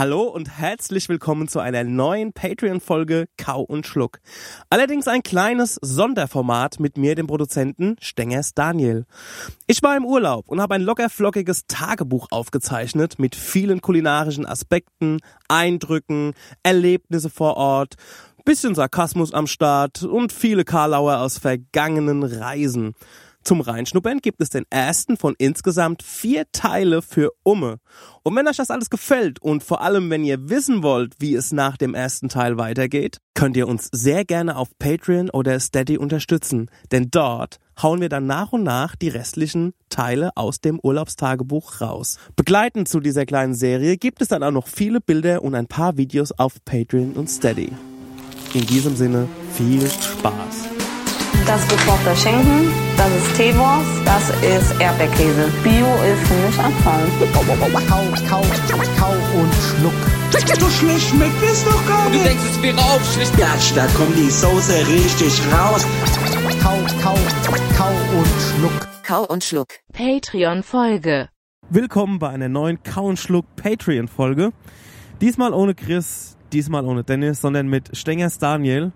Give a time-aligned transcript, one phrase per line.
[0.00, 4.20] Hallo und herzlich willkommen zu einer neuen Patreon-Folge Kau und Schluck.
[4.70, 9.04] Allerdings ein kleines Sonderformat mit mir, dem Produzenten Stengers Daniel.
[9.66, 15.18] Ich war im Urlaub und habe ein lockerflockiges Tagebuch aufgezeichnet mit vielen kulinarischen Aspekten,
[15.48, 16.32] Eindrücken,
[16.62, 17.96] Erlebnisse vor Ort,
[18.46, 22.94] bisschen Sarkasmus am Start und viele Karlauer aus vergangenen Reisen.
[23.42, 27.78] Zum Reinschnuppern gibt es den ersten von insgesamt vier Teile für Umme.
[28.22, 31.50] Und wenn euch das alles gefällt und vor allem wenn ihr wissen wollt, wie es
[31.50, 36.70] nach dem ersten Teil weitergeht, könnt ihr uns sehr gerne auf Patreon oder Steady unterstützen.
[36.92, 42.18] Denn dort hauen wir dann nach und nach die restlichen Teile aus dem Urlaubstagebuch raus.
[42.36, 45.96] Begleitend zu dieser kleinen Serie gibt es dann auch noch viele Bilder und ein paar
[45.96, 47.72] Videos auf Patreon und Steady.
[48.52, 50.79] In diesem Sinne viel Spaß.
[51.46, 55.50] Das ist gekochter Schinken, das ist Teewurst, das ist Erdbeerkäse.
[55.64, 57.06] Bio ist für mich Abfall.
[57.32, 57.40] Kau,
[58.28, 58.42] kau,
[58.98, 59.92] kau und schluck.
[60.60, 62.26] So schlecht schmeckt es doch gar Du nicht.
[62.26, 63.36] denkst, es wäre auch schlecht.
[63.36, 65.86] Gatsch, da kommt die Soße richtig raus.
[66.62, 67.14] Kau, kau,
[67.76, 68.88] kau und schluck.
[69.02, 69.68] Kau und Schluck.
[69.92, 71.30] Patreon-Folge.
[71.68, 74.52] Willkommen bei einer neuen Kau und Schluck Patreon-Folge.
[75.20, 78.92] Diesmal ohne Chris, diesmal ohne Dennis, sondern mit Stengers Daniel,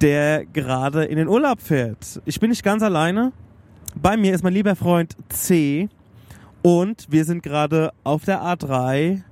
[0.00, 2.20] der gerade in den Urlaub fährt.
[2.24, 3.32] Ich bin nicht ganz alleine.
[3.94, 5.88] Bei mir ist mein lieber Freund C.
[6.62, 9.22] Und wir sind gerade auf der A3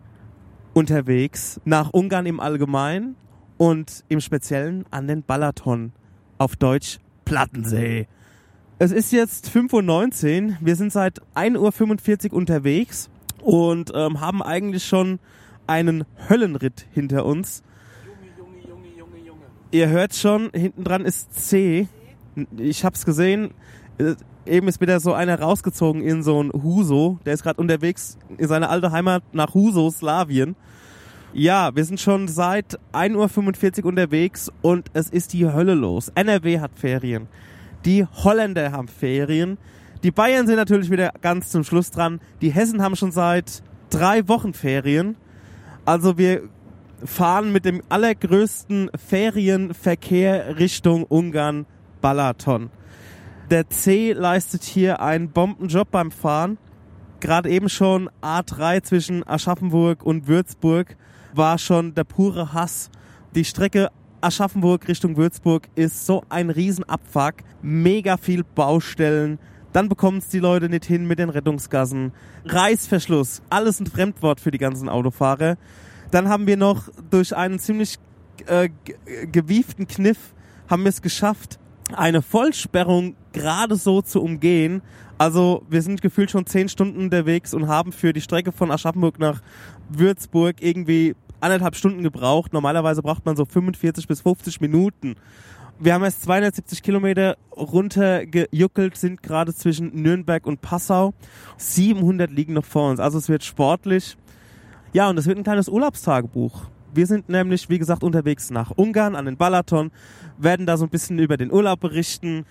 [0.74, 3.16] unterwegs nach Ungarn im Allgemeinen
[3.56, 5.92] und im Speziellen an den Balaton.
[6.38, 8.06] Auf Deutsch Plattensee.
[8.78, 10.56] Es ist jetzt 5.19 Uhr.
[10.60, 13.10] Wir sind seit 1.45 Uhr unterwegs
[13.42, 15.18] und ähm, haben eigentlich schon
[15.66, 17.62] einen Höllenritt hinter uns.
[19.70, 21.88] Ihr hört schon, hinten dran ist C.
[22.56, 23.50] Ich hab's gesehen.
[23.98, 24.14] Äh,
[24.48, 27.18] Eben ist wieder so einer rausgezogen in so ein Huso.
[27.26, 30.56] Der ist gerade unterwegs in seine alte Heimat nach Huso, Slawien.
[31.34, 36.10] Ja, wir sind schon seit 1.45 Uhr unterwegs und es ist die Hölle los.
[36.14, 37.28] NRW hat Ferien.
[37.84, 39.58] Die Holländer haben Ferien.
[40.02, 42.20] Die Bayern sind natürlich wieder ganz zum Schluss dran.
[42.40, 45.16] Die Hessen haben schon seit drei Wochen Ferien.
[45.84, 46.44] Also wir
[47.04, 51.66] fahren mit dem allergrößten Ferienverkehr Richtung Ungarn
[52.00, 52.70] Balaton.
[53.50, 56.58] Der C leistet hier einen Bombenjob beim Fahren.
[57.20, 60.96] Gerade eben schon A3 zwischen Aschaffenburg und Würzburg
[61.34, 62.90] war schon der pure Hass.
[63.34, 67.34] Die Strecke Aschaffenburg Richtung Würzburg ist so ein Riesenabfuck.
[67.62, 69.38] Mega viel Baustellen.
[69.72, 72.12] Dann bekommen es die Leute nicht hin mit den Rettungsgassen.
[72.44, 75.56] Reißverschluss, alles ein Fremdwort für die ganzen Autofahrer.
[76.10, 77.96] Dann haben wir noch durch einen ziemlich
[78.46, 80.18] äh, ge- gewieften Kniff
[80.68, 81.58] haben wir es geschafft,
[81.94, 84.82] eine Vollsperrung gerade so zu umgehen.
[85.16, 89.18] Also wir sind gefühlt schon zehn Stunden unterwegs und haben für die Strecke von Aschaffenburg
[89.18, 89.40] nach
[89.88, 92.52] Würzburg irgendwie anderthalb Stunden gebraucht.
[92.52, 95.16] Normalerweise braucht man so 45 bis 50 Minuten.
[95.80, 101.14] Wir haben erst 270 Kilometer runtergejuckelt, sind gerade zwischen Nürnberg und Passau.
[101.56, 103.00] 700 liegen noch vor uns.
[103.00, 104.16] Also es wird sportlich.
[104.92, 106.62] Ja, und es wird ein kleines Urlaubstagebuch.
[106.94, 109.90] Wir sind nämlich, wie gesagt, unterwegs nach Ungarn an den Balaton,
[110.38, 112.46] werden da so ein bisschen über den Urlaub berichten.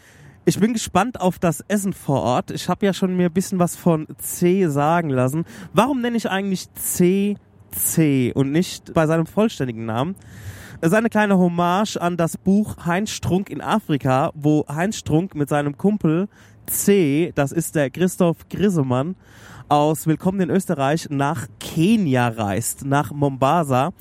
[0.45, 2.51] Ich bin gespannt auf das Essen vor Ort.
[2.51, 5.45] Ich habe ja schon mir ein bisschen was von C sagen lassen.
[5.73, 7.37] Warum nenne ich eigentlich C
[7.71, 10.15] C und nicht bei seinem vollständigen Namen?
[10.79, 15.33] Es ist eine kleine Hommage an das Buch Heinz Strunk in Afrika, wo Heinz Strunk
[15.33, 16.29] mit seinem Kumpel
[16.67, 19.15] C, das ist der Christoph Grissemann,
[19.69, 23.91] aus Willkommen in Österreich nach Kenia reist, nach Mombasa.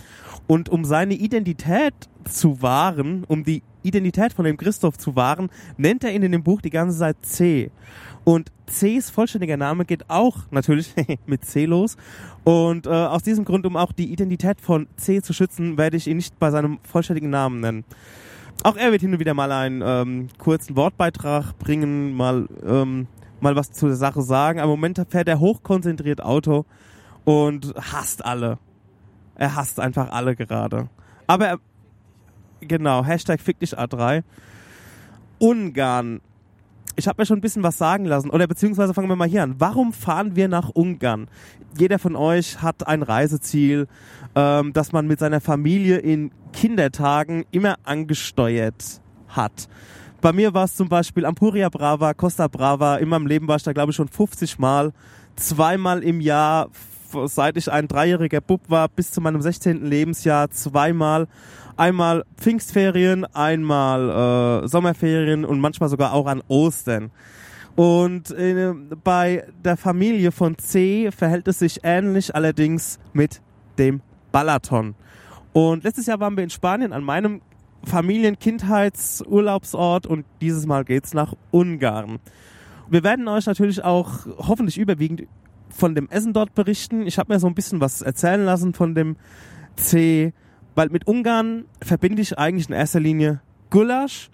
[0.46, 1.94] Und um seine Identität
[2.24, 6.42] zu wahren, um die Identität von dem Christoph zu wahren, nennt er ihn in dem
[6.42, 7.70] Buch die ganze Zeit C.
[8.24, 10.94] Und Cs vollständiger Name geht auch natürlich
[11.26, 11.96] mit C los.
[12.44, 16.06] Und äh, aus diesem Grund, um auch die Identität von C zu schützen, werde ich
[16.06, 17.84] ihn nicht bei seinem vollständigen Namen nennen.
[18.62, 23.06] Auch er wird hin und wieder mal einen ähm, kurzen Wortbeitrag bringen, mal, ähm,
[23.46, 24.58] mal was zu der Sache sagen.
[24.58, 26.64] Am Moment fährt er hochkonzentriert Auto
[27.24, 28.58] und hasst alle.
[29.36, 30.88] Er hasst einfach alle gerade.
[31.28, 31.58] Aber er,
[32.60, 34.24] genau, Hashtag fick dich A3.
[35.38, 36.20] Ungarn.
[36.96, 38.30] Ich habe mir schon ein bisschen was sagen lassen.
[38.30, 39.56] Oder beziehungsweise fangen wir mal hier an.
[39.58, 41.28] Warum fahren wir nach Ungarn?
[41.78, 43.86] Jeder von euch hat ein Reiseziel,
[44.34, 49.68] ähm, das man mit seiner Familie in Kindertagen immer angesteuert hat.
[50.20, 52.96] Bei mir war es zum Beispiel Ampuria Brava, Costa Brava.
[52.96, 54.92] In meinem Leben war ich da, glaube ich, schon 50 Mal.
[55.36, 56.68] Zweimal im Jahr,
[57.26, 59.84] seit ich ein dreijähriger Bub war, bis zu meinem 16.
[59.84, 61.28] Lebensjahr, zweimal.
[61.76, 67.10] Einmal Pfingstferien, einmal äh, Sommerferien und manchmal sogar auch an Ostern.
[67.76, 68.72] Und äh,
[69.04, 73.42] bei der Familie von C verhält es sich ähnlich, allerdings mit
[73.78, 74.00] dem
[74.32, 74.94] Balaton.
[75.52, 77.42] Und letztes Jahr waren wir in Spanien an meinem
[77.86, 82.18] Familien-Kindheitsurlaubsort und dieses Mal geht's nach Ungarn.
[82.90, 85.26] Wir werden euch natürlich auch hoffentlich überwiegend
[85.70, 87.06] von dem Essen dort berichten.
[87.06, 89.16] Ich habe mir so ein bisschen was erzählen lassen von dem
[89.76, 90.32] C,
[90.74, 93.40] weil mit Ungarn verbinde ich eigentlich in erster Linie
[93.70, 94.30] Gulasch.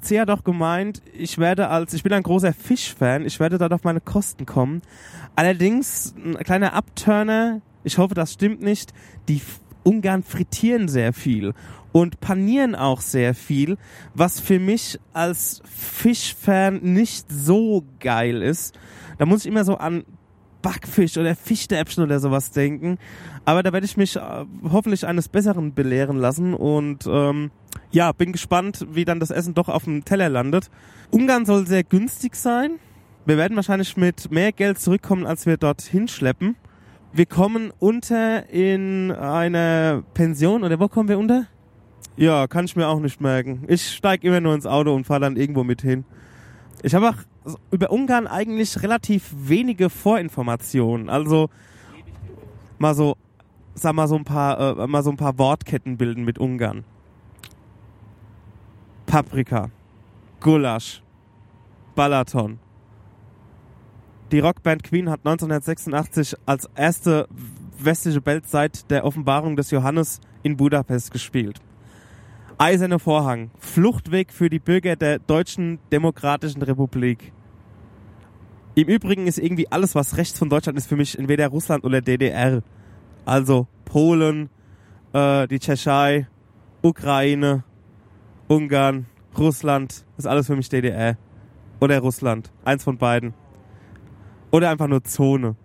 [0.00, 3.72] C hat auch gemeint, ich werde als, ich bin ein großer Fischfan, ich werde dort
[3.72, 4.82] auf meine Kosten kommen.
[5.36, 8.92] Allerdings, ein kleiner Abturner, ich hoffe, das stimmt nicht,
[9.28, 9.40] die
[9.84, 11.54] Ungarn frittieren sehr viel
[11.92, 13.76] und panieren auch sehr viel,
[14.14, 18.76] was für mich als Fischfan nicht so geil ist.
[19.18, 20.04] Da muss ich immer so an
[20.60, 22.98] Backfisch oder Fischstäbchen oder sowas denken.
[23.44, 24.20] Aber da werde ich mich äh,
[24.70, 27.50] hoffentlich eines Besseren belehren lassen und ähm,
[27.90, 30.70] ja, bin gespannt, wie dann das Essen doch auf dem Teller landet.
[31.10, 32.72] Ungarn soll sehr günstig sein.
[33.26, 36.56] Wir werden wahrscheinlich mit mehr Geld zurückkommen, als wir dorthin schleppen.
[37.16, 41.46] Wir kommen unter in einer Pension oder wo kommen wir unter?
[42.16, 43.62] Ja, kann ich mir auch nicht merken.
[43.68, 46.04] Ich steige immer nur ins Auto und fahre dann irgendwo mit hin.
[46.82, 47.16] Ich habe auch
[47.70, 51.08] über Ungarn eigentlich relativ wenige Vorinformationen.
[51.08, 51.50] Also
[52.78, 53.16] mal so,
[53.74, 56.82] sag mal so ein paar, äh, mal so ein paar Wortketten bilden mit Ungarn.
[59.06, 59.70] Paprika,
[60.40, 61.00] Gulasch,
[61.94, 62.58] Balaton.
[64.34, 67.28] Die Rockband Queen hat 1986 als erste
[67.78, 71.60] westliche Band seit der Offenbarung des Johannes in Budapest gespielt.
[72.58, 73.52] Eiserne Vorhang.
[73.60, 77.32] Fluchtweg für die Bürger der Deutschen Demokratischen Republik.
[78.74, 82.00] Im Übrigen ist irgendwie alles, was rechts von Deutschland ist, für mich entweder Russland oder
[82.00, 82.64] DDR.
[83.24, 84.50] Also Polen,
[85.12, 86.26] äh, die Tschechei,
[86.82, 87.62] Ukraine,
[88.48, 89.06] Ungarn,
[89.38, 91.18] Russland, ist alles für mich DDR.
[91.78, 92.50] Oder Russland.
[92.64, 93.32] Eins von beiden.
[94.54, 95.56] Oder einfach nur Zone.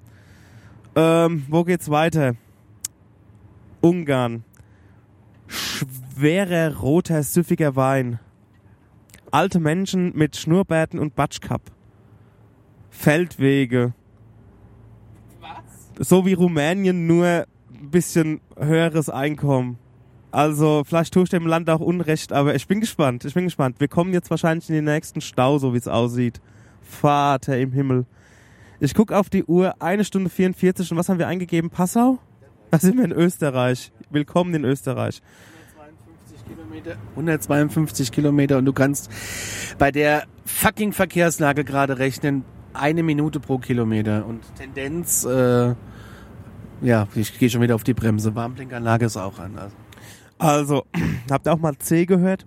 [0.95, 2.33] Ähm, wo geht's weiter?
[3.81, 4.43] Ungarn.
[5.45, 8.17] Schwerer, roter, süffiger Wein.
[9.29, 11.61] Alte Menschen mit Schnurrbärten und Batschkap.
[12.89, 13.93] Feldwege.
[15.39, 16.07] Was?
[16.09, 19.77] So wie Rumänien, nur ein bisschen höheres Einkommen.
[20.31, 23.23] Also, vielleicht tue ich dem Land auch Unrecht, aber ich bin gespannt.
[23.23, 23.79] Ich bin gespannt.
[23.79, 26.41] Wir kommen jetzt wahrscheinlich in den nächsten Stau, so wie es aussieht.
[26.81, 28.07] Vater im Himmel.
[28.81, 31.69] Ich guck auf die Uhr, eine Stunde 44 und was haben wir eingegeben?
[31.69, 32.17] Passau?
[32.71, 33.91] Da sind wir in Österreich.
[34.09, 35.21] Willkommen in Österreich.
[37.11, 39.11] 152 Kilometer und du kannst
[39.77, 45.75] bei der fucking Verkehrslage gerade rechnen, eine Minute pro Kilometer und Tendenz, äh,
[46.81, 48.33] ja, ich gehe schon wieder auf die Bremse.
[48.33, 49.57] Warnblinkanlage ist auch an.
[49.57, 49.75] Also.
[50.37, 50.85] Also,
[51.29, 52.45] habt ihr auch mal C gehört?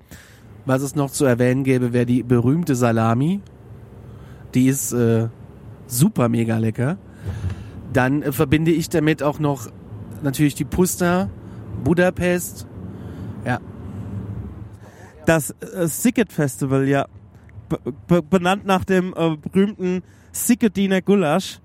[0.65, 3.43] Was es noch zu erwähnen gäbe, wäre die berühmte Salami.
[4.55, 5.29] Die ist äh,
[5.93, 6.99] super mega lecker.
[7.93, 9.69] Dann äh, verbinde ich damit auch noch
[10.23, 11.29] natürlich die Pusta,
[11.85, 12.67] Budapest.
[13.45, 13.61] Ja.
[15.27, 17.07] Das äh, Sicket Festival, ja.
[18.07, 20.03] Be benannt nach dem äh, berühmten
[20.33, 21.61] Sikkediner Gulasch.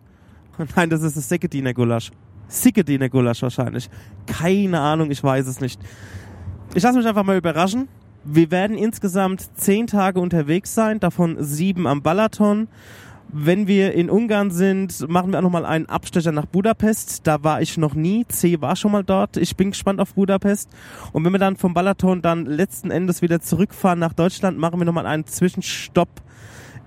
[0.75, 2.11] Nein, das ist das Sikkediner Gulasch.
[2.47, 3.89] Sikkediner Gulasch wahrscheinlich.
[4.25, 5.81] Keine Ahnung, ich weiß es nicht.
[6.73, 7.87] Ich lasse mich einfach mal überraschen.
[8.23, 12.67] Wir werden insgesamt zehn Tage unterwegs sein, davon sieben am Balaton.
[13.29, 17.27] Wenn wir in Ungarn sind, machen wir auch nochmal einen Abstecher nach Budapest.
[17.27, 18.25] Da war ich noch nie.
[18.27, 19.35] C war schon mal dort.
[19.35, 20.69] Ich bin gespannt auf Budapest.
[21.11, 24.85] Und wenn wir dann vom Balaton dann letzten Endes wieder zurückfahren nach Deutschland, machen wir
[24.85, 26.09] nochmal einen Zwischenstopp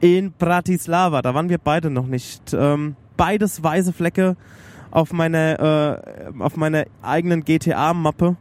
[0.00, 1.20] in Bratislava.
[1.20, 2.54] Da waren wir beide noch nicht.
[2.54, 4.36] Ähm, beides weiße Flecke
[4.90, 8.36] auf meiner, äh, auf meiner eigenen GTA-Mappe.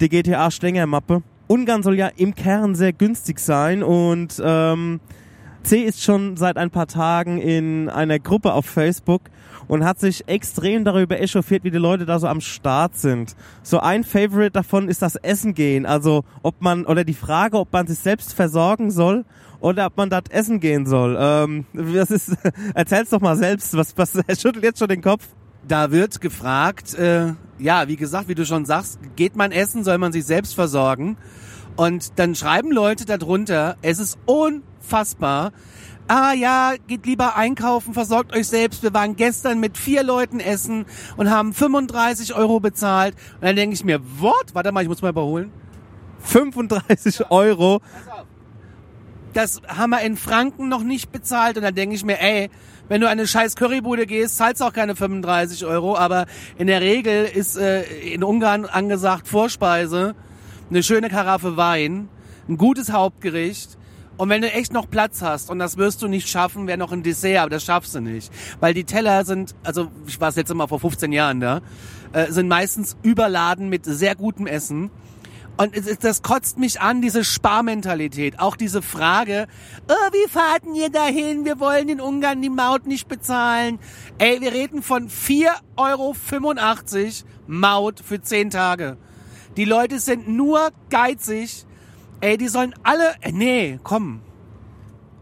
[0.00, 1.22] Die GTA-Schlänger-Mappe.
[1.46, 5.00] Ungarn soll ja im Kern sehr günstig sein und ähm,
[5.64, 9.22] C ist schon seit ein paar Tagen in einer Gruppe auf Facebook
[9.66, 13.34] und hat sich extrem darüber echauffiert, wie die Leute da so am Start sind.
[13.62, 15.86] So ein Favorite davon ist das Essen gehen.
[15.86, 19.24] Also ob man, oder die Frage, ob man sich selbst versorgen soll
[19.60, 21.16] oder ob man dort essen gehen soll.
[21.18, 22.36] Ähm, das ist,
[22.74, 25.26] erzähl's doch mal selbst, was, was, er schüttelt jetzt schon den Kopf.
[25.66, 29.96] Da wird gefragt, äh, ja, wie gesagt, wie du schon sagst, geht man essen, soll
[29.96, 31.16] man sich selbst versorgen?
[31.76, 34.18] Und dann schreiben Leute darunter, es ist
[34.84, 35.52] unfassbar.
[36.06, 38.82] Ah ja, geht lieber einkaufen, versorgt euch selbst.
[38.82, 40.84] Wir waren gestern mit vier Leuten essen
[41.16, 43.14] und haben 35 Euro bezahlt.
[43.36, 44.54] Und dann denke ich mir, what?
[44.54, 45.50] Warte mal, ich muss mal überholen.
[46.20, 47.80] 35 Euro.
[49.32, 51.56] Das haben wir in Franken noch nicht bezahlt.
[51.56, 52.50] Und dann denke ich mir, ey,
[52.88, 55.96] wenn du eine scheiß Currybude gehst, zahlst du auch keine 35 Euro.
[55.96, 56.26] Aber
[56.58, 60.14] in der Regel ist äh, in Ungarn angesagt Vorspeise,
[60.68, 62.10] eine schöne Karaffe Wein,
[62.46, 63.78] ein gutes Hauptgericht.
[64.16, 66.92] Und wenn du echt noch Platz hast, und das wirst du nicht schaffen, wäre noch
[66.92, 68.32] ein Dessert, aber das schaffst du nicht.
[68.60, 71.60] Weil die Teller sind, also ich war jetzt immer vor 15 Jahren da,
[72.12, 74.90] äh, sind meistens überladen mit sehr gutem Essen.
[75.56, 78.40] Und es- es- das kotzt mich an, diese Sparmentalität.
[78.40, 79.46] Auch diese Frage,
[79.88, 81.44] oh, wie fahrten ihr dahin?
[81.44, 83.78] Wir wollen in Ungarn die Maut nicht bezahlen.
[84.18, 86.14] Ey, wir reden von 4,85 Euro
[87.46, 88.96] Maut für 10 Tage.
[89.56, 91.66] Die Leute sind nur geizig.
[92.20, 94.20] Ey, die sollen alle, äh, nee, komm.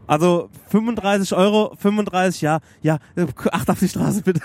[0.07, 2.99] Also 35 Euro, 35, ja, ja,
[3.51, 4.41] acht auf die Straße bitte.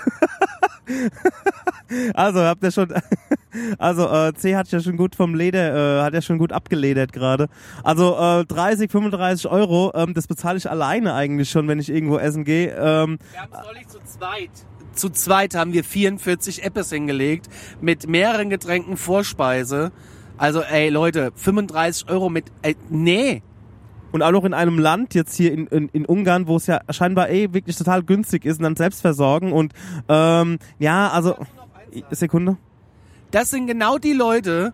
[2.14, 2.94] also habt ihr schon,
[3.78, 7.12] also äh, C hat ja schon gut vom Leder, äh, hat ja schon gut abgeledert
[7.12, 7.48] gerade.
[7.82, 12.18] Also äh, 30, 35 Euro, ähm, das bezahle ich alleine eigentlich schon, wenn ich irgendwo
[12.18, 12.70] essen gehe.
[12.70, 14.50] Ähm, Wir haben es neulich zu zweit.
[14.94, 17.48] Zu zweit haben wir 44 Appes hingelegt
[17.80, 19.92] mit mehreren Getränken Vorspeise.
[20.38, 23.42] Also, ey, Leute, 35 Euro mit, ey, nee.
[24.12, 26.80] und auch noch in einem Land, jetzt hier in, in, in Ungarn, wo es ja
[26.90, 29.72] scheinbar eh wirklich total günstig ist und dann selbst versorgen und
[30.08, 31.36] ähm, ja, also
[32.10, 32.56] Sekunde.
[33.30, 34.72] Das sind genau die Leute,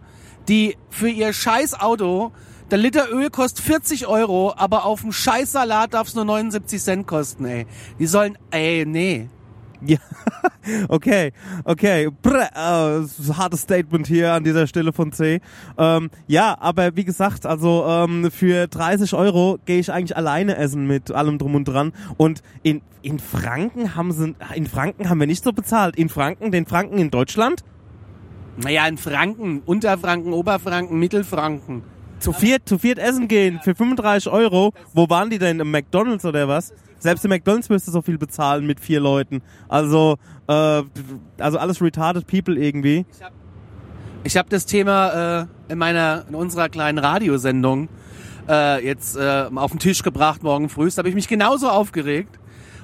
[0.49, 2.33] die für ihr scheiß Auto,
[2.71, 6.83] der Liter Öl kostet 40 Euro, aber auf dem scheiß Salat darf es nur 79
[6.83, 7.67] Cent kosten, ey.
[7.99, 9.29] Die sollen, ey, nee.
[9.87, 9.99] Ja,
[10.89, 11.33] okay,
[11.65, 12.09] okay.
[12.23, 15.41] Brr, äh, hartes Statement hier an dieser Stelle von C.
[15.77, 20.87] Ähm, ja, aber wie gesagt, also ähm, für 30 Euro gehe ich eigentlich alleine essen
[20.87, 21.93] mit allem drum und dran.
[22.17, 25.97] Und in, in Franken haben sie, in Franken haben wir nicht so bezahlt.
[25.97, 27.63] In Franken, den Franken in Deutschland?
[28.57, 31.83] Naja, in Franken, Unterfranken, Oberfranken, Mittelfranken.
[32.25, 34.73] Zu viert, zu viert essen gehen für 35 Euro.
[34.95, 35.61] Wo waren die denn?
[35.61, 36.73] Im McDonalds oder was?
[36.99, 39.43] Selbst im McDonalds müsste so viel bezahlen mit vier Leuten.
[39.69, 40.17] Also,
[40.49, 40.83] äh,
[41.39, 43.05] also alles retarded people irgendwie.
[44.23, 47.91] Ich habe das Thema äh, in meiner, in unserer kleinen Radiosendung
[48.49, 50.89] äh, jetzt äh, auf den Tisch gebracht morgen früh.
[50.89, 52.39] Da habe ich mich genauso aufgeregt.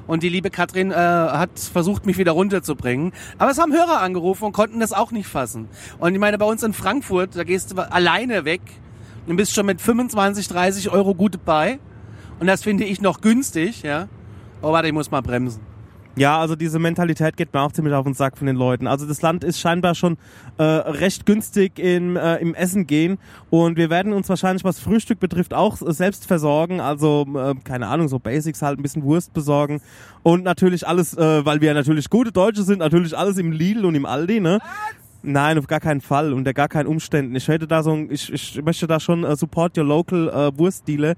[0.07, 3.13] Und die liebe Katrin äh, hat versucht, mich wieder runterzubringen.
[3.39, 5.67] Aber es haben Hörer angerufen und konnten das auch nicht fassen.
[5.99, 8.61] Und ich meine, bei uns in Frankfurt, da gehst du alleine weg
[9.31, 11.79] und bist schon mit 25, 30 Euro gut dabei.
[12.41, 14.09] Und das finde ich noch günstig, ja.
[14.61, 15.61] Oh, warte, ich muss mal bremsen.
[16.17, 18.89] Ja, also diese Mentalität geht mir auch ziemlich auf den Sack von den Leuten.
[18.89, 20.19] Also das Land ist scheinbar schon
[20.59, 23.19] äh, recht günstig im, äh, im Essen gehen
[23.49, 26.81] und wir werden uns wahrscheinlich, was Frühstück betrifft, auch selbst versorgen.
[26.81, 29.81] Also äh, keine Ahnung, so Basics halt, ein bisschen Wurst besorgen
[30.25, 33.95] und natürlich alles, äh, weil wir natürlich gute Deutsche sind, natürlich alles im Lidl und
[33.95, 34.59] im Aldi, ne?
[35.23, 37.37] Nein, auf gar keinen Fall, unter gar keinen Umständen.
[37.37, 40.59] Ich hätte da so, ein, ich, ich möchte da schon äh, support your local äh,
[40.59, 41.15] Wurstdealer.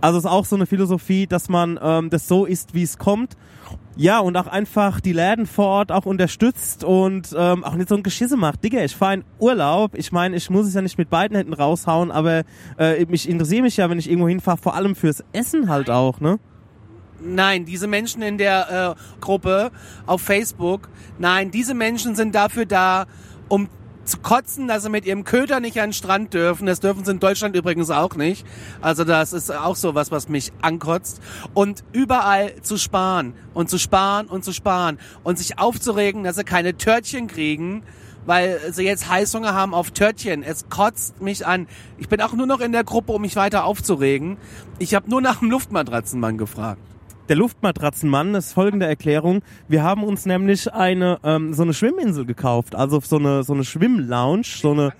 [0.00, 2.98] Also es ist auch so eine Philosophie, dass man ähm, das so isst, wie es
[2.98, 3.36] kommt.
[3.96, 7.96] Ja, und auch einfach die Läden vor Ort auch unterstützt und ähm, auch nicht so
[7.96, 8.64] ein Geschisse macht.
[8.64, 9.94] Digga, ich fahre in Urlaub.
[9.94, 12.42] Ich meine, ich muss es ja nicht mit beiden Händen raushauen, aber
[12.78, 16.20] äh, ich interessiere mich ja, wenn ich irgendwo hinfahre, vor allem fürs Essen halt auch,
[16.20, 16.38] ne?
[17.24, 19.70] Nein, diese Menschen in der äh, Gruppe
[20.06, 23.06] auf Facebook, nein, diese Menschen sind dafür da,
[23.52, 23.68] um
[24.04, 26.64] zu kotzen, dass sie mit ihrem Köter nicht an den Strand dürfen.
[26.64, 28.46] Das dürfen sie in Deutschland übrigens auch nicht.
[28.80, 31.20] Also das ist auch so was, was mich ankotzt.
[31.52, 36.44] Und überall zu sparen und zu sparen und zu sparen und sich aufzuregen, dass sie
[36.44, 37.82] keine Törtchen kriegen,
[38.24, 40.42] weil sie jetzt Heißhunger haben auf Törtchen.
[40.42, 41.66] Es kotzt mich an.
[41.98, 44.38] Ich bin auch nur noch in der Gruppe, um mich weiter aufzuregen.
[44.78, 46.80] Ich habe nur nach dem Luftmatratzenmann gefragt.
[47.28, 49.42] Der Luftmatratzenmann ist folgende Erklärung.
[49.68, 53.64] Wir haben uns nämlich eine ähm, so eine Schwimminsel gekauft, also so eine so eine
[53.64, 54.92] Schwimmlounge, so eine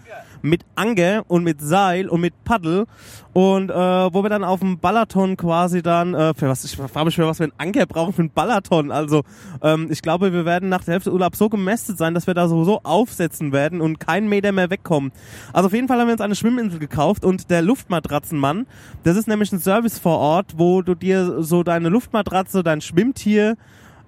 [0.42, 2.86] mit Anker und mit Seil und mit Paddel.
[3.32, 7.06] Und äh, wo wir dann auf dem Balaton quasi dann äh, für was ich frage
[7.06, 8.90] mich für was wir einen Anker brauchen für einen Balaton.
[8.90, 9.22] Also
[9.62, 12.46] ähm, ich glaube wir werden nach der Hälfte Urlaub so gemästet sein dass wir da
[12.46, 15.12] sowieso aufsetzen werden und keinen Meter mehr wegkommen.
[15.54, 18.66] Also auf jeden Fall haben wir uns eine Schwimminsel gekauft und der Luftmatratzenmann
[19.04, 23.56] das ist nämlich ein Service vor Ort wo du dir so deine Luftmatratze dein Schwimmtier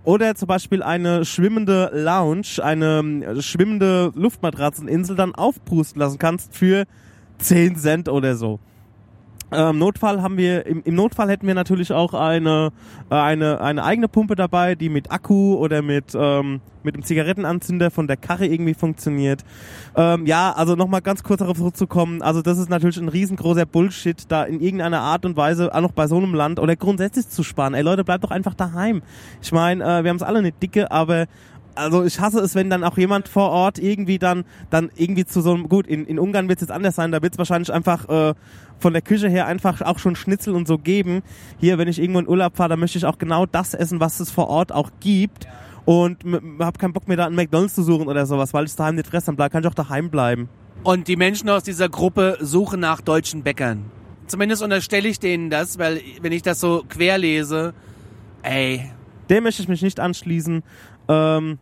[0.05, 6.85] oder zum Beispiel eine schwimmende Lounge, eine äh, schwimmende Luftmatratzeninsel dann aufpusten lassen kannst für
[7.39, 8.61] 10 Cent oder so.
[9.53, 12.73] Ähm, Notfall haben wir, im, im Notfall hätten wir natürlich auch eine,
[13.11, 17.91] äh, eine, eine eigene Pumpe dabei, die mit Akku oder mit, ähm, mit einem Zigarettenanzünder
[17.91, 19.45] von der Karre irgendwie funktioniert.
[19.97, 22.23] Ähm, ja, also nochmal ganz kurz darauf zurückzukommen.
[22.23, 25.93] Also das ist natürlich ein riesengroßer Bullshit, da in irgendeiner Art und Weise auch noch
[25.93, 27.75] bei so einem Land oder grundsätzlich zu sparen.
[27.75, 29.03] Ey Leute, bleibt doch einfach daheim.
[29.41, 31.27] Ich meine, äh, wir haben es alle nicht dicke, aber
[31.75, 35.41] also ich hasse es, wenn dann auch jemand vor Ort irgendwie dann dann irgendwie zu
[35.41, 37.73] so einem gut in, in Ungarn wird es jetzt anders sein, da wird es wahrscheinlich
[37.73, 38.35] einfach äh,
[38.79, 41.23] von der Küche her einfach auch schon Schnitzel und so geben.
[41.59, 44.21] Hier, wenn ich irgendwo in Urlaub fahre, dann möchte ich auch genau das essen, was
[44.21, 45.47] es vor Ort auch gibt.
[45.85, 46.25] Und
[46.61, 49.07] habe keinen Bock mir da einen McDonalds zu suchen oder sowas, weil ich daheim nicht
[49.07, 50.49] fresse, dann bleib, kann ich auch daheim bleiben.
[50.83, 53.85] Und die Menschen aus dieser Gruppe suchen nach deutschen Bäckern.
[54.27, 57.75] Zumindest unterstelle ich denen das, weil wenn ich das so querlese,
[58.43, 58.91] ey,
[59.29, 60.63] Dem möchte ich mich nicht anschließen.
[61.09, 61.59] Ähm,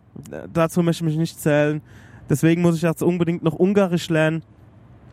[0.52, 1.82] dazu möchte ich mich nicht zählen.
[2.28, 4.42] Deswegen muss ich jetzt unbedingt noch Ungarisch lernen.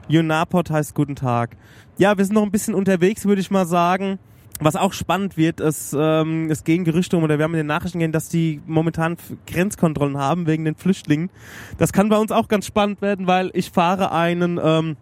[0.08, 1.56] Junapot heißt guten Tag.
[1.98, 4.20] Ja, wir sind noch ein bisschen unterwegs, würde ich mal sagen.
[4.62, 7.68] Was auch spannend wird, ist, ähm, es gehen Gerüchte um, oder wir haben in den
[7.68, 9.16] Nachrichten gehen, dass die momentan
[9.48, 11.30] Grenzkontrollen haben wegen den Flüchtlingen.
[11.78, 14.98] Das kann bei uns auch ganz spannend werden, weil ich fahre einen, ähm,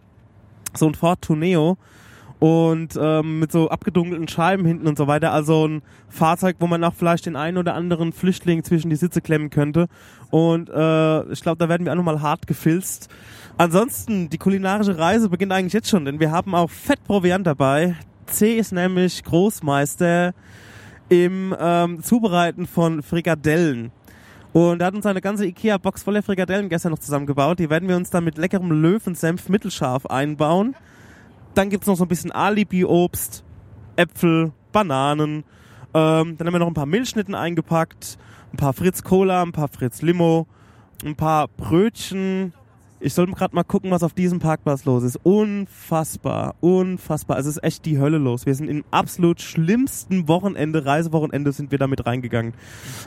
[0.75, 1.77] so ein Ford Tourneo
[2.39, 5.31] und ähm, mit so abgedunkelten Scheiben hinten und so weiter.
[5.31, 9.21] Also ein Fahrzeug, wo man auch vielleicht den einen oder anderen Flüchtling zwischen die Sitze
[9.21, 9.87] klemmen könnte.
[10.29, 13.09] Und äh, ich glaube, da werden wir auch nochmal hart gefilzt.
[13.57, 17.95] Ansonsten, die kulinarische Reise beginnt eigentlich jetzt schon, denn wir haben auch Fettproviant dabei.
[18.27, 20.33] C ist nämlich Großmeister
[21.09, 23.91] im ähm, Zubereiten von Frikadellen.
[24.53, 27.59] Und er hat uns eine ganze Ikea-Box voller Frikadellen gestern noch zusammengebaut.
[27.59, 30.75] Die werden wir uns dann mit leckerem Löwensenf mittelscharf einbauen.
[31.57, 33.43] Dann gibt's noch so ein bisschen Alibi-Obst,
[33.95, 35.43] Äpfel, Bananen.
[35.91, 38.19] Ähm, dann haben wir noch ein paar Milchschnitten eingepackt,
[38.53, 40.45] ein paar Fritz Cola, ein paar Fritz Limo,
[41.03, 42.53] ein paar Brötchen.
[42.99, 45.19] Ich sollte gerade mal gucken, was auf diesem Parkplatz los ist.
[45.23, 47.39] Unfassbar, unfassbar.
[47.39, 48.45] Es ist echt die Hölle los.
[48.45, 52.53] Wir sind im absolut schlimmsten Wochenende, Reisewochenende sind wir damit reingegangen.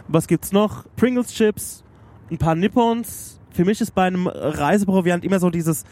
[0.08, 0.86] Was gibt's noch?
[0.96, 1.84] Pringles Chips,
[2.32, 3.38] ein paar Nippons.
[3.52, 5.84] Für mich ist bei einem Reiseproviant immer so dieses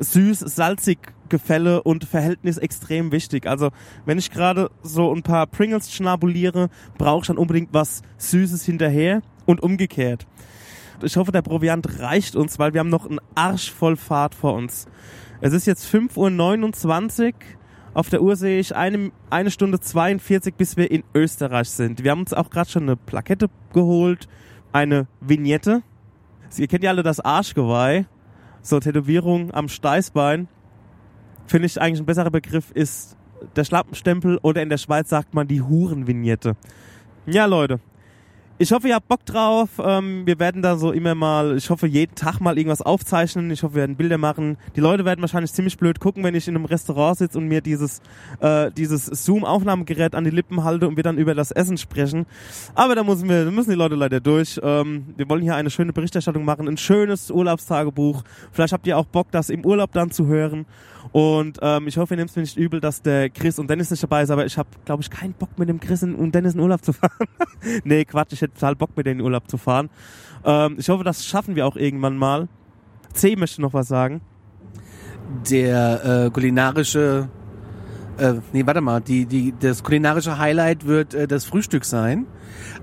[0.00, 3.46] süß-salzig Gefälle und Verhältnis extrem wichtig.
[3.46, 3.70] Also
[4.04, 9.22] wenn ich gerade so ein paar Pringles schnabuliere, brauche ich dann unbedingt was Süßes hinterher
[9.46, 10.26] und umgekehrt.
[11.02, 14.54] Ich hoffe, der Proviant reicht uns, weil wir haben noch einen Arsch voll Fahrt vor
[14.54, 14.86] uns.
[15.40, 17.32] Es ist jetzt 5.29 Uhr.
[17.94, 22.04] Auf der Uhr sehe ich eine, eine Stunde 42, bis wir in Österreich sind.
[22.04, 24.28] Wir haben uns auch gerade schon eine Plakette geholt,
[24.72, 25.82] eine Vignette.
[26.56, 28.06] Ihr kennt ja alle das Arschgeweih,
[28.62, 30.48] so Tätowierung am Steißbein.
[31.46, 33.16] Finde ich eigentlich ein besserer Begriff ist
[33.56, 36.56] der Schlappenstempel oder in der Schweiz sagt man die Hurenvignette.
[37.26, 37.80] Ja, Leute.
[38.62, 39.70] Ich hoffe, ihr habt Bock drauf.
[39.82, 43.50] Ähm, wir werden da so immer mal, ich hoffe, jeden Tag mal irgendwas aufzeichnen.
[43.50, 44.58] Ich hoffe, wir werden Bilder machen.
[44.76, 47.62] Die Leute werden wahrscheinlich ziemlich blöd gucken, wenn ich in einem Restaurant sitze und mir
[47.62, 48.02] dieses,
[48.40, 52.26] äh, dieses Zoom-Aufnahmegerät an die Lippen halte und wir dann über das Essen sprechen.
[52.74, 54.60] Aber da müssen wir, da müssen die Leute leider durch.
[54.62, 58.24] Ähm, wir wollen hier eine schöne Berichterstattung machen, ein schönes Urlaubstagebuch.
[58.52, 60.66] Vielleicht habt ihr auch Bock, das im Urlaub dann zu hören.
[61.12, 63.90] Und ähm, ich hoffe, ihr nehmt es mir nicht übel, dass der Chris und Dennis
[63.90, 66.54] nicht dabei ist, aber ich habe, glaube ich, keinen Bock mit dem Chris und Dennis
[66.54, 67.26] in Urlaub zu fahren.
[67.84, 69.90] nee, Quatsch, ich hätte total Bock mit denen in Urlaub zu fahren.
[70.44, 72.48] Ähm, ich hoffe, das schaffen wir auch irgendwann mal.
[73.12, 74.20] C möchte noch was sagen.
[75.50, 77.28] Der äh, kulinarische,
[78.18, 82.26] äh, nee, warte mal, die, die, das kulinarische Highlight wird äh, das Frühstück sein.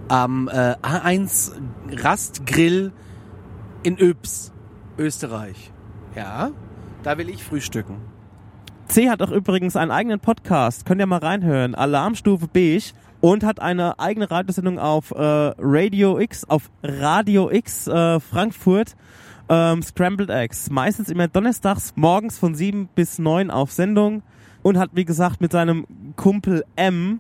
[0.08, 1.52] Am äh, A1
[1.92, 2.92] Rastgrill
[3.84, 4.54] in Öps,
[4.98, 5.72] Österreich.
[6.16, 6.52] Ja,
[7.04, 7.98] da will ich frühstücken.
[8.88, 13.60] C hat auch übrigens einen eigenen Podcast, könnt ihr mal reinhören, Alarmstufe Beige und hat
[13.60, 18.96] eine eigene Radiosendung auf äh, Radio X, auf Radio X äh, Frankfurt,
[19.50, 20.70] ähm, Scrambled Eggs.
[20.70, 24.24] Meistens immer donnerstags morgens von 7 bis 9 auf Sendung
[24.64, 27.20] und hat wie gesagt mit seinem Kumpel M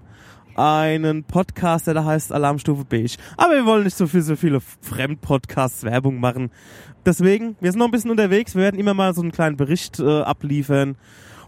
[0.58, 3.16] einen Podcast, der da heißt Alarmstufe Beige.
[3.38, 6.52] Aber wir wollen nicht so viel, so viele Fremdpodcasts Werbung machen.
[7.06, 8.56] Deswegen, wir sind noch ein bisschen unterwegs.
[8.56, 10.98] Wir werden immer mal so einen kleinen Bericht äh, abliefern.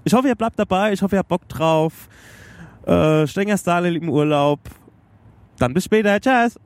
[0.03, 0.93] Ich hoffe, ihr bleibt dabei.
[0.93, 2.07] Ich hoffe, ihr habt Bock drauf.
[2.85, 4.59] Äh, Stenger Starlil im Urlaub.
[5.57, 6.19] Dann bis später.
[6.21, 6.57] Tschüss.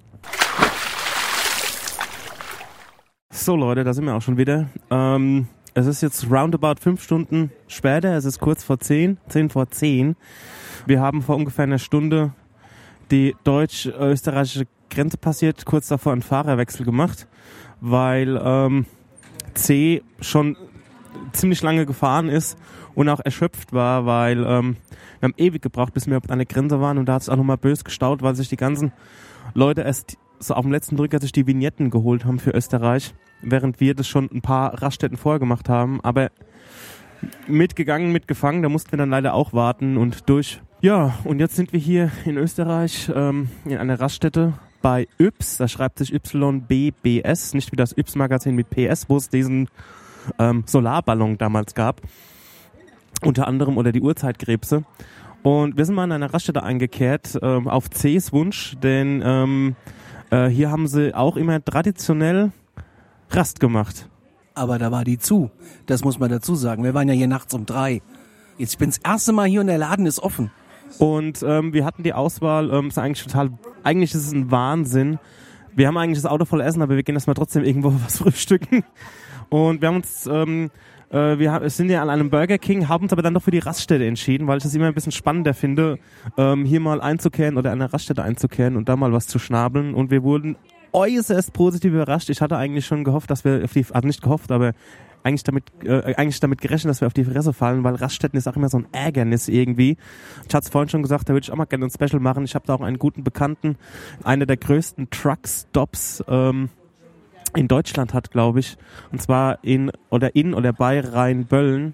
[3.31, 4.69] So Leute, da sind wir auch schon wieder.
[4.91, 8.15] Ähm, es ist jetzt roundabout fünf Stunden später.
[8.15, 10.15] Es ist kurz vor zehn, zehn vor zehn.
[10.85, 12.33] Wir haben vor ungefähr einer Stunde
[13.09, 17.27] die deutsch-österreichische Grenze passiert, kurz davor einen Fahrerwechsel gemacht,
[17.79, 18.85] weil ähm,
[19.53, 20.57] C schon
[21.31, 22.57] ziemlich lange gefahren ist
[22.95, 24.75] und auch erschöpft war, weil ähm,
[25.19, 27.37] wir haben ewig gebraucht, bis wir an der Grenze waren und da hat es auch
[27.37, 28.91] nochmal bös gestaut, weil sich die ganzen
[29.53, 33.79] Leute erst so auf dem letzten Drücker sich die Vignetten geholt haben für Österreich, während
[33.79, 36.29] wir das schon ein paar Raststätten vorher gemacht haben, aber
[37.47, 40.61] mitgegangen, mitgefangen, da mussten wir dann leider auch warten und durch.
[40.83, 45.69] Ja, und jetzt sind wir hier in Österreich ähm, in einer Raststätte bei Yps, da
[45.69, 49.69] schreibt sich YBBS, nicht wie das Yps-Magazin mit PS, wo es diesen
[50.39, 52.01] ähm, Solarballon damals gab,
[53.23, 54.83] unter anderem oder die Urzeitkrebse.
[55.41, 59.77] Und wir sind mal in einer Raststätte eingekehrt, ähm, auf Cs Wunsch, denn ähm,
[60.31, 62.51] äh, hier haben sie auch immer traditionell
[63.29, 64.09] Rast gemacht.
[64.53, 65.49] Aber da war die zu.
[65.85, 66.83] Das muss man dazu sagen.
[66.83, 68.01] Wir waren ja hier nachts um drei.
[68.57, 70.51] Jetzt, ich bin das erste Mal hier und der Laden ist offen.
[70.99, 73.51] Und ähm, wir hatten die Auswahl, ähm, ist eigentlich total,
[73.83, 75.19] eigentlich ist es ein Wahnsinn.
[75.75, 78.83] Wir haben eigentlich das Auto voll Essen, aber wir gehen erstmal trotzdem irgendwo was frühstücken.
[79.49, 80.69] Und wir haben uns, ähm,
[81.09, 83.59] äh, wir sind ja an einem Burger King, haben uns aber dann doch für die
[83.59, 85.99] Raststätte entschieden, weil ich das immer ein bisschen spannender finde,
[86.37, 89.93] ähm, hier mal einzukehren oder an der Raststätte einzukehren und da mal was zu schnabeln.
[89.93, 90.55] Und wir wurden
[90.93, 92.29] äußerst positiv überrascht.
[92.29, 94.73] Ich hatte eigentlich schon gehofft, dass wir also nicht gehofft, aber
[95.23, 98.47] eigentlich damit, äh, eigentlich damit gerechnet, dass wir auf die Fresse fallen, weil Raststätten ist
[98.47, 99.97] auch immer so ein Ärgernis irgendwie.
[100.47, 102.43] Ich hatte es vorhin schon gesagt, da würde ich auch mal gerne ein Special machen.
[102.43, 103.77] Ich habe da auch einen guten Bekannten,
[104.23, 106.69] einer der größten Truckstops ähm,
[107.55, 108.77] in Deutschland hat, glaube ich.
[109.11, 111.93] Und zwar in oder in oder bei Rheinböllen.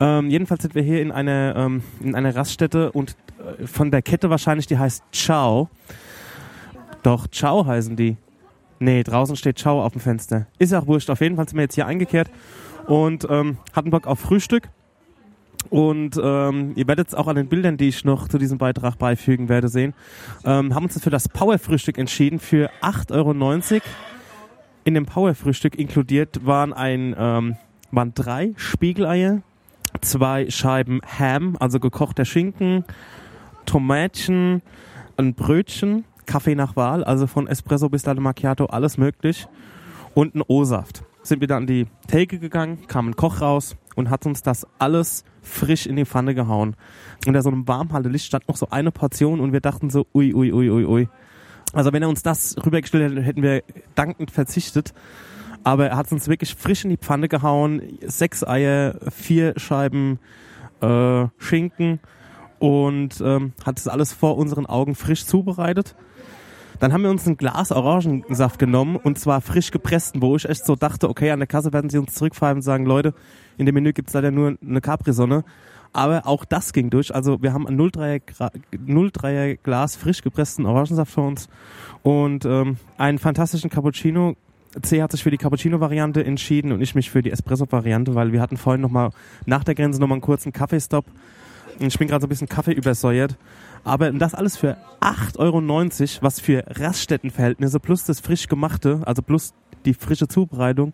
[0.00, 4.02] Ähm, jedenfalls sind wir hier in einer, ähm, in einer Raststätte und äh, von der
[4.02, 5.70] Kette wahrscheinlich, die heißt Ciao.
[7.02, 8.16] Doch, Ciao heißen die.
[8.78, 10.46] Nee, draußen steht Ciao auf dem Fenster.
[10.58, 11.10] Ist auch wurscht.
[11.10, 12.30] Auf jeden Fall sind wir jetzt hier eingekehrt
[12.86, 14.68] und ähm, hatten Bock auf Frühstück.
[15.70, 18.96] Und ähm, ihr werdet es auch an den Bildern, die ich noch zu diesem Beitrag
[18.96, 19.92] beifügen werde, sehen.
[20.44, 23.12] Ähm, haben uns für das Power-Frühstück entschieden für 8,90
[23.74, 23.82] Euro.
[24.84, 27.56] In dem Power-Frühstück inkludiert waren ein ähm,
[27.90, 29.42] waren drei Spiegeleier,
[30.00, 32.84] zwei Scheiben Ham, also gekochter Schinken,
[33.66, 34.62] Tomätchen,
[35.16, 39.48] ein Brötchen, Kaffee nach Wahl, also von Espresso bis Latte Macchiato, alles möglich
[40.14, 41.02] und ein O-Saft.
[41.22, 44.66] Sind wir dann an die Theke gegangen, kam ein Koch raus und hat uns das
[44.78, 46.76] alles frisch in die Pfanne gehauen.
[47.26, 50.52] Unter so einem Warmhaltelicht stand noch so eine Portion und wir dachten so, ui, ui,
[50.52, 51.08] ui, ui, ui.
[51.72, 53.62] Also wenn er uns das rübergestellt hätte, hätten wir
[53.94, 54.94] dankend verzichtet.
[55.64, 57.82] Aber er hat uns wirklich frisch in die Pfanne gehauen.
[58.06, 60.18] Sechs Eier, vier Scheiben
[60.80, 62.00] äh, Schinken
[62.58, 65.96] und ähm, hat das alles vor unseren Augen frisch zubereitet.
[66.80, 70.64] Dann haben wir uns ein Glas Orangensaft genommen und zwar frisch gepressten, wo ich echt
[70.64, 73.14] so dachte, okay, an der Kasse werden sie uns zurückfallen und sagen, Leute,
[73.56, 75.44] in dem Menü gibt's leider nur eine Capri-Sonne.
[75.92, 77.14] Aber auch das ging durch.
[77.14, 81.48] Also wir haben ein 0,3er, Gra 0,3er Glas frisch gepressten Orangensaft für uns
[82.02, 84.36] und ähm, einen fantastischen Cappuccino.
[84.82, 88.40] C hat sich für die Cappuccino-Variante entschieden und ich mich für die Espresso-Variante, weil wir
[88.40, 89.10] hatten vorhin nochmal
[89.46, 91.06] nach der Grenze nochmal einen kurzen Kaffeestopp.
[91.80, 93.36] Ich bin gerade so ein bisschen Kaffee übersäuert.
[93.88, 99.54] Aber das alles für 8,90 Euro, was für Raststättenverhältnisse plus das frisch gemachte, also plus
[99.86, 100.92] die frische Zubereitung,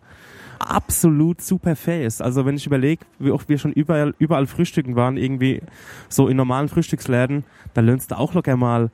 [0.59, 2.21] absolut super fair ist.
[2.21, 5.61] Also wenn ich überlege, wie oft wir schon überall, überall frühstücken waren, irgendwie
[6.07, 8.91] so in normalen Frühstücksläden, da löhnst du auch locker mal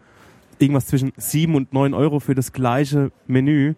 [0.57, 3.75] irgendwas zwischen 7 und 9 Euro für das gleiche Menü.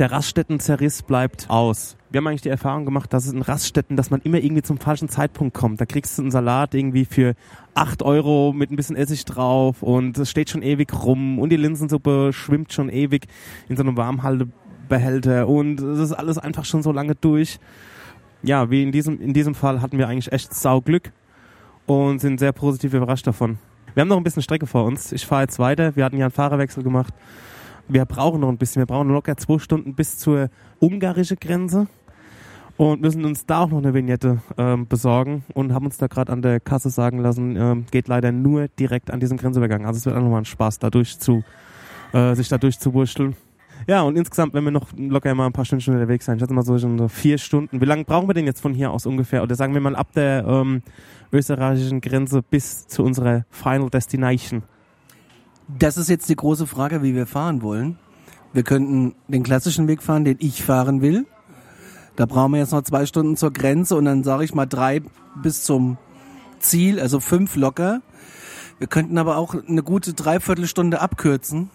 [0.00, 1.97] Der Raststättenzerriss bleibt aus.
[2.10, 4.78] Wir haben eigentlich die Erfahrung gemacht, dass es in Raststätten, dass man immer irgendwie zum
[4.78, 5.80] falschen Zeitpunkt kommt.
[5.80, 7.34] Da kriegst du einen Salat irgendwie für
[7.74, 11.56] 8 Euro mit ein bisschen Essig drauf und es steht schon ewig rum und die
[11.56, 13.26] Linsensuppe schwimmt schon ewig
[13.68, 17.58] in so einem Warmhaltebehälter und es ist alles einfach schon so lange durch.
[18.42, 21.12] Ja, wie in diesem, in diesem Fall hatten wir eigentlich echt Sauglück
[21.84, 23.58] und sind sehr positiv überrascht davon.
[23.94, 25.12] Wir haben noch ein bisschen Strecke vor uns.
[25.12, 25.96] Ich fahre jetzt weiter.
[25.96, 27.12] Wir hatten ja einen Fahrerwechsel gemacht.
[27.88, 28.80] Wir brauchen noch ein bisschen.
[28.80, 31.86] Wir brauchen locker zwei Stunden bis zur ungarischen Grenze
[32.76, 36.32] und müssen uns da auch noch eine Vignette ähm, besorgen und haben uns da gerade
[36.32, 39.86] an der Kasse sagen lassen, ähm, geht leider nur direkt an diesem Grenzübergang.
[39.86, 41.42] Also es wird auch nochmal ein Spaß, da durch zu,
[42.12, 43.36] äh, sich da durchzuwurschteln.
[43.86, 46.52] Ja, und insgesamt, wenn wir noch locker mal ein paar Stunden unterwegs sein, ich hatte
[46.52, 47.80] mal so schon so vier Stunden.
[47.80, 49.42] Wie lange brauchen wir denn jetzt von hier aus ungefähr?
[49.42, 50.82] Oder sagen wir mal ab der ähm,
[51.32, 54.62] österreichischen Grenze bis zu unserer Final Destination?
[55.68, 57.98] Das ist jetzt die große Frage, wie wir fahren wollen.
[58.54, 61.26] Wir könnten den klassischen Weg fahren, den ich fahren will.
[62.16, 65.02] Da brauchen wir jetzt noch zwei Stunden zur Grenze und dann sage ich mal drei
[65.36, 65.98] bis zum
[66.58, 68.00] Ziel, also fünf locker.
[68.78, 71.70] Wir könnten aber auch eine gute Dreiviertelstunde abkürzen.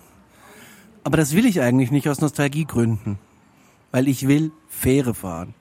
[1.03, 3.19] Aber das will ich eigentlich nicht aus Nostalgiegründen.
[3.91, 5.53] Weil ich will Fähre fahren.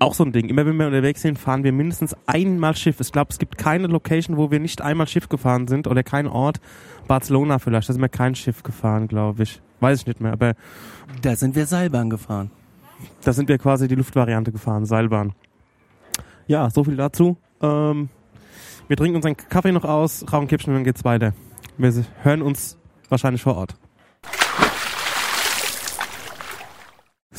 [0.00, 0.48] Auch so ein Ding.
[0.48, 3.00] Immer wenn wir unterwegs sind, fahren wir mindestens einmal Schiff.
[3.00, 6.28] Ich glaube, es gibt keine Location, wo wir nicht einmal Schiff gefahren sind oder kein
[6.28, 6.60] Ort.
[7.08, 9.60] Barcelona vielleicht, da sind wir kein Schiff gefahren, glaube ich.
[9.80, 10.54] Weiß ich nicht mehr, aber
[11.22, 12.50] Da sind wir Seilbahn gefahren.
[13.24, 15.32] da sind wir quasi die Luftvariante gefahren, Seilbahn.
[16.46, 17.36] Ja, so viel dazu.
[17.60, 18.08] Ähm,
[18.86, 21.32] wir trinken unseren Kaffee noch aus, rauchen Kippchen und dann geht's weiter.
[21.76, 23.74] Wir hören uns wahrscheinlich vor Ort.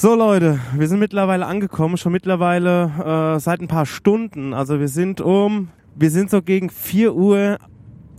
[0.02, 4.54] So Leute, wir sind mittlerweile angekommen, schon mittlerweile äh, seit ein paar Stunden.
[4.54, 7.58] Also wir sind um, wir sind so gegen 4 Uhr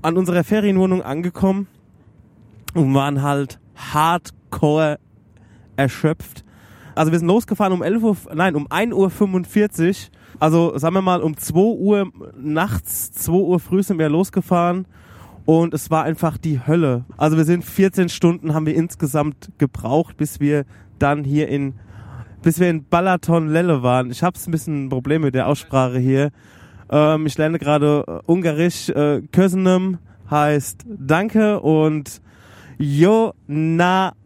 [0.03, 1.69] an unserer Ferienwohnung angekommen
[2.75, 4.99] und waren halt hardcore
[5.77, 6.45] erschöpft.
[6.95, 10.11] Also wir sind losgefahren um 11 Uhr, nein, um 1 Uhr 45.
[10.39, 14.87] Also sagen wir mal um 2 Uhr nachts, 2 Uhr früh sind wir losgefahren
[15.47, 17.07] und es war einfach die Hölle.
[17.17, 20.67] Also wir sind 14 Stunden haben wir insgesamt gebraucht, bis wir
[21.03, 21.75] dann hier in
[22.43, 24.11] bis wir in Balaton Lelle waren.
[24.11, 26.31] Ich habe ein bisschen ein Problem mit der Aussprache hier.
[26.91, 28.89] Ähm, ich lerne gerade äh, Ungarisch.
[28.89, 29.99] Äh, Kösenem
[30.31, 32.23] heißt Danke und
[32.79, 34.25] Jonapot,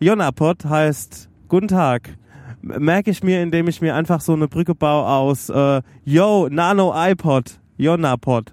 [0.00, 2.16] Jonapot heißt Guten Tag.
[2.62, 6.92] Merke ich mir, indem ich mir einfach so eine Brücke baue aus äh, Yo, Nano
[6.96, 8.52] iPod, Jonapot.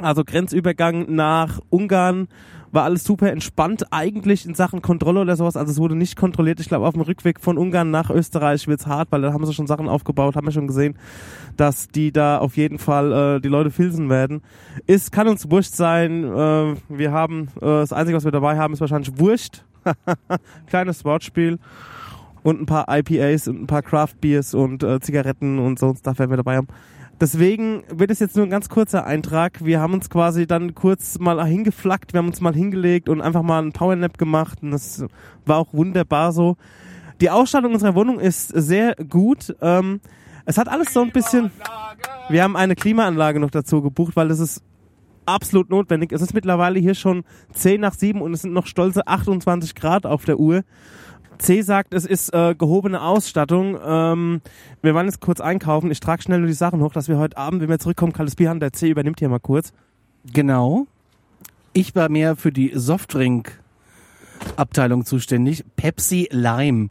[0.00, 2.26] Also Grenzübergang nach Ungarn
[2.72, 5.56] war alles super entspannt eigentlich in Sachen Kontrolle oder sowas.
[5.56, 6.60] Also es wurde nicht kontrolliert.
[6.60, 9.52] Ich glaube, auf dem Rückweg von Ungarn nach Österreich wird's hart, weil da haben sie
[9.52, 10.96] schon Sachen aufgebaut, haben wir schon gesehen,
[11.56, 14.42] dass die da auf jeden Fall äh, die Leute filzen werden.
[14.86, 16.24] Ist, kann uns Wurst sein.
[16.24, 19.64] Äh, wir haben, äh, das Einzige, was wir dabei haben, ist wahrscheinlich Wurst.
[20.66, 21.58] Kleines Wortspiel.
[22.42, 26.18] Und ein paar IPAs und ein paar Craft Beers und äh, Zigaretten und so Stuff
[26.18, 26.68] werden wir dabei haben.
[27.20, 29.62] Deswegen wird es jetzt nur ein ganz kurzer Eintrag.
[29.62, 33.42] Wir haben uns quasi dann kurz mal hingeflackt, wir haben uns mal hingelegt und einfach
[33.42, 35.04] mal einen Powernap gemacht und das
[35.44, 36.56] war auch wunderbar so.
[37.20, 39.54] Die Ausstattung unserer Wohnung ist sehr gut.
[39.60, 40.00] Ähm,
[40.46, 41.50] es hat alles so ein bisschen...
[42.30, 44.62] Wir haben eine Klimaanlage noch dazu gebucht, weil das ist
[45.26, 46.12] absolut notwendig.
[46.12, 50.06] Es ist mittlerweile hier schon 10 nach 7 und es sind noch stolze 28 Grad
[50.06, 50.62] auf der Uhr.
[51.40, 53.78] C sagt, es ist äh, gehobene Ausstattung.
[53.82, 54.42] Ähm,
[54.82, 55.90] wir wollen jetzt kurz einkaufen.
[55.90, 58.36] Ich trage schnell nur die Sachen hoch, dass wir heute Abend, wenn wir zurückkommen, kaltes
[58.36, 58.60] Bier haben.
[58.60, 59.72] Der C übernimmt hier mal kurz.
[60.32, 60.86] Genau.
[61.72, 65.64] Ich war mehr für die Softdrink-Abteilung zuständig.
[65.76, 66.88] Pepsi Lime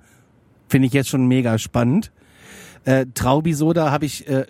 [0.68, 2.12] finde ich jetzt schon mega spannend.
[2.86, 4.46] Äh, Traubi-Soda habe ich äh,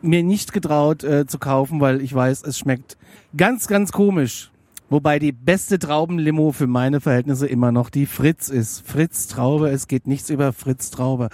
[0.00, 2.96] mir nicht getraut äh, zu kaufen, weil ich weiß, es schmeckt
[3.36, 4.50] ganz, ganz komisch.
[4.90, 8.86] Wobei die beste Traubenlimo für meine Verhältnisse immer noch die Fritz ist.
[8.86, 11.30] Fritz Traube, es geht nichts über Fritz Traube.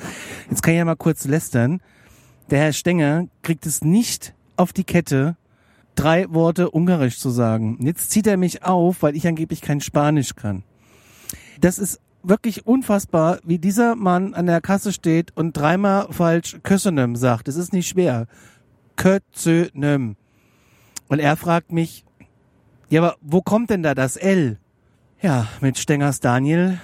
[0.49, 1.81] Jetzt kann ich ja mal kurz lästern.
[2.51, 5.37] Der Herr Stenger kriegt es nicht auf die Kette,
[5.95, 7.79] drei Worte Ungarisch zu sagen.
[7.81, 10.63] Jetzt zieht er mich auf, weil ich angeblich kein Spanisch kann.
[11.61, 17.17] Das ist wirklich unfassbar, wie dieser Mann an der Kasse steht und dreimal falsch Kösenem
[17.17, 17.49] sagt.
[17.49, 18.27] Es ist nicht schwer.
[18.97, 20.17] Kösenem.
[21.09, 22.05] Und er fragt mich,
[22.91, 24.59] ja, aber wo kommt denn da das L?
[25.23, 26.81] Ja, mit Stengers Daniel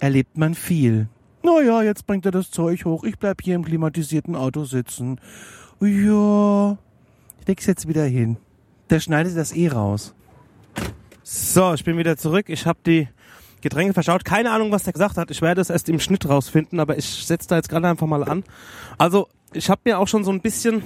[0.00, 1.08] erlebt man viel.
[1.42, 3.04] Naja, jetzt bringt er das Zeug hoch.
[3.04, 5.20] Ich bleib hier im klimatisierten Auto sitzen.
[5.80, 6.76] Ja,
[7.40, 8.36] ich leg's jetzt wieder hin.
[8.90, 10.14] Der schneidet das eh raus.
[11.22, 12.48] So, ich bin wieder zurück.
[12.48, 13.08] Ich habe die
[13.60, 14.24] Getränke verschaut.
[14.24, 15.30] Keine Ahnung, was der gesagt hat.
[15.30, 18.24] Ich werde es erst im Schnitt rausfinden, aber ich setze da jetzt gerade einfach mal
[18.24, 18.44] an.
[18.98, 20.82] Also, ich habe mir auch schon so ein bisschen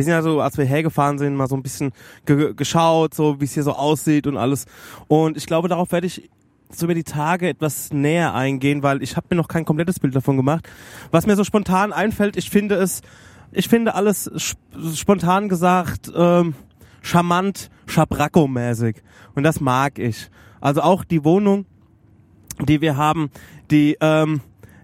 [0.00, 1.92] wir sind ja so, als wir hergefahren sind, mal so ein bisschen
[2.24, 4.64] ge geschaut, so wie es hier so aussieht und alles.
[5.08, 6.30] Und ich glaube, darauf werde ich
[6.70, 10.16] so über die Tage etwas näher eingehen, weil ich habe mir noch kein komplettes Bild
[10.16, 10.66] davon gemacht.
[11.10, 13.02] Was mir so spontan einfällt, ich finde es,
[13.52, 14.56] ich finde alles sp
[14.94, 16.54] spontan gesagt ähm,
[17.02, 19.02] charmant, schabracko-mäßig.
[19.34, 20.30] Und das mag ich.
[20.62, 21.66] Also auch die Wohnung,
[22.66, 23.30] die wir haben,
[23.70, 24.40] die ähm,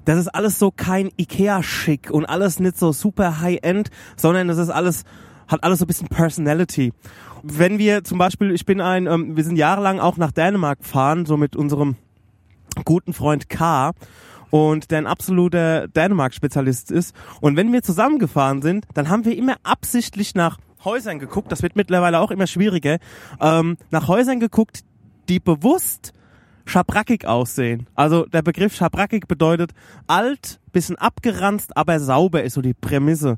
[0.07, 4.71] das ist alles so kein Ikea-Schick und alles nicht so super High-End, sondern das ist
[4.71, 5.05] alles,
[5.49, 6.93] hat alles so ein bisschen Personality.
[7.43, 11.27] Wenn wir zum Beispiel, ich bin ein, ähm, wir sind jahrelang auch nach Dänemark gefahren,
[11.27, 11.97] so mit unserem
[12.85, 13.93] guten Freund K
[14.51, 17.15] und der ein absoluter Dänemark-Spezialist ist.
[17.41, 21.75] Und wenn wir zusammengefahren sind, dann haben wir immer absichtlich nach Häusern geguckt, das wird
[21.75, 22.99] mittlerweile auch immer schwieriger,
[23.41, 24.85] ähm, nach Häusern geguckt,
[25.29, 26.13] die bewusst
[26.67, 27.87] schabrackig aussehen.
[27.95, 29.73] Also der Begriff schabrackig bedeutet
[30.07, 33.37] alt, bisschen abgeranzt, aber sauber ist so die Prämisse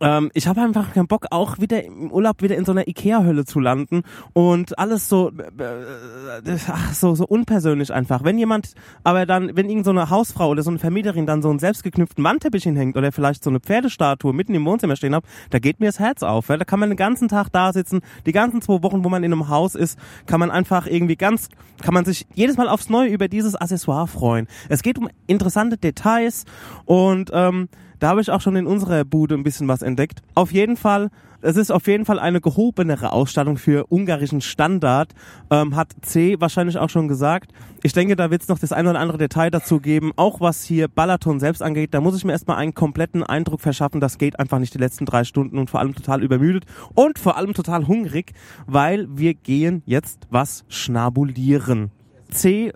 [0.00, 3.44] ähm, ich habe einfach keinen Bock, auch wieder im Urlaub wieder in so einer Ikea-Hölle
[3.44, 4.02] zu landen
[4.32, 8.24] und alles so, äh, ach, so, so unpersönlich einfach.
[8.24, 8.74] Wenn jemand,
[9.04, 12.24] aber dann, wenn irgend so eine Hausfrau oder so eine Vermieterin dann so einen selbstgeknüpften
[12.24, 15.86] Wandteppich hinhängt oder vielleicht so eine Pferdestatue mitten im Wohnzimmer stehen hat, da geht mir
[15.86, 16.48] das Herz auf.
[16.48, 19.24] Weil da kann man den ganzen Tag da sitzen, die ganzen zwei Wochen, wo man
[19.24, 21.48] in einem Haus ist, kann man einfach irgendwie ganz,
[21.82, 24.46] kann man sich jedes Mal aufs Neue über dieses Accessoire freuen.
[24.68, 26.44] Es geht um interessante Details
[26.86, 27.68] und ähm,
[28.02, 30.22] da habe ich auch schon in unserer Bude ein bisschen was entdeckt.
[30.34, 31.10] Auf jeden Fall,
[31.40, 35.12] es ist auf jeden Fall eine gehobenere Ausstattung für ungarischen Standard,
[35.50, 37.52] ähm, hat C wahrscheinlich auch schon gesagt.
[37.84, 40.64] Ich denke, da wird es noch das ein oder andere Detail dazu geben, auch was
[40.64, 41.94] hier Balaton selbst angeht.
[41.94, 44.00] Da muss ich mir erstmal einen kompletten Eindruck verschaffen.
[44.00, 47.36] Das geht einfach nicht die letzten drei Stunden und vor allem total übermüdet und vor
[47.36, 48.32] allem total hungrig,
[48.66, 51.92] weil wir gehen jetzt was schnabulieren.
[52.32, 52.72] C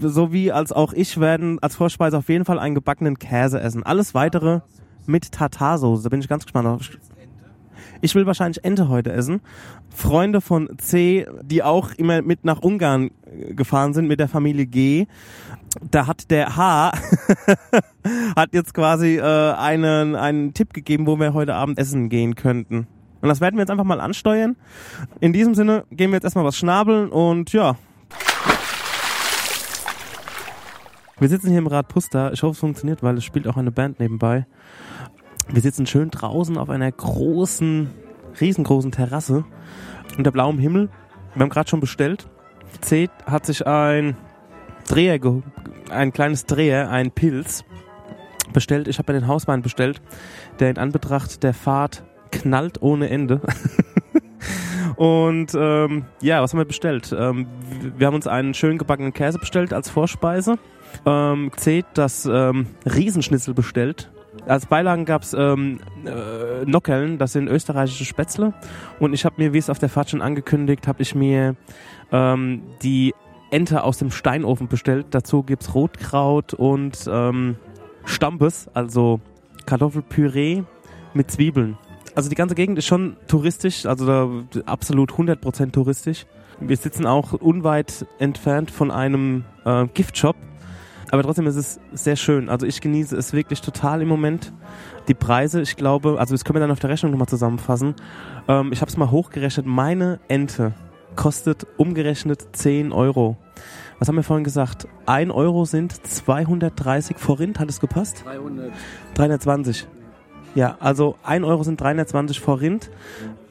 [0.00, 3.82] sowie als auch ich werden als Vorspeise auf jeden Fall einen gebackenen Käse essen.
[3.82, 4.60] Alles weitere
[5.06, 6.02] mit Tartarsoße.
[6.02, 6.80] Da bin ich ganz gespannt auf.
[8.00, 9.40] Ich will wahrscheinlich Ente heute essen.
[9.88, 13.10] Freunde von C, die auch immer mit nach Ungarn
[13.50, 15.06] gefahren sind mit der Familie G,
[15.90, 16.92] da hat der H
[18.36, 22.86] hat jetzt quasi äh, einen, einen Tipp gegeben, wo wir heute Abend essen gehen könnten.
[23.20, 24.56] Und das werden wir jetzt einfach mal ansteuern.
[25.20, 27.76] In diesem Sinne gehen wir jetzt erstmal was schnabeln und ja,
[31.22, 32.32] Wir sitzen hier im Rad Puster.
[32.32, 34.44] Ich hoffe, es funktioniert, weil es spielt auch eine Band nebenbei.
[35.48, 37.90] Wir sitzen schön draußen auf einer großen,
[38.40, 39.44] riesengroßen Terrasse
[40.18, 40.90] unter blauem Himmel.
[41.34, 42.28] Wir haben gerade schon bestellt.
[42.80, 44.16] C hat sich ein
[44.88, 45.20] Dreher,
[45.90, 47.64] ein kleines Dreher, ein Pilz
[48.52, 48.88] bestellt.
[48.88, 50.02] Ich habe ja den Hauswein bestellt,
[50.58, 53.40] der in Anbetracht der Fahrt knallt ohne Ende.
[54.96, 57.14] Und ähm, ja, was haben wir bestellt?
[57.16, 57.46] Ähm,
[57.96, 60.58] wir haben uns einen schön gebackenen Käse bestellt als Vorspeise.
[61.04, 64.10] Ähm, Zed das ähm, Riesenschnitzel bestellt.
[64.46, 68.54] Als Beilagen gab's ähm, äh, Nockeln, das sind österreichische Spätzle.
[68.98, 71.54] Und ich habe mir, wie es auf der Fahrt schon angekündigt, habe ich mir
[72.10, 73.14] ähm, die
[73.50, 75.06] Ente aus dem Steinofen bestellt.
[75.10, 77.56] Dazu gibt's Rotkraut und ähm,
[78.04, 79.20] Stampes, also
[79.66, 80.62] Kartoffelpüree
[81.14, 81.76] mit Zwiebeln.
[82.14, 86.26] Also die ganze Gegend ist schon touristisch, also da, absolut 100% touristisch.
[86.60, 90.36] Wir sitzen auch unweit entfernt von einem äh, Giftshop,
[91.12, 92.48] aber trotzdem ist es sehr schön.
[92.48, 94.50] Also ich genieße es wirklich total im Moment.
[95.08, 97.94] Die Preise, ich glaube, also das können wir dann auf der Rechnung nochmal zusammenfassen.
[98.48, 99.66] Ähm, ich habe es mal hochgerechnet.
[99.66, 100.72] Meine Ente
[101.14, 103.36] kostet umgerechnet 10 Euro.
[103.98, 104.88] Was haben wir vorhin gesagt?
[105.04, 108.24] 1 Euro sind 230 Forint, hat es gepasst?
[108.24, 108.72] 300.
[109.14, 109.86] 320.
[110.54, 112.90] Ja, also 1 Euro sind 320 Forint.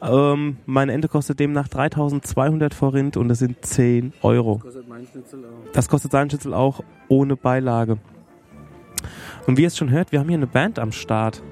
[0.02, 4.58] Ähm, meine Ente kostet demnach 3200 Forint und das sind 10 Euro.
[4.58, 5.72] Kostet mein Schnitzel auch.
[5.74, 7.98] Das kostet sein Schnitzel auch ohne Beilage.
[9.46, 11.44] Und wie ihr es schon hört, wir haben hier eine Band am Start.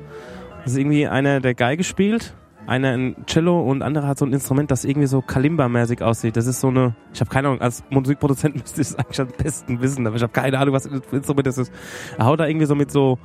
[0.63, 2.35] Das ist irgendwie einer, der Geige spielt,
[2.65, 6.35] einer ein Cello und andere hat so ein Instrument, das irgendwie so Kalimba-mäßig aussieht.
[6.35, 9.27] Das ist so eine, ich habe keine Ahnung, als Musikproduzent müsste ich es eigentlich am
[9.27, 11.71] besten wissen, aber ich habe keine Ahnung, was ein Instrument das ist.
[12.17, 13.19] Er haut da irgendwie so mit so,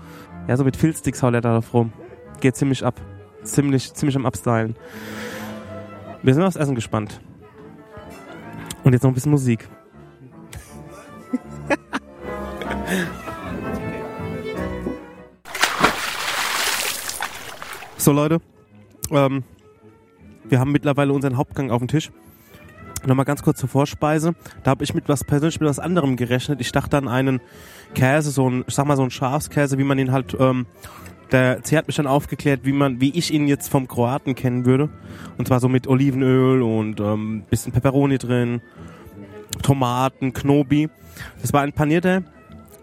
[0.48, 1.92] ja, so mit Filzsticks haut er da drauf rum.
[2.40, 3.00] Geht ziemlich ab.
[3.44, 4.74] Ziemlich, ziemlich am Abstylen.
[6.22, 7.20] Wir sind aufs Essen gespannt.
[8.82, 9.68] Und jetzt noch ein bisschen Musik.
[17.96, 18.42] So Leute,
[19.10, 19.44] ähm,
[20.44, 22.12] wir haben mittlerweile unseren Hauptgang auf dem Tisch.
[23.06, 24.34] Nochmal ganz kurz zur Vorspeise.
[24.62, 26.60] Da habe ich mit was persönlich mit was anderem gerechnet.
[26.60, 27.40] Ich dachte an einen
[27.94, 30.66] Käse, so ein, ich sag mal so ein Schafskäse, wie man ihn halt, ähm,
[31.32, 34.66] der C hat mich dann aufgeklärt, wie man, wie ich ihn jetzt vom Kroaten kennen
[34.66, 34.88] würde.
[35.38, 38.60] Und zwar so mit Olivenöl und ähm, bisschen Peperoni drin,
[39.62, 40.88] Tomaten, Knobi.
[41.40, 42.22] Das war ein panierter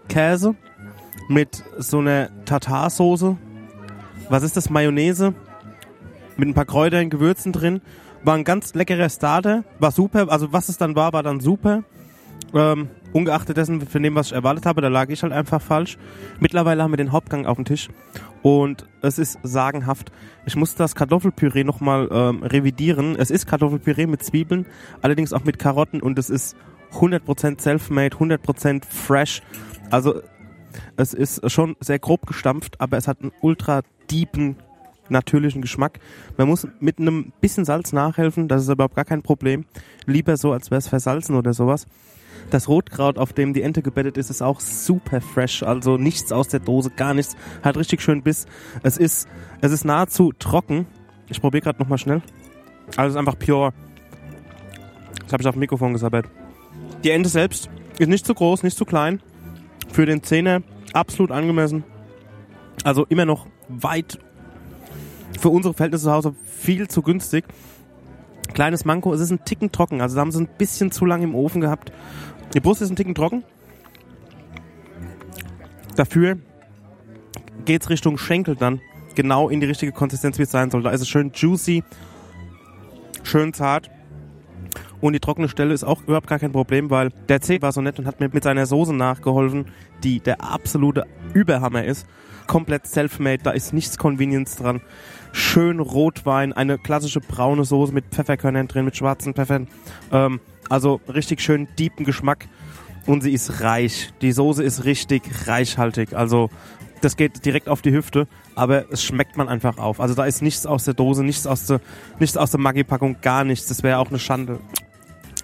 [0.08, 0.54] Käse
[1.28, 3.36] mit so einer Tartarsoße.
[4.28, 4.70] Was ist das?
[4.70, 5.34] Mayonnaise
[6.36, 7.80] mit ein paar Kräutern, Gewürzen drin.
[8.24, 9.64] War ein ganz leckerer Starter.
[9.78, 10.26] War super.
[10.30, 11.84] Also was es dann war, war dann super.
[12.54, 15.98] Ähm, ungeachtet dessen, von dem, was ich erwartet habe, da lag ich halt einfach falsch.
[16.40, 17.88] Mittlerweile haben wir den Hauptgang auf dem Tisch
[18.42, 20.12] und es ist sagenhaft.
[20.46, 23.16] Ich muss das Kartoffelpüree nochmal ähm, revidieren.
[23.16, 24.66] Es ist Kartoffelpüree mit Zwiebeln,
[25.00, 26.56] allerdings auch mit Karotten und es ist
[26.92, 29.42] 100% self-made, 100% fresh.
[29.90, 30.20] Also
[30.96, 34.56] es ist schon sehr grob gestampft, aber es hat einen ultra deepen
[35.08, 36.00] natürlichen Geschmack.
[36.36, 39.64] Man muss mit einem bisschen Salz nachhelfen, das ist überhaupt gar kein Problem.
[40.06, 41.86] Lieber so, als wäre es versalzen oder sowas.
[42.50, 45.62] Das Rotkraut, auf dem die Ente gebettet ist, ist auch super fresh.
[45.62, 47.36] Also nichts aus der Dose, gar nichts.
[47.62, 48.46] Hat richtig schön Biss.
[48.82, 49.28] Es ist,
[49.60, 50.86] es ist nahezu trocken.
[51.28, 52.22] Ich probiere gerade nochmal schnell.
[52.96, 53.72] Also es ist einfach pure.
[55.24, 56.26] Das habe ich auf dem Mikrofon gesabbert.
[57.04, 59.20] Die Ente selbst ist nicht zu groß, nicht zu klein.
[59.90, 61.84] Für den Zehner absolut angemessen.
[62.84, 64.18] Also immer noch weit
[65.38, 67.44] für unsere Verhältnisse zu Hause viel zu günstig.
[68.54, 70.00] Kleines Manko, es ist ein Ticken trocken.
[70.00, 71.92] Also da haben sie ein bisschen zu lange im Ofen gehabt.
[72.54, 73.44] Die Brust ist ein Ticken trocken.
[75.96, 76.38] Dafür
[77.64, 78.80] geht's Richtung Schenkel dann
[79.14, 80.82] genau in die richtige Konsistenz, wie es sein soll.
[80.82, 81.84] Da ist es schön juicy,
[83.22, 83.90] schön zart.
[85.00, 87.80] Und die trockene Stelle ist auch überhaupt gar kein Problem, weil der C war so
[87.80, 89.66] nett und hat mir mit seiner Soße nachgeholfen,
[90.04, 92.06] die der absolute Überhammer ist.
[92.46, 94.80] Komplett self-made, da ist nichts Convenience dran.
[95.32, 99.66] Schön Rotwein, eine klassische braune Soße mit Pfefferkörnern drin, mit schwarzen Pfeffern.
[100.12, 102.48] Ähm, also richtig schön deepen Geschmack.
[103.06, 104.12] Und sie ist reich.
[104.20, 106.14] Die Soße ist richtig reichhaltig.
[106.14, 106.50] Also
[107.00, 110.00] das geht direkt auf die Hüfte, aber es schmeckt man einfach auf.
[110.00, 111.80] Also da ist nichts aus der Dose, nichts aus der,
[112.20, 113.66] nichts aus der Maggi-Packung, gar nichts.
[113.66, 114.60] Das wäre auch eine Schande.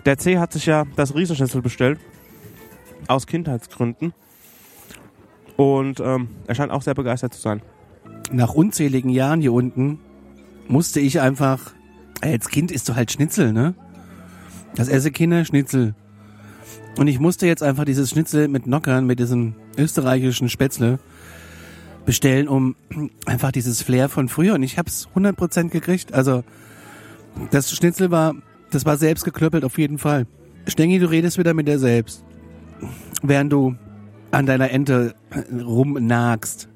[0.05, 1.99] Der C hat sich ja das Riesenschnitzel bestellt.
[3.09, 4.13] Aus Kindheitsgründen.
[5.57, 7.63] Und ähm, er scheint auch sehr begeistert zu sein.
[8.31, 9.99] Nach unzähligen Jahren hier unten
[10.69, 11.73] musste ich einfach,
[12.21, 13.75] als Kind isst du halt Schnitzel, ne?
[14.75, 15.95] Das esse Kinder Schnitzel.
[16.99, 20.99] Und ich musste jetzt einfach dieses Schnitzel mit Nockern, mit diesem österreichischen Spätzle
[22.05, 22.75] bestellen, um
[23.25, 24.55] einfach dieses Flair von früher.
[24.55, 26.13] Und ich hab's 100% gekriegt.
[26.13, 26.43] Also
[27.51, 28.35] das Schnitzel war,
[28.71, 30.27] das war selbst geklöppelt auf jeden Fall.
[30.67, 32.25] Stengi, du redest wieder mit dir selbst.
[33.23, 33.77] Während du
[34.31, 35.15] an deiner Ente
[35.53, 36.69] rumnagst.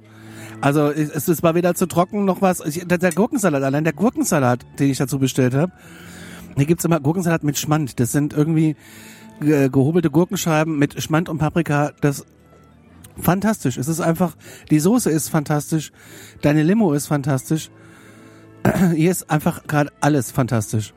[0.62, 2.58] Also es, es war weder zu trocken noch was.
[2.58, 5.72] Der Gurkensalat, allein der Gurkensalat, den ich dazu bestellt habe.
[6.56, 7.98] Hier gibt's immer Gurkensalat mit Schmand.
[7.98, 8.76] Das sind irgendwie
[9.40, 11.90] äh, gehobelte Gurkenscheiben mit Schmand und Paprika.
[12.00, 12.24] Das
[13.20, 13.76] fantastisch.
[13.76, 14.36] Es ist einfach,
[14.70, 15.90] die Soße ist fantastisch.
[16.42, 17.70] Deine Limo ist fantastisch.
[18.94, 20.94] Hier ist einfach gerade alles fantastisch.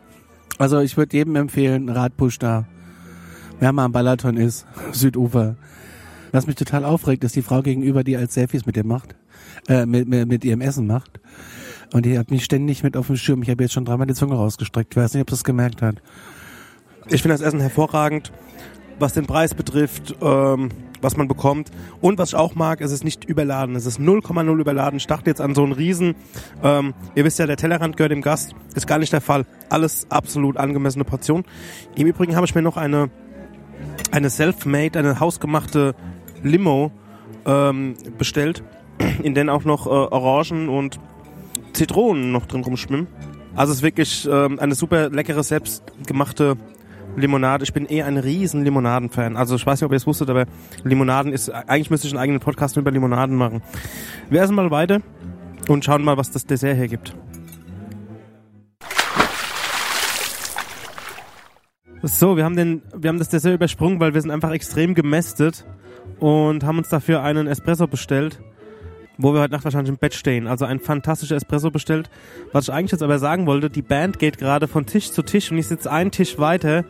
[0.60, 2.66] Also ich würde jedem empfehlen, Radpush da.
[3.60, 5.56] Wer mal am Balaton ist, Südufer.
[6.36, 9.16] Was mich total aufregt, ist die Frau gegenüber, die als Selfies mit dem macht,
[9.70, 11.22] äh, mit, mit, mit ihrem Essen macht.
[11.94, 13.42] Und die hat mich ständig mit auf dem Schirm.
[13.42, 14.94] Ich habe jetzt schon dreimal die Zunge rausgestreckt.
[14.94, 16.02] Ich weiß nicht, ob das gemerkt hat.
[17.08, 18.34] Ich finde das Essen hervorragend,
[19.00, 21.72] was den Preis betrifft, ähm, was man bekommt.
[22.02, 23.78] Und was ich auch mag, es ist nicht überladen.
[23.78, 24.98] Es ist 0,0 überladen.
[24.98, 26.16] Ich dachte jetzt an so einen Riesen.
[26.62, 28.56] Ähm, ihr wisst ja, der Tellerrand gehört dem Gast.
[28.74, 29.46] Ist gar nicht der Fall.
[29.70, 31.46] Alles absolut angemessene Portion.
[31.96, 33.10] Im Übrigen habe ich mir noch eine,
[34.12, 35.96] eine Self-Made, eine hausgemachte
[36.46, 36.92] Limo
[37.46, 38.64] ähm, bestellt,
[39.24, 41.00] in der auch noch äh, Orangen und
[41.74, 43.08] Zitronen noch drin rumschwimmen.
[43.56, 46.58] Also es ist wirklich ähm, eine super leckere, selbstgemachte
[47.16, 47.64] Limonade.
[47.64, 49.38] Ich bin eh ein riesen Limonaden-Fan.
[49.38, 50.46] Also ich weiß nicht, ob ihr es wusstet, aber
[50.84, 53.62] Limonaden ist, eigentlich müsste ich einen eigenen Podcast über Limonaden machen.
[54.30, 55.02] Wir essen mal beide
[55.68, 57.16] und schauen mal, was das Dessert hergibt.
[62.04, 65.66] So, wir haben den, wir haben das Dessert übersprungen, weil wir sind einfach extrem gemästet
[66.20, 68.40] und haben uns dafür einen Espresso bestellt,
[69.18, 70.48] wo wir heute Nacht wahrscheinlich im Bett stehen.
[70.48, 72.10] Also ein fantastischer Espresso bestellt.
[72.52, 75.52] Was ich eigentlich jetzt aber sagen wollte, die Band geht gerade von Tisch zu Tisch
[75.52, 76.86] und ich sitze einen Tisch weiter.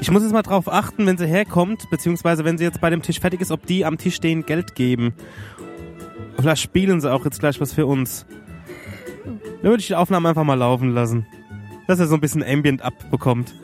[0.00, 3.02] Ich muss jetzt mal drauf achten, wenn sie herkommt, beziehungsweise wenn sie jetzt bei dem
[3.02, 5.14] Tisch fertig ist, ob die am Tisch stehen Geld geben.
[6.36, 8.26] Vielleicht spielen sie auch jetzt gleich was für uns.
[9.24, 11.26] Dann würde ich die Aufnahme einfach mal laufen lassen.
[11.86, 13.54] Dass er so ein bisschen Ambient abbekommt.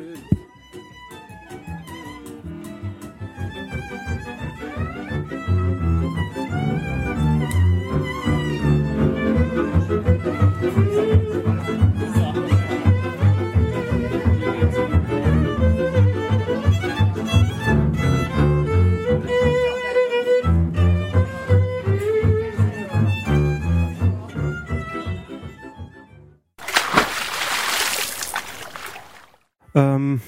[29.81, 30.21] Ähm,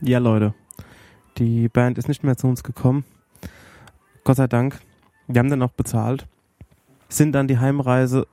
[0.00, 0.54] ja, Leute.
[1.36, 3.04] Die Band ist nicht mehr zu uns gekommen.
[4.24, 4.80] Gott sei Dank.
[5.26, 6.26] Wir haben dann auch bezahlt.
[7.10, 8.26] Sind dann die Heimreise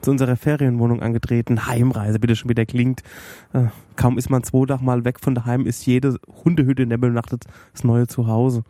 [0.00, 1.66] zu unserer Ferienwohnung angetreten.
[1.66, 3.04] Heimreise, bitte schon wieder klingt.
[3.52, 6.98] Äh, kaum ist man zwei Tage mal weg von daheim, ist jede Hundehütte, in der
[6.98, 8.64] man übernachtet, das neue Zuhause.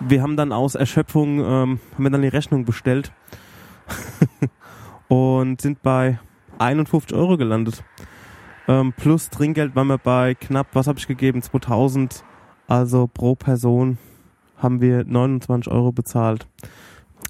[0.00, 3.12] Wir haben dann aus Erschöpfung, ähm, haben wir dann die Rechnung bestellt
[5.08, 6.18] und sind bei
[6.58, 7.84] 51 Euro gelandet.
[8.68, 11.42] Ähm, plus Trinkgeld waren wir bei knapp, was habe ich gegeben?
[11.42, 12.24] 2000.
[12.66, 13.98] Also pro Person
[14.56, 16.46] haben wir 29 Euro bezahlt.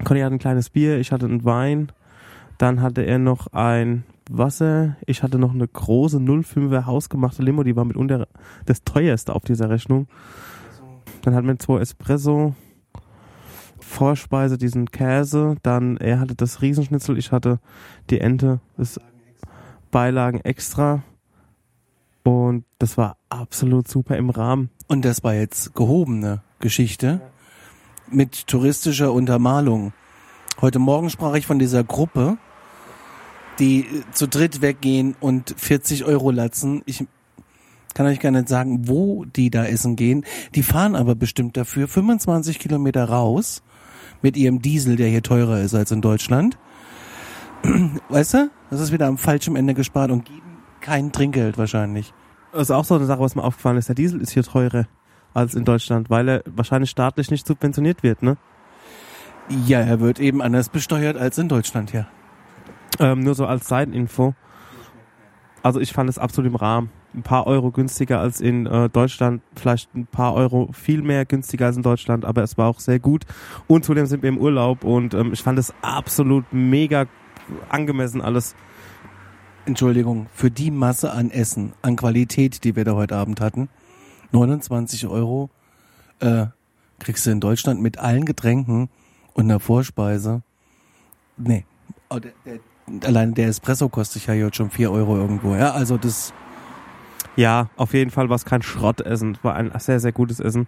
[0.04, 1.92] Conny hatte ein kleines Bier, ich hatte einen Wein.
[2.58, 4.96] Dann hatte er noch ein Wasser.
[5.06, 8.28] Ich hatte noch eine große 05er hausgemachte Limo, die war mitunter
[8.66, 10.08] das teuerste auf dieser Rechnung.
[11.22, 12.54] Dann hatten wir zwei Espresso,
[13.80, 15.56] Vorspeise, diesen Käse.
[15.62, 17.58] Dann er hatte das Riesenschnitzel, ich hatte
[18.08, 19.00] die Ente, das
[19.90, 21.02] Beilagen extra.
[22.22, 24.70] Und das war absolut super im Rahmen.
[24.88, 27.20] Und das war jetzt gehobene Geschichte
[28.10, 29.92] mit touristischer Untermalung.
[30.60, 32.36] Heute Morgen sprach ich von dieser Gruppe,
[33.58, 36.82] die zu dritt weggehen und 40 Euro latzen.
[36.86, 37.06] Ich
[37.94, 40.24] kann euch gar nicht sagen, wo die da essen gehen.
[40.54, 43.62] Die fahren aber bestimmt dafür 25 Kilometer raus
[44.22, 46.58] mit ihrem Diesel, der hier teurer ist als in Deutschland.
[48.08, 48.50] Weißt du?
[48.70, 50.49] Das ist wieder am falschen Ende gespart und geben
[50.80, 52.12] kein Trinkgeld wahrscheinlich.
[52.52, 53.88] Das ist auch so eine Sache, was mir aufgefallen ist.
[53.88, 54.86] Der Diesel ist hier teurer
[55.34, 58.36] als in Deutschland, weil er wahrscheinlich staatlich nicht subventioniert wird, ne?
[59.66, 62.06] Ja, er wird eben anders besteuert als in Deutschland, ja.
[62.98, 64.34] Ähm, nur so als Seiteninfo.
[65.62, 66.90] Also ich fand es absolut im Rahmen.
[67.14, 71.66] Ein paar Euro günstiger als in äh, Deutschland, vielleicht ein paar Euro viel mehr günstiger
[71.66, 73.24] als in Deutschland, aber es war auch sehr gut.
[73.66, 77.06] Und zudem sind wir im Urlaub und ähm, ich fand es absolut mega
[77.68, 78.54] angemessen alles.
[79.66, 83.68] Entschuldigung, für die Masse an Essen, an Qualität, die wir da heute Abend hatten,
[84.32, 85.50] 29 Euro
[86.20, 86.46] äh,
[86.98, 88.88] kriegst du in Deutschland mit allen Getränken
[89.34, 90.42] und einer Vorspeise.
[91.36, 91.64] Nee,
[92.08, 92.60] oh, der, der,
[93.08, 95.54] allein der Espresso kostet ja jetzt schon 4 Euro irgendwo.
[95.54, 96.32] Ja, also das
[97.36, 99.32] Ja, auf jeden Fall war es kein Schrottessen.
[99.32, 100.66] Es war ein sehr, sehr gutes Essen.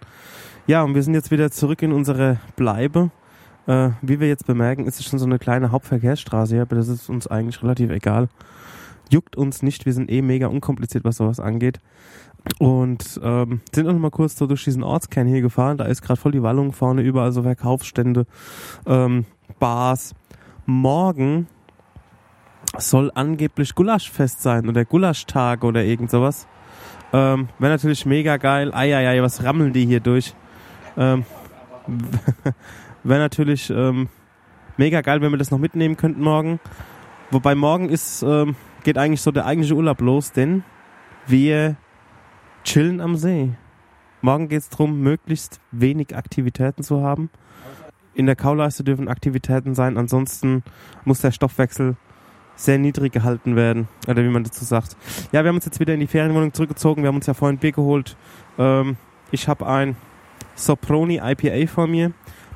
[0.65, 3.11] Ja, und wir sind jetzt wieder zurück in unsere Bleibe.
[3.67, 6.87] Äh, wie wir jetzt bemerken, ist es schon so eine kleine Hauptverkehrsstraße hier, aber das
[6.87, 8.27] ist uns eigentlich relativ egal.
[9.09, 11.79] Juckt uns nicht, wir sind eh mega unkompliziert, was sowas angeht.
[12.59, 15.77] Und ähm, sind auch noch mal kurz so durch diesen Ortskern hier gefahren.
[15.77, 18.25] Da ist gerade voll die Wallung vorne, überall so Verkaufsstände,
[18.85, 19.25] ähm,
[19.59, 20.13] Bars.
[20.65, 21.47] Morgen
[22.77, 26.47] soll angeblich Gulaschfest sein oder Gulaschtag oder irgend sowas.
[27.13, 28.73] Ähm, Wäre natürlich mega geil.
[28.73, 30.33] Eieiei, was rammeln die hier durch?
[30.97, 31.25] Ähm,
[33.03, 34.09] Wäre natürlich ähm,
[34.77, 36.59] mega geil, wenn wir das noch mitnehmen könnten morgen.
[37.31, 40.63] Wobei morgen ist, ähm, geht eigentlich so der eigentliche Urlaub los, denn
[41.25, 41.77] Wir
[42.63, 43.51] chillen am See.
[44.21, 47.29] Morgen geht's drum, möglichst wenig Aktivitäten zu haben.
[48.13, 50.63] In der Kauleiste dürfen Aktivitäten sein, ansonsten
[51.03, 51.95] muss der Stoffwechsel
[52.55, 54.95] sehr niedrig gehalten werden, oder wie man dazu sagt.
[55.31, 57.01] Ja, wir haben uns jetzt wieder in die Ferienwohnung zurückgezogen.
[57.01, 58.15] Wir haben uns ja vorhin Bier geholt.
[58.57, 58.97] Ähm,
[59.31, 59.95] ich habe ein
[60.55, 62.11] Soproni IPA vor mir.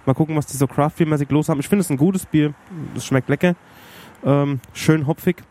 [0.05, 1.59] Mal gucken, was die so Craft-Beer-mäßig los haben.
[1.59, 2.53] Ich finde es ein gutes Bier.
[2.95, 3.55] Es schmeckt lecker.
[4.23, 5.43] Ähm, schön hopfig,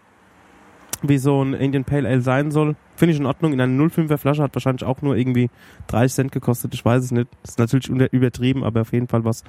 [1.03, 2.77] wie so ein Indian Pale Ale sein soll.
[2.97, 3.53] Finde ich in Ordnung.
[3.53, 5.51] In einer 05er Flasche hat wahrscheinlich auch nur irgendwie
[5.89, 6.75] 30 Cent gekostet.
[6.75, 7.29] Ich weiß es nicht.
[7.43, 9.45] Das ist natürlich übertrieben, aber auf jeden Fall was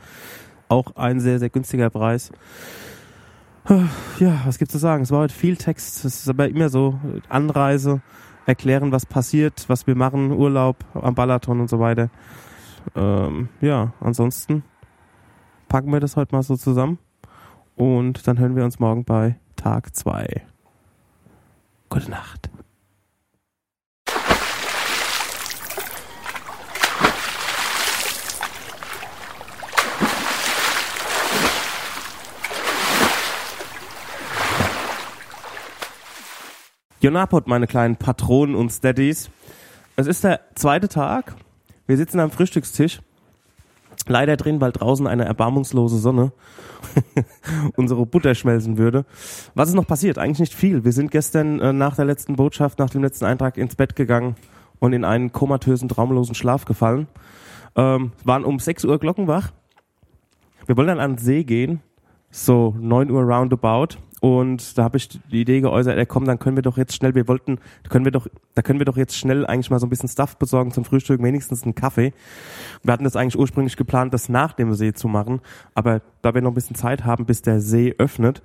[0.69, 2.31] auch ein sehr, sehr günstiger Preis.
[4.19, 5.03] Ja, was gibt's zu sagen?
[5.03, 6.05] Es war heute viel Text.
[6.05, 6.99] Es ist aber immer so.
[7.27, 8.01] Anreise,
[8.45, 12.09] erklären, was passiert, was wir machen, Urlaub am Balaton und so weiter.
[12.95, 14.63] Ähm, ja, ansonsten
[15.67, 16.97] packen wir das heute mal so zusammen.
[17.75, 20.41] Und dann hören wir uns morgen bei Tag 2.
[21.89, 22.49] Gute Nacht.
[36.99, 39.29] Jonapot, meine kleinen Patronen und Steadies.
[39.95, 41.35] Es ist der zweite Tag.
[41.85, 42.99] Wir sitzen am Frühstückstisch.
[44.07, 46.31] Leider drin, weil draußen eine erbarmungslose Sonne
[47.75, 49.05] unsere Butter schmelzen würde.
[49.53, 50.17] Was ist noch passiert?
[50.17, 50.83] Eigentlich nicht viel.
[50.85, 54.35] Wir sind gestern äh, nach der letzten Botschaft, nach dem letzten Eintrag ins Bett gegangen
[54.79, 57.07] und in einen komatösen, traumlosen Schlaf gefallen.
[57.75, 59.51] Ähm, waren um 6 Uhr glockenwach.
[60.65, 61.81] Wir wollen dann an den See gehen,
[62.29, 63.97] so 9 Uhr roundabout.
[64.19, 67.13] Und da habe ich die Idee geäußert, ey, komm, dann können wir doch jetzt schnell,
[67.13, 67.59] wir wollten,
[67.89, 70.37] können wir doch, da können wir doch jetzt schnell eigentlich mal so ein bisschen Stuff
[70.37, 72.13] besorgen zum Frühstück, wenigstens einen Kaffee.
[72.83, 75.41] Wir hatten das eigentlich ursprünglich geplant, das nach dem See zu machen,
[75.75, 78.41] aber da wir noch ein bisschen Zeit haben, bis der See öffnet,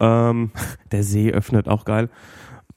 [0.00, 0.50] ähm,
[0.92, 2.08] der See öffnet, auch geil,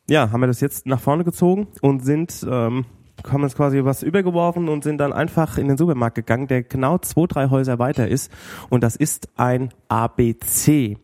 [0.08, 2.86] ja, haben wir das jetzt nach vorne gezogen und sind, ähm,
[3.28, 7.00] haben uns quasi was übergeworfen und sind dann einfach in den Supermarkt gegangen, der genau
[7.00, 8.32] zwei, drei Häuser weiter ist.
[8.70, 10.98] Und das ist ein ABC.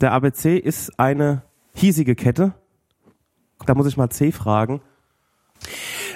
[0.00, 1.42] Der ABC ist eine
[1.74, 2.52] hiesige Kette.
[3.64, 4.82] Da muss ich mal C fragen.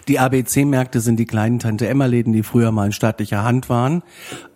[0.06, 4.02] Die ABC-Märkte sind die kleinen Tante-Emma-Läden, die früher mal in staatlicher Hand waren,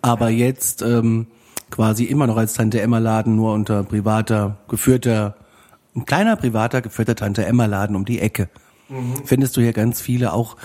[0.02, 1.28] aber jetzt ähm,
[1.70, 5.36] quasi immer noch als Tante-Emma-Laden nur unter privater, geführter,
[5.96, 8.48] ein kleiner privater, geführter Tante-Emma-Laden um die Ecke.
[9.24, 10.56] Findest du hier ganz viele, auch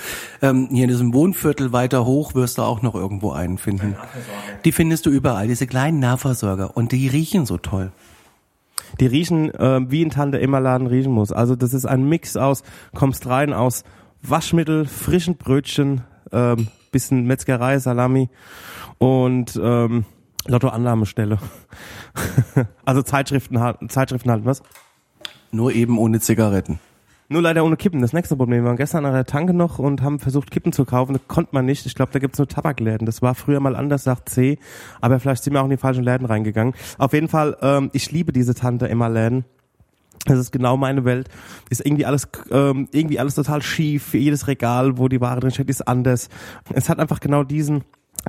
[0.42, 3.96] ähm, hier in diesem Wohnviertel weiter hoch wirst du auch noch irgendwo einen finden.
[4.66, 7.94] Die findest du überall, diese kleinen Nahversorger und die riechen so toll.
[9.00, 11.32] Die riechen, äh, wie ein Tante Emma Laden riechen muss.
[11.32, 12.64] Also das ist ein Mix aus,
[12.96, 13.84] kommst rein aus
[14.22, 18.30] Waschmittel, frischen Brötchen, ähm, bisschen Metzgerei, Salami
[18.98, 20.06] und ähm,
[20.48, 21.38] Lottoannahmestelle.
[22.86, 23.60] also Zeitschriften,
[23.90, 24.64] Zeitschriften halten, was?
[25.52, 26.80] Nur eben ohne Zigaretten.
[27.32, 28.02] Nur leider ohne Kippen.
[28.02, 28.64] Das nächste Problem.
[28.64, 31.14] Wir waren gestern an der Tanke noch und haben versucht, Kippen zu kaufen.
[31.14, 31.86] Das konnte man nicht.
[31.86, 33.06] Ich glaube, da gibt's nur Tabakläden.
[33.06, 34.58] Das war früher mal anders, sagt C.
[35.00, 36.74] Aber vielleicht sind wir auch in die falschen Läden reingegangen.
[36.98, 39.46] Auf jeden Fall, ähm, ich liebe diese Tante Emma Läden.
[40.26, 41.30] Das ist genau meine Welt.
[41.70, 44.16] Ist irgendwie alles, ähm, irgendwie alles total schief.
[44.16, 46.30] Jedes Regal, wo die Ware drin steht, ist anders.
[46.74, 47.84] Es hat einfach genau diesen,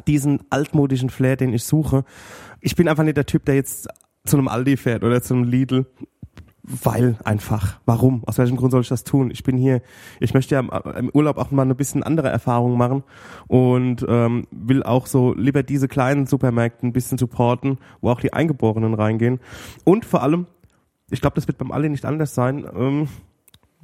[0.07, 2.05] diesen altmodischen Flair, den ich suche.
[2.61, 3.88] Ich bin einfach nicht der Typ, der jetzt
[4.26, 5.86] zu einem Aldi fährt oder zu einem Lidl.
[6.83, 7.81] Weil einfach.
[7.85, 8.23] Warum?
[8.27, 9.31] Aus welchem Grund soll ich das tun?
[9.33, 9.83] Ich bin hier,
[10.21, 13.03] ich möchte ja im, Urlaub auch mal eine bisschen andere Erfahrung machen
[13.49, 18.33] und ähm, will auch so lieber diese kleinen Supermärkte ein bisschen supporten, wo auch die
[18.33, 19.41] Eingeborenen reingehen.
[19.85, 20.47] Und vor allem,
[21.11, 22.64] ich glaube, das wird beim Aldi nicht anders sein.
[22.77, 23.09] Ähm,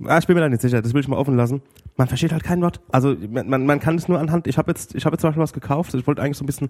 [0.04, 1.62] ah, ich bin mir da nicht sicher, das will ich mal offen lassen.
[1.98, 2.80] Man versteht halt kein Wort.
[2.92, 4.46] Also man, man, kann es nur anhand.
[4.46, 5.94] Ich habe jetzt, ich habe jetzt zum Beispiel was gekauft.
[5.94, 6.68] Ich wollte eigentlich so ein bisschen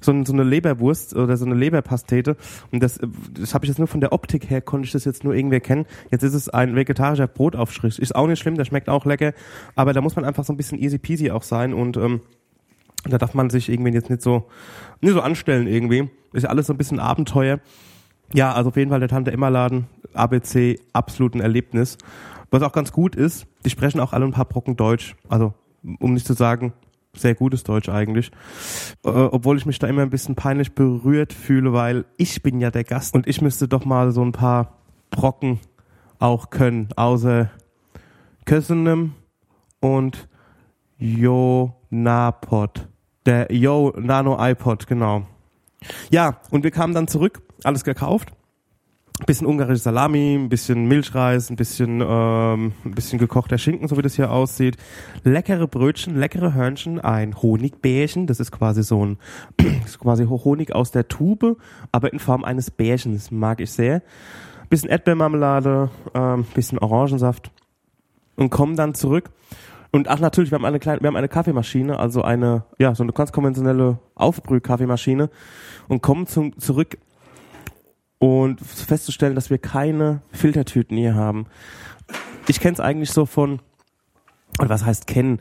[0.00, 2.36] so, ein- so eine Leberwurst oder so eine Leberpastete.
[2.70, 3.00] Und das,
[3.34, 5.56] das habe ich jetzt nur von der Optik her konnte ich das jetzt nur irgendwie
[5.56, 5.84] erkennen.
[6.12, 7.98] Jetzt ist es ein vegetarischer Brotaufstrich.
[7.98, 9.32] Ist auch nicht schlimm, der schmeckt auch lecker.
[9.74, 12.20] Aber da muss man einfach so ein bisschen easy peasy auch sein und ähm,
[13.08, 14.46] da darf man sich irgendwie jetzt nicht so,
[15.00, 16.08] nicht so anstellen irgendwie.
[16.32, 17.58] Ist ja alles so ein bisschen Abenteuer.
[18.32, 21.96] Ja, also auf jeden Fall der Tante Emma Laden, ABC, absolut ein Erlebnis.
[22.50, 25.16] Was auch ganz gut ist, die sprechen auch alle ein paar Brocken Deutsch.
[25.28, 25.54] Also,
[25.98, 26.72] um nicht zu sagen,
[27.12, 28.30] sehr gutes Deutsch eigentlich.
[29.04, 32.70] Äh, obwohl ich mich da immer ein bisschen peinlich berührt fühle, weil ich bin ja
[32.70, 34.78] der Gast und ich müsste doch mal so ein paar
[35.10, 35.58] Brocken
[36.18, 37.50] auch können, außer
[38.44, 39.14] Kösenem
[39.80, 40.28] und
[40.98, 42.88] Yo Napod.
[43.26, 45.26] Der Yo Nano iPod, genau.
[46.10, 48.32] Ja, und wir kamen dann zurück, alles gekauft.
[49.26, 54.02] Bisschen ungarische Salami, ein bisschen Milchreis, ein bisschen, ähm, ein bisschen gekochter Schinken, so wie
[54.02, 54.76] das hier aussieht.
[55.24, 59.18] Leckere Brötchen, leckere Hörnchen, ein Honigbärchen, das ist quasi so ein,
[59.84, 61.56] ist quasi Honig aus der Tube,
[61.90, 64.02] aber in Form eines Bärchens, mag ich sehr.
[64.70, 67.50] Bisschen Erdbeermarmelade, ähm, bisschen Orangensaft.
[68.36, 69.30] und kommen dann zurück.
[69.90, 73.02] Und ach natürlich, wir haben eine kleine, wir haben eine Kaffeemaschine, also eine, ja, so
[73.02, 75.30] eine ganz konventionelle Aufbrüh-Kaffeemaschine
[75.88, 76.98] und kommen zum, zurück
[78.18, 81.46] und festzustellen, dass wir keine Filtertüten hier haben.
[82.46, 83.60] Ich kenne es eigentlich so von,
[84.58, 85.40] oder was heißt kennen?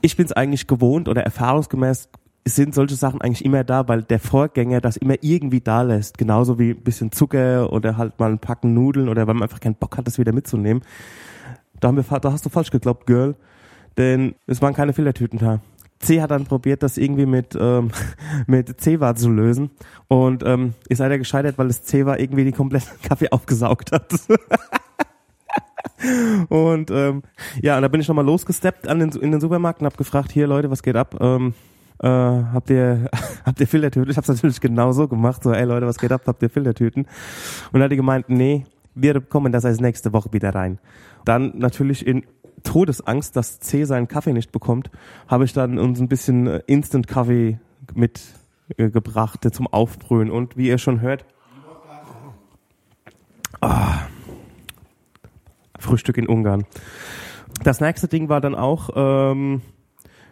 [0.00, 2.08] Ich bin es eigentlich gewohnt oder erfahrungsgemäß
[2.46, 6.18] sind solche Sachen eigentlich immer da, weil der Vorgänger das immer irgendwie da lässt.
[6.18, 9.60] Genauso wie ein bisschen Zucker oder halt mal ein Packen Nudeln oder weil man einfach
[9.60, 10.82] keinen Bock hat, das wieder mitzunehmen.
[11.80, 13.34] Da, haben wir, da hast du falsch geglaubt, Girl.
[13.96, 15.60] Denn es waren keine Filtertüten da.
[16.00, 17.90] C hat dann probiert, das irgendwie mit, ähm,
[18.46, 19.70] mit Zewa zu lösen.
[20.08, 24.12] Und ähm, ist leider gescheitert, weil das Zewa irgendwie die kompletten Kaffee aufgesaugt hat.
[26.48, 27.22] und ähm,
[27.62, 30.32] ja, und da bin ich nochmal losgesteppt an den, in den Supermarkt und hab gefragt,
[30.32, 31.16] hier Leute, was geht ab?
[31.20, 31.54] Ähm,
[32.00, 33.10] äh, habt ihr
[33.44, 34.10] habt ihr Filtertüten?
[34.10, 36.22] Ich hab's natürlich genau so gemacht, so ey Leute, was geht ab?
[36.26, 37.04] Habt ihr Filtertüten?
[37.04, 40.78] Und dann hat die gemeint, nee, wir kommen das heißt nächste Woche wieder rein.
[41.24, 42.24] Dann natürlich in
[42.62, 44.90] Todesangst, dass C seinen Kaffee nicht bekommt,
[45.26, 47.58] habe ich dann uns ein bisschen äh, Instant Kaffee
[47.94, 50.30] mitgebracht äh, zum Aufbrühen.
[50.30, 51.24] Und wie ihr schon hört,
[53.60, 54.00] ah,
[55.78, 56.64] Frühstück in Ungarn.
[57.62, 59.62] Das nächste Ding war dann auch ähm,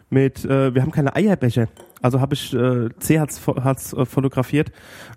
[0.09, 1.67] mit, äh, wir haben keine Eierbecher.
[2.01, 4.71] Also habe ich, äh, C hat's, hat's äh, fotografiert,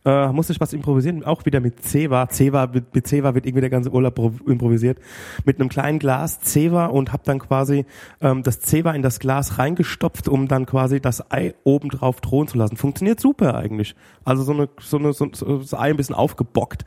[0.05, 2.28] äh, musste ich was improvisieren, auch wieder mit Ceva.
[2.31, 4.99] Ceva, mit, mit Ceva wird irgendwie der ganze Urlaub improvisiert.
[5.45, 7.85] Mit einem kleinen Glas Ceva und habe dann quasi
[8.20, 12.49] ähm, das Ceva in das Glas reingestopft, um dann quasi das Ei oben drauf drohen
[12.49, 12.76] zu lassen.
[12.76, 13.95] Funktioniert super eigentlich.
[14.24, 16.85] Also so eine, so eine, so, so das Ei ein bisschen aufgebockt.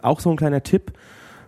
[0.00, 0.92] Auch so ein kleiner Tipp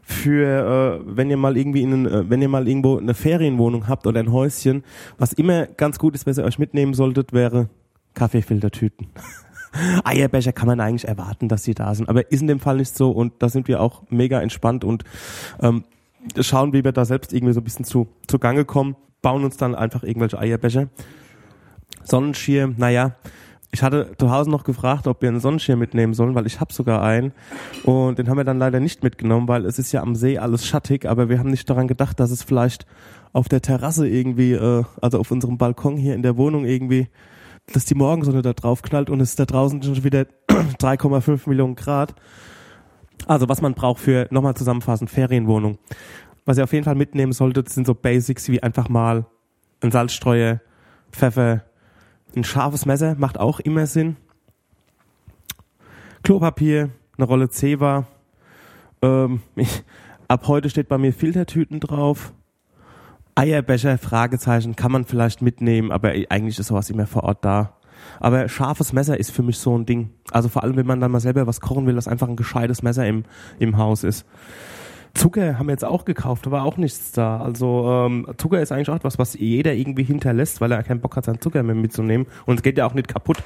[0.04, 4.06] für, äh, wenn ihr mal irgendwie in, äh, wenn ihr mal irgendwo eine Ferienwohnung habt
[4.06, 4.84] oder ein Häuschen,
[5.18, 7.68] was immer ganz gut ist, was ihr euch mitnehmen solltet, wäre
[8.12, 9.08] Kaffeefiltertüten.
[10.04, 12.96] Eierbecher kann man eigentlich erwarten, dass sie da sind, aber ist in dem Fall nicht
[12.96, 15.04] so und da sind wir auch mega entspannt und
[15.60, 15.84] ähm,
[16.38, 19.56] schauen, wie wir da selbst irgendwie so ein bisschen zu, zu Gange kommen, bauen uns
[19.56, 20.88] dann einfach irgendwelche Eierbecher.
[22.04, 23.16] Sonnenschirm, naja,
[23.74, 26.72] ich hatte zu Hause noch gefragt, ob wir einen Sonnenschirm mitnehmen sollen, weil ich habe
[26.72, 27.32] sogar einen.
[27.82, 30.64] Und den haben wir dann leider nicht mitgenommen, weil es ist ja am See alles
[30.64, 32.86] schattig, aber wir haben nicht daran gedacht, dass es vielleicht
[33.32, 37.08] auf der Terrasse irgendwie, äh, also auf unserem Balkon hier in der Wohnung irgendwie,
[37.72, 41.74] dass die Morgensonne da drauf knallt und es ist da draußen schon wieder 3,5 Millionen
[41.74, 42.14] Grad.
[43.26, 45.78] Also was man braucht für, nochmal zusammenfassend, Ferienwohnung.
[46.44, 49.26] Was ihr auf jeden Fall mitnehmen solltet, sind so Basics wie einfach mal
[49.80, 50.60] ein Salzstreuer,
[51.10, 51.64] Pfeffer,
[52.36, 54.16] ein scharfes Messer macht auch immer Sinn.
[56.22, 58.06] Klopapier, eine Rolle Zewa.
[59.02, 59.82] Ähm, ich,
[60.28, 62.32] ab heute steht bei mir Filtertüten drauf.
[63.34, 67.76] Eierbecher, Fragezeichen, kann man vielleicht mitnehmen, aber eigentlich ist sowas immer vor Ort da.
[68.20, 70.10] Aber scharfes Messer ist für mich so ein Ding.
[70.30, 72.82] Also vor allem, wenn man dann mal selber was kochen will, dass einfach ein gescheites
[72.82, 73.24] Messer im,
[73.58, 74.26] im Haus ist.
[75.14, 77.40] Zucker haben wir jetzt auch gekauft, aber auch nichts da.
[77.40, 81.16] Also ähm, Zucker ist eigentlich auch etwas, was jeder irgendwie hinterlässt, weil er keinen Bock
[81.16, 82.26] hat, seinen Zucker mehr mitzunehmen.
[82.46, 83.38] Und es geht ja auch nicht kaputt.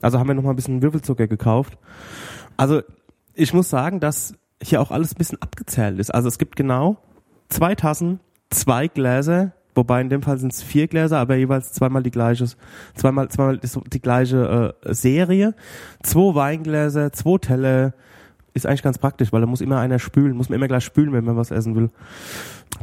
[0.00, 1.78] Also haben wir noch mal ein bisschen Würfelzucker gekauft.
[2.56, 2.82] Also
[3.34, 6.14] ich muss sagen, dass hier auch alles ein bisschen abgezählt ist.
[6.14, 6.96] Also es gibt genau
[7.48, 8.20] zwei Tassen,
[8.50, 12.46] zwei Gläser, wobei in dem Fall sind es vier Gläser, aber jeweils zweimal die gleiche,
[12.94, 15.54] zweimal, zweimal die gleiche äh, Serie,
[16.02, 17.94] zwei Weingläser, zwei Teller,
[18.56, 21.12] ist eigentlich ganz praktisch, weil da muss immer einer spülen, muss man immer gleich spülen,
[21.12, 21.90] wenn man was essen will.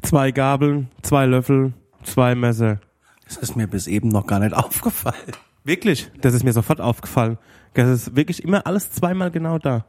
[0.02, 2.80] Zwei Gabeln, zwei Löffel, zwei Messer.
[3.26, 5.34] Das ist mir bis eben noch gar nicht aufgefallen.
[5.64, 6.12] Wirklich?
[6.22, 7.38] Das ist mir sofort aufgefallen.
[7.74, 9.86] Das ist wirklich immer alles zweimal genau da.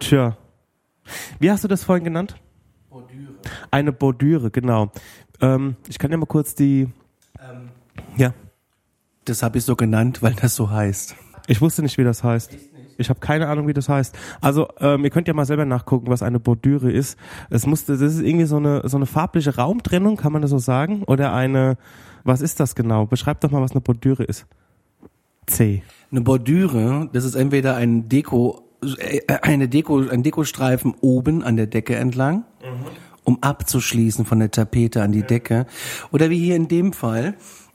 [0.00, 0.36] Tja.
[1.38, 2.36] Wie hast du das vorhin genannt?
[2.90, 3.34] Bordüre.
[3.70, 4.90] Eine Bordüre, genau.
[5.40, 6.88] Ähm, ich kann ja mal kurz die.
[7.38, 7.68] Ähm,
[8.16, 8.34] ja.
[9.26, 11.14] Das habe ich so genannt, weil das so heißt.
[11.46, 12.52] Ich wusste nicht, wie das heißt.
[12.52, 14.16] Ich habe keine Ahnung, wie das heißt.
[14.40, 17.18] Also ähm, ihr könnt ja mal selber nachgucken, was eine Bordüre ist.
[17.50, 20.58] Es musste, das ist irgendwie so eine so eine farbliche Raumtrennung, kann man das so
[20.58, 21.02] sagen?
[21.04, 21.76] Oder eine,
[22.24, 23.06] was ist das genau?
[23.06, 24.46] Beschreib doch mal, was eine Bordüre ist.
[25.46, 25.82] C.
[26.10, 28.62] Eine Bordüre, das ist entweder ein Deko,
[28.98, 32.86] äh, eine Deko, ein Dekostreifen oben an der Decke entlang, mhm.
[33.24, 35.26] um abzuschließen von der Tapete an die ja.
[35.26, 35.66] Decke.
[36.12, 37.34] Oder wie hier in dem Fall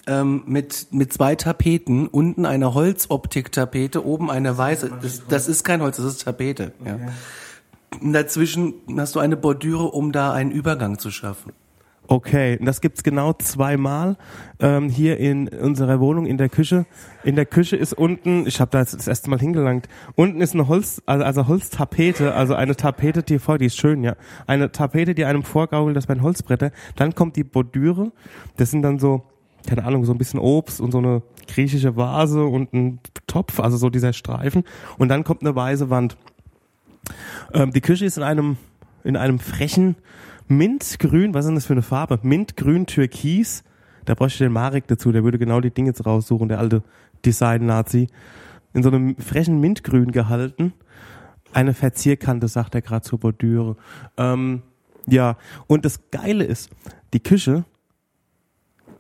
[0.10, 4.92] ähm, mit, mit zwei Tapeten, unten eine Holzoptik-Tapete, oben eine weiße.
[5.02, 6.74] Das, das ist kein Holz, das ist Tapete.
[6.82, 6.90] Okay.
[6.90, 8.12] Ja.
[8.12, 11.54] Dazwischen hast du eine Bordüre, um da einen Übergang zu schaffen.
[12.12, 14.18] Okay, das gibt's genau zweimal
[14.60, 16.88] ähm, hier in unserer Wohnung in der Küche.
[17.24, 20.56] In der Küche ist unten, ich habe da jetzt das erste Mal hingelangt, unten ist
[20.56, 24.16] eine Holz, also, also Holztapete, also eine Tapete, die vor, die ist schön, ja,
[24.48, 26.72] eine Tapete, die einem vorgaukelt, das wären Holzbretter.
[26.96, 28.12] Dann kommt die Bordüre,
[28.58, 29.26] das sind dann so
[29.68, 33.78] keine Ahnung, so ein bisschen Obst und so eine griechische Vase und ein Topf, also
[33.78, 34.64] so dieser Streifen.
[34.98, 36.18] Und dann kommt eine weiße Wand.
[37.54, 38.58] Ähm, die Küche ist in einem,
[39.04, 39.96] in einem frechen
[40.48, 42.20] Mintgrün, was ist denn das für eine Farbe?
[42.24, 43.64] Mintgrün Türkis.
[44.06, 46.84] Da bräuchte ich den Marek dazu, der würde genau die Dinge jetzt raussuchen, der alte
[47.26, 48.08] Design-Nazi.
[48.74, 50.74] In so einem frechen Mintgrün gehalten.
[51.54, 53.76] Eine Verzierkante, sagt er gerade zur Bordüre.
[54.18, 54.62] Ähm,
[55.08, 55.38] ja,
[55.68, 56.70] und das Geile ist,
[57.14, 57.66] die Küche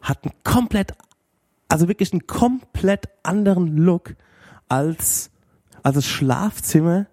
[0.01, 0.93] hat einen komplett,
[1.67, 4.15] also wirklich einen komplett anderen Look
[4.67, 5.31] als,
[5.83, 7.07] als das Schlafzimmer.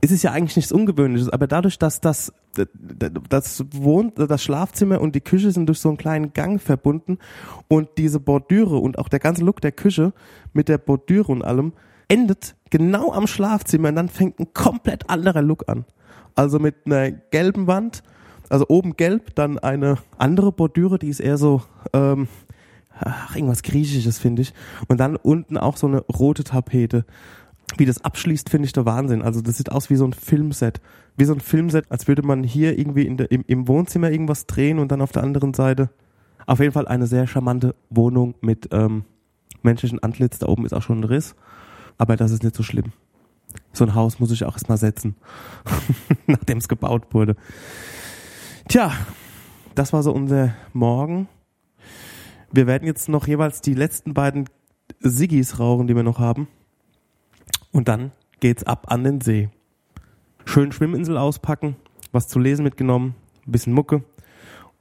[0.00, 2.32] Ist es ja eigentlich nichts Ungewöhnliches, aber dadurch, dass das,
[3.28, 7.18] das wohnt, das Schlafzimmer und die Küche sind durch so einen kleinen Gang verbunden
[7.68, 10.12] und diese Bordüre und auch der ganze Look der Küche
[10.52, 11.72] mit der Bordüre und allem
[12.08, 15.84] endet genau am Schlafzimmer und dann fängt ein komplett anderer Look an.
[16.34, 18.02] Also mit einer gelben Wand,
[18.52, 21.62] also oben gelb, dann eine andere Bordüre, die ist eher so,
[21.94, 22.28] ähm,
[23.00, 24.52] ach, irgendwas Griechisches, finde ich.
[24.88, 27.06] Und dann unten auch so eine rote Tapete.
[27.78, 29.22] Wie das abschließt, finde ich der Wahnsinn.
[29.22, 30.82] Also das sieht aus wie so ein Filmset.
[31.16, 34.46] Wie so ein Filmset, als würde man hier irgendwie in der, im, im Wohnzimmer irgendwas
[34.46, 35.88] drehen und dann auf der anderen Seite.
[36.46, 39.06] Auf jeden Fall eine sehr charmante Wohnung mit ähm,
[39.62, 40.38] menschlichen Antlitz.
[40.38, 41.36] Da oben ist auch schon ein Riss.
[41.96, 42.92] Aber das ist nicht so schlimm.
[43.72, 45.16] So ein Haus muss ich auch erstmal setzen,
[46.26, 47.36] nachdem es gebaut wurde.
[48.68, 48.92] Tja,
[49.74, 51.28] das war so unser Morgen.
[52.52, 54.48] Wir werden jetzt noch jeweils die letzten beiden
[55.00, 56.48] Siggis rauchen, die wir noch haben.
[57.72, 59.50] Und dann geht's ab an den See.
[60.44, 61.76] Schön Schwimminsel auspacken,
[62.12, 63.14] was zu lesen mitgenommen,
[63.46, 64.04] ein bisschen Mucke.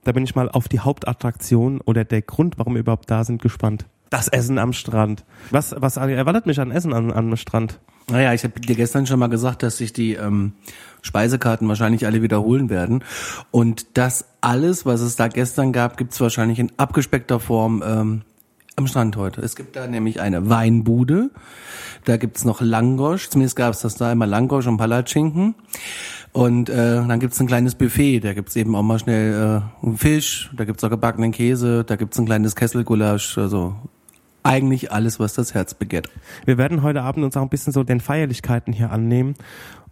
[0.04, 3.42] Da bin ich mal auf die Hauptattraktion oder der Grund, warum wir überhaupt da sind,
[3.42, 3.86] gespannt.
[4.12, 5.24] Das Essen am Strand.
[5.52, 7.80] Was, was erwartet mich an Essen am, am Strand?
[8.10, 10.52] Naja, ich habe dir gestern schon mal gesagt, dass sich die ähm,
[11.02, 13.06] Speisekarten wahrscheinlich alle wiederholen werden.
[13.52, 18.22] Und das alles, was es da gestern gab, gibt's wahrscheinlich in abgespeckter Form ähm,
[18.76, 19.40] am Strand heute.
[19.42, 21.30] Es gibt da nämlich eine Weinbude,
[22.04, 25.56] da gibt's noch Langosch, zumindest gab's das da immer Langosch und Palatschinken.
[26.34, 29.98] Und äh, dann gibt's ein kleines Buffet, da gibt's eben auch mal schnell äh, einen
[29.98, 33.76] Fisch, da gibt's auch gebackenen Käse, da gibt's ein kleines Kesselgulasch, also
[34.44, 36.10] eigentlich alles, was das Herz begehrt.
[36.46, 39.36] Wir werden heute Abend uns auch ein bisschen so den Feierlichkeiten hier annehmen,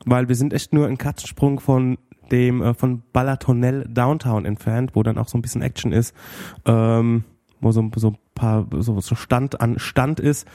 [0.05, 1.97] weil wir sind echt nur ein Katzensprung von
[2.31, 6.15] dem äh, von Balatonell Downtown entfernt, wo dann auch so ein bisschen Action ist,
[6.65, 7.23] ähm,
[7.61, 10.47] wo so, so ein paar so, so Stand an Stand ist,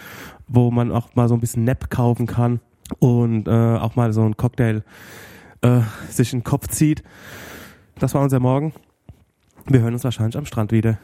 [0.47, 2.61] wo man auch mal so ein bisschen Nap kaufen kann
[2.99, 4.83] und äh, auch mal so ein Cocktail
[5.63, 7.03] äh, sich in den Kopf zieht.
[7.99, 8.73] Das war unser Morgen.
[9.67, 10.99] Wir hören uns wahrscheinlich am Strand wieder.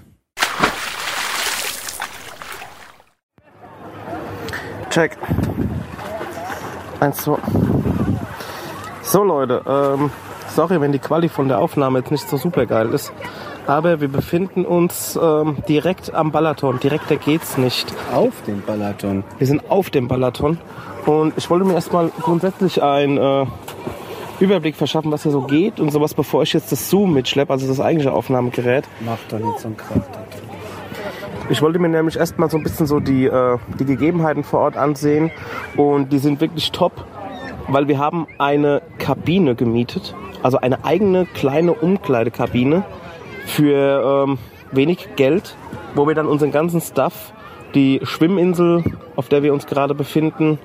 [4.91, 5.17] Check.
[6.99, 7.39] Eins, zwei.
[9.03, 10.11] So Leute, ähm,
[10.49, 13.13] sorry, wenn die Quali von der Aufnahme jetzt nicht so super geil ist.
[13.67, 16.81] Aber wir befinden uns ähm, direkt am Balaton.
[16.81, 17.95] Direkter geht's nicht.
[18.13, 19.23] Auf dem Balaton.
[19.39, 20.59] Wir sind auf dem Balaton.
[21.07, 23.47] Und ich wollte mir erstmal grundsätzlich einen äh,
[24.41, 27.69] Überblick verschaffen, was hier so geht und sowas, bevor ich jetzt das Zoom mitschleppe, also
[27.69, 28.85] das eigentliche Aufnahmegerät.
[29.01, 30.20] Macht doch nicht so einen Krach.
[31.51, 34.77] Ich wollte mir nämlich erstmal so ein bisschen so die, äh, die Gegebenheiten vor Ort
[34.77, 35.33] ansehen.
[35.77, 36.93] Und die sind wirklich top,
[37.67, 42.85] weil wir haben eine Kabine gemietet, also eine eigene kleine Umkleidekabine
[43.47, 44.39] für ähm,
[44.71, 45.57] wenig Geld,
[45.97, 47.33] wo wir dann unseren ganzen Stuff,
[47.75, 48.85] die Schwimminsel,
[49.17, 50.61] auf der wir uns gerade befinden,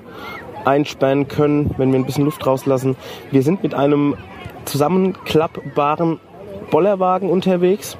[0.64, 2.94] einsperren können, wenn wir ein bisschen Luft rauslassen.
[3.32, 4.14] Wir sind mit einem
[4.66, 6.20] zusammenklappbaren
[6.70, 7.98] Bollerwagen unterwegs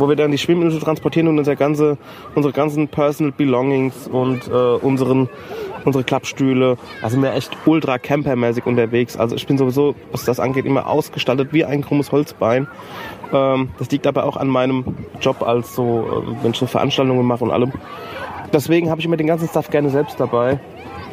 [0.00, 1.98] wo wir dann die Schwimminsel transportieren und unser ganze,
[2.34, 5.28] unsere ganzen Personal Belongings und äh, unseren,
[5.84, 6.78] unsere Klappstühle.
[7.02, 9.16] Also sind wir echt ultra campermäßig unterwegs.
[9.16, 12.66] Also ich bin sowieso, was das angeht, immer ausgestaltet wie ein krummes Holzbein.
[13.32, 14.84] Ähm, das liegt aber auch an meinem
[15.20, 17.72] Job als so, äh, wenn ich so Veranstaltungen mache und allem.
[18.52, 20.58] Deswegen habe ich immer den ganzen Stuff gerne selbst dabei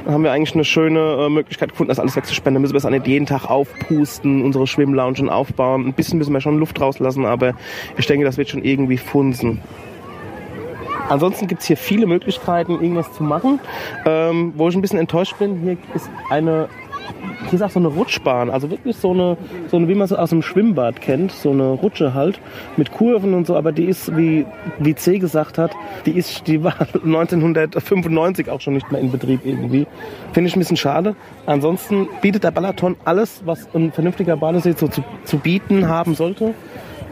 [0.08, 2.56] haben wir eigentlich eine schöne äh, Möglichkeit gefunden, das alles wegzuspenden.
[2.56, 5.88] Da müssen wir es nicht jeden Tag aufpusten, unsere Schwimmloungen aufbauen.
[5.88, 7.54] Ein bisschen müssen wir schon Luft rauslassen, aber
[7.98, 9.62] ich denke, das wird schon irgendwie funzen.
[11.10, 13.60] Ansonsten gibt's hier viele Möglichkeiten, irgendwas zu machen.
[14.06, 16.68] Ähm, wo ich ein bisschen enttäuscht bin, hier ist eine
[17.54, 19.38] ist auch so eine Rutschbahn, also wirklich so eine,
[19.68, 22.40] so eine, wie man es aus dem Schwimmbad kennt, so eine Rutsche halt
[22.76, 24.46] mit Kurven und so, aber die ist, wie,
[24.80, 25.72] wie C gesagt hat,
[26.06, 29.88] die ist, die war 1995 auch schon nicht mehr in Betrieb irgendwie.
[30.34, 31.16] Finde ich ein bisschen schade.
[31.46, 36.54] Ansonsten bietet der Balaton alles, was ein vernünftiger Badesee so zu, zu bieten haben sollte.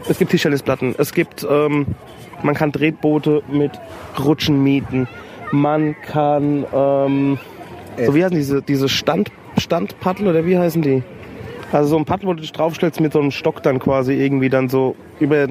[0.08, 1.86] Es gibt Tischtennisplatten, es gibt, ähm,
[2.42, 3.72] man kann Drehboote mit
[4.22, 5.08] Rutschen mieten,
[5.50, 7.38] man kann, ähm,
[8.04, 11.02] so wie heißen diese, diese Stand Standpaddel oder wie heißen die?
[11.72, 14.48] Also so ein Paddel, wo du dich draufstellst mit so einem Stock dann quasi irgendwie
[14.48, 15.48] dann so über,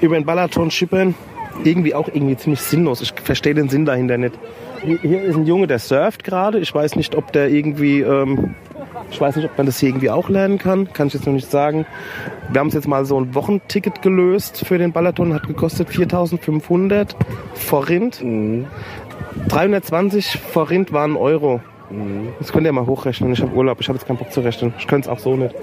[0.00, 1.14] über den Balaton schippern.
[1.64, 3.00] Irgendwie auch irgendwie ziemlich sinnlos.
[3.00, 4.34] Ich verstehe den Sinn dahinter nicht.
[4.82, 6.58] Hier ist ein Junge, der surft gerade.
[6.58, 8.54] Ich weiß nicht, ob der irgendwie ähm,
[9.10, 10.92] Ich weiß nicht, ob man das hier irgendwie auch lernen kann.
[10.92, 11.86] Kann ich jetzt noch nicht sagen.
[12.50, 15.32] Wir haben uns jetzt mal so ein Wochenticket gelöst für den Balaton.
[15.32, 17.14] Hat gekostet 4.500
[17.54, 18.22] Forint.
[19.48, 21.60] 320 Forint waren Euro.
[22.38, 23.32] Das könnt ihr mal hochrechnen.
[23.32, 23.80] Ich habe Urlaub.
[23.80, 24.74] Ich habe jetzt keinen Bock zu rechnen.
[24.78, 25.54] Ich könnte es auch so nicht.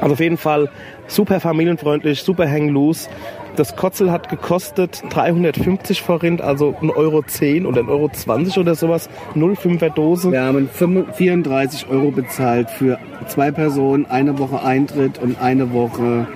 [0.00, 0.70] Also auf jeden Fall
[1.06, 3.08] super familienfreundlich, super hang loose.
[3.56, 8.74] Das Kotzel hat gekostet 350 Forint, also 1,10 Euro 10 oder 1,20 Euro 20 oder
[8.74, 9.08] sowas.
[9.34, 10.30] 0,5er Dose.
[10.30, 16.28] Wir haben 35 34 Euro bezahlt für zwei Personen, eine Woche Eintritt und eine Woche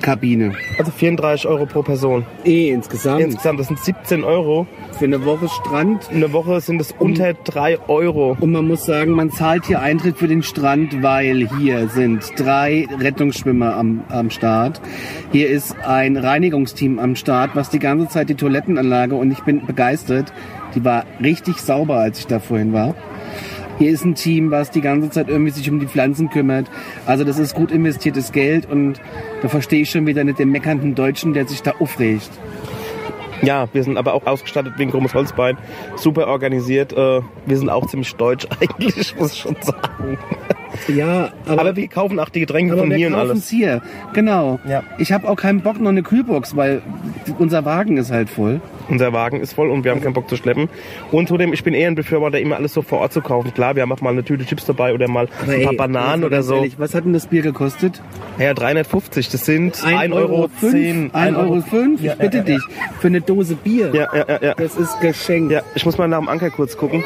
[0.00, 0.52] Kabine.
[0.78, 2.24] Also 34 Euro pro Person.
[2.44, 3.20] Eh, insgesamt.
[3.20, 4.66] Insgesamt, das sind 17 Euro.
[4.98, 6.10] Für eine Woche Strand.
[6.10, 8.36] In der Woche sind es unter 3 Euro.
[8.40, 12.86] Und man muss sagen, man zahlt hier Eintritt für den Strand, weil hier sind drei
[13.00, 14.80] Rettungsschwimmer am, am Start.
[15.32, 19.66] Hier ist ein Reinigungsteam am Start, was die ganze Zeit die Toilettenanlage, und ich bin
[19.66, 20.32] begeistert,
[20.74, 22.94] die war richtig sauber, als ich da vorhin war.
[23.78, 26.70] Hier ist ein Team, was die ganze Zeit irgendwie sich um die Pflanzen kümmert.
[27.06, 29.00] Also das ist gut investiertes Geld und
[29.42, 32.30] da verstehe ich schon wieder nicht den meckernden Deutschen, der sich da aufregt.
[33.42, 35.58] Ja, wir sind aber auch ausgestattet wegen Grummes Holzbein.
[35.96, 36.92] Super organisiert.
[36.92, 40.18] Äh, Wir sind auch ziemlich deutsch eigentlich, muss ich schon sagen.
[40.88, 43.48] Ja, Aber, wir kaufen auch die Getränke Aber von wir hier und alles.
[43.48, 43.80] hier,
[44.12, 44.58] genau.
[44.66, 44.82] Ja.
[44.98, 46.82] Ich habe auch keinen Bock noch eine Kühlbox, weil
[47.38, 48.60] unser Wagen ist halt voll.
[48.88, 50.68] Unser Wagen ist voll und wir haben keinen Bock zu schleppen.
[51.10, 53.52] Und zudem, ich bin eher ein Befürworter, immer alles so vor Ort zu kaufen.
[53.54, 56.42] Klar, wir haben auch mal eine Tüte Chips dabei oder mal ein paar Bananen oder
[56.42, 56.56] so.
[56.56, 58.02] Ehrlich, was hat denn das Bier gekostet?
[58.38, 60.48] Ja, 350, das sind 1,10 Ein Euro.
[60.48, 60.72] fünf?
[60.72, 62.00] 10, Ein Euro fünf?
[62.00, 62.62] Ich Ja, bitte ja, dich.
[63.00, 63.90] Für eine Dose Bier.
[63.94, 64.54] Ja, ja, ja, ja.
[64.54, 65.50] Das ist Geschenk.
[65.50, 67.02] Ja, ich muss mal nach dem Anker kurz gucken.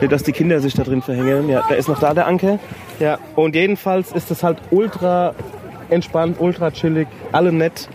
[0.00, 1.48] Nicht, dass die Kinder sich da drin verhängen.
[1.48, 2.58] Ja, der ist noch da, der Anker.
[3.00, 5.34] Ja, und jedenfalls ist es halt ultra
[5.88, 7.88] entspannt, ultra chillig, alle nett.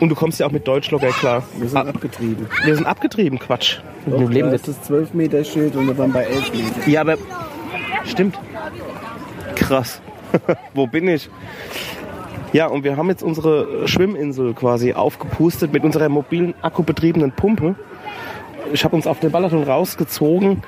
[0.00, 1.44] Und du kommst ja auch mit Deutsch locker klar.
[1.56, 2.48] Wir sind abgetrieben.
[2.64, 3.78] Wir sind abgetrieben, Quatsch.
[4.06, 4.68] Doch, wir leben da jetzt.
[4.68, 6.90] ist das 12 Meter Schild und wir waren bei 11 Meter.
[6.90, 7.16] Ja, aber
[8.04, 8.38] stimmt.
[9.54, 10.00] Krass.
[10.74, 11.30] Wo bin ich?
[12.52, 17.76] Ja, und wir haben jetzt unsere Schwimminsel quasi aufgepustet mit unserer mobilen akkubetriebenen Pumpe.
[18.72, 20.62] Ich habe uns auf den Balaton rausgezogen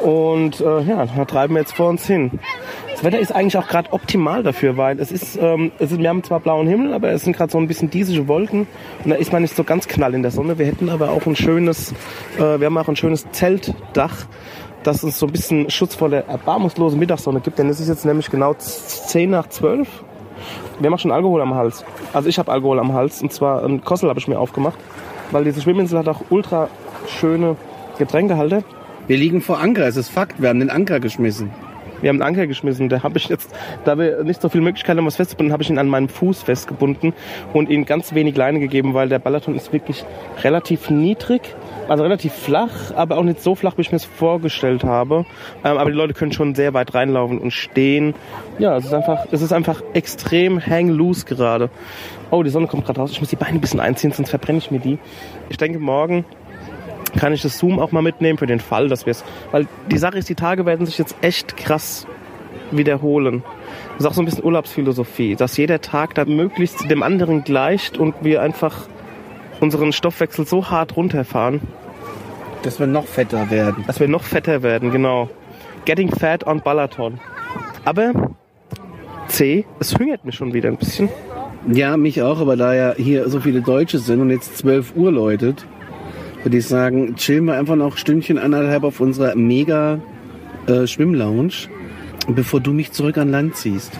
[0.00, 2.38] und äh, ja, da treiben wir jetzt vor uns hin.
[2.92, 6.08] Das Wetter ist eigentlich auch gerade optimal dafür, weil es ist, ähm, es ist, wir
[6.08, 8.66] haben zwar blauen Himmel, aber es sind gerade so ein bisschen diesige Wolken
[9.04, 10.58] und da ist man nicht so ganz knall in der Sonne.
[10.58, 11.92] Wir hätten aber auch ein schönes,
[12.38, 14.26] äh, wir haben auch ein schönes Zeltdach,
[14.82, 18.06] das uns so ein bisschen Schutz vor der erbarmungslosen Mittagssonne gibt, denn es ist jetzt
[18.06, 19.88] nämlich genau 10 nach 12.
[20.78, 21.84] Wir haben auch schon Alkohol am Hals.
[22.12, 24.78] Also ich habe Alkohol am Hals und zwar ein Kossel habe ich mir aufgemacht,
[25.32, 26.68] weil diese Schwimminsel hat auch ultra
[27.08, 27.56] schöne
[27.98, 28.62] Getränkehalter.
[29.06, 30.42] Wir liegen vor Anker, es ist Fakt.
[30.42, 31.52] Wir haben den Anker geschmissen.
[32.00, 32.88] Wir haben einen Anker geschmissen.
[32.88, 33.54] Da habe ich jetzt,
[33.84, 36.42] da wir nicht so viel Möglichkeit haben, was festzubinden, habe ich ihn an meinem Fuß
[36.42, 37.12] festgebunden
[37.52, 40.04] und ihm ganz wenig Leine gegeben, weil der Balaton ist wirklich
[40.42, 41.54] relativ niedrig,
[41.86, 45.24] also relativ flach, aber auch nicht so flach, wie ich mir es vorgestellt habe.
[45.64, 48.12] Ähm, aber die Leute können schon sehr weit reinlaufen und stehen.
[48.58, 51.70] Ja, es ist einfach, es ist einfach extrem hang loose gerade.
[52.32, 53.12] Oh, die Sonne kommt gerade raus.
[53.12, 54.98] Ich muss die Beine ein bisschen einziehen, sonst verbrenne ich mir die.
[55.48, 56.24] Ich denke, morgen
[57.16, 59.24] kann ich das Zoom auch mal mitnehmen für den Fall, dass wir es.
[59.50, 62.06] Weil die Sache ist, die Tage werden sich jetzt echt krass
[62.70, 63.42] wiederholen.
[63.92, 67.96] Das ist auch so ein bisschen Urlaubsphilosophie, dass jeder Tag da möglichst dem anderen gleicht
[67.98, 68.88] und wir einfach
[69.60, 71.60] unseren Stoffwechsel so hart runterfahren,
[72.62, 73.84] Dass wir noch fetter werden.
[73.86, 75.30] dass wir noch fetter werden, genau.
[75.84, 77.20] Getting fat on Balaton.
[77.84, 78.34] Aber
[79.28, 81.08] C, es hungert mich schon wieder ein bisschen.
[81.72, 85.10] Ja, mich auch, aber da ja hier so viele Deutsche sind und jetzt 12 Uhr
[85.10, 85.64] läutet,
[86.46, 89.98] würde ich sagen, chillen wir einfach noch ein Stündchen, anderthalb auf unserer mega
[90.68, 91.50] äh, Schwimmlounge,
[92.28, 93.90] bevor du mich zurück an Land ziehst.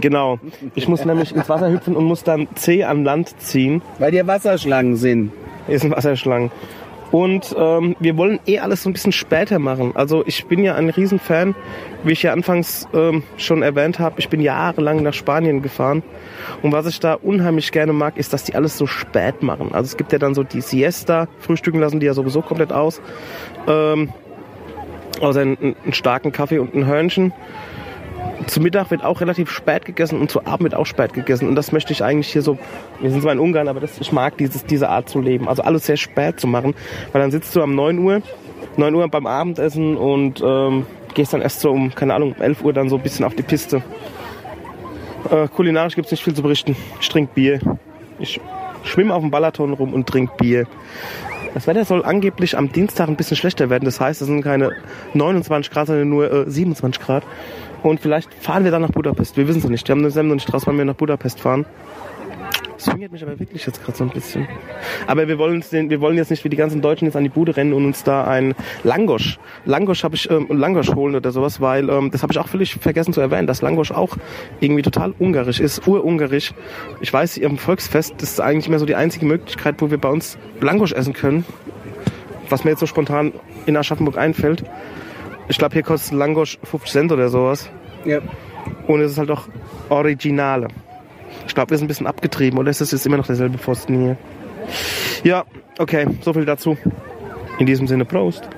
[0.00, 0.38] Genau.
[0.76, 3.82] Ich muss nämlich ins Wasser hüpfen und muss dann C an Land ziehen.
[3.98, 5.32] Weil hier Wasserschlangen sind.
[5.66, 6.52] Hier sind Wasserschlangen.
[7.12, 9.92] Und ähm, wir wollen eh alles so ein bisschen später machen.
[9.94, 11.54] Also ich bin ja ein Riesenfan,
[12.04, 14.16] wie ich ja anfangs ähm, schon erwähnt habe.
[14.18, 16.02] Ich bin jahrelang nach Spanien gefahren.
[16.62, 19.70] Und was ich da unheimlich gerne mag, ist, dass die alles so spät machen.
[19.72, 23.00] Also es gibt ja dann so die Siesta, frühstücken lassen die ja sowieso komplett aus.
[23.68, 24.10] Ähm,
[25.20, 27.32] außer einen, einen starken Kaffee und ein Hörnchen.
[28.46, 31.48] Zu Mittag wird auch relativ spät gegessen und zu Abend wird auch spät gegessen.
[31.48, 32.58] Und das möchte ich eigentlich hier so,
[33.00, 35.48] wir sind zwar in Ungarn, aber das, ich mag dieses, diese Art zu leben.
[35.48, 36.74] Also alles sehr spät zu machen,
[37.12, 38.22] weil dann sitzt du um 9 Uhr,
[38.76, 42.62] 9 Uhr beim Abendessen und ähm, gehst dann erst so um, keine Ahnung, um 11
[42.62, 43.82] Uhr dann so ein bisschen auf die Piste.
[45.30, 46.76] Äh, kulinarisch gibt's nicht viel zu berichten.
[47.00, 47.60] Ich trinke Bier.
[48.18, 48.40] Ich
[48.84, 50.66] schwimme auf dem Balaton rum und trinke Bier.
[51.54, 53.86] Das Wetter soll angeblich am Dienstag ein bisschen schlechter werden.
[53.86, 54.72] Das heißt, es sind keine
[55.14, 57.24] 29 Grad, sondern nur äh, 27 Grad.
[57.86, 59.36] Und vielleicht fahren wir dann nach Budapest.
[59.36, 59.86] Wir wissen es nicht.
[59.86, 61.64] Wir haben das noch nicht draus, wann wir nach Budapest fahren.
[62.76, 64.48] Das hungert mich aber wirklich jetzt gerade so ein bisschen.
[65.06, 67.56] Aber wir wollen, wir wollen jetzt nicht wie die ganzen Deutschen jetzt an die Bude
[67.56, 71.88] rennen und uns da ein Langosch, Langosch habe ich, ähm, Langosch holen oder sowas, weil
[71.88, 74.16] ähm, das habe ich auch völlig vergessen zu erwähnen, dass Langosch auch
[74.58, 76.54] irgendwie total ungarisch ist, urungarisch.
[77.00, 80.08] Ich weiß, am Volksfest, das ist eigentlich immer so die einzige Möglichkeit, wo wir bei
[80.08, 81.44] uns Langosch essen können.
[82.48, 83.32] Was mir jetzt so spontan
[83.64, 84.64] in Aschaffenburg einfällt.
[85.48, 87.70] Ich glaube, hier kostet Langosch 50 Cent oder sowas.
[88.04, 88.18] Ja.
[88.86, 89.48] Und es ist halt auch
[89.88, 90.68] Originale.
[91.46, 94.00] Ich glaube, wir sind ein bisschen abgetrieben, oder ist das jetzt immer noch derselbe Pfosten
[94.00, 94.16] hier?
[95.22, 95.44] Ja,
[95.78, 96.76] okay, so viel dazu.
[97.58, 98.48] In diesem Sinne, Prost.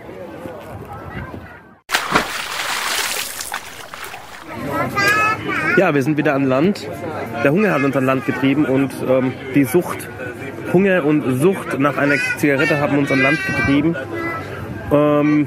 [5.76, 6.88] Ja, wir sind wieder an Land.
[7.44, 10.08] Der Hunger hat uns an Land getrieben und ähm, die Sucht,
[10.72, 13.94] Hunger und Sucht nach einer Zigarette haben uns an Land getrieben.
[14.90, 15.46] Ähm,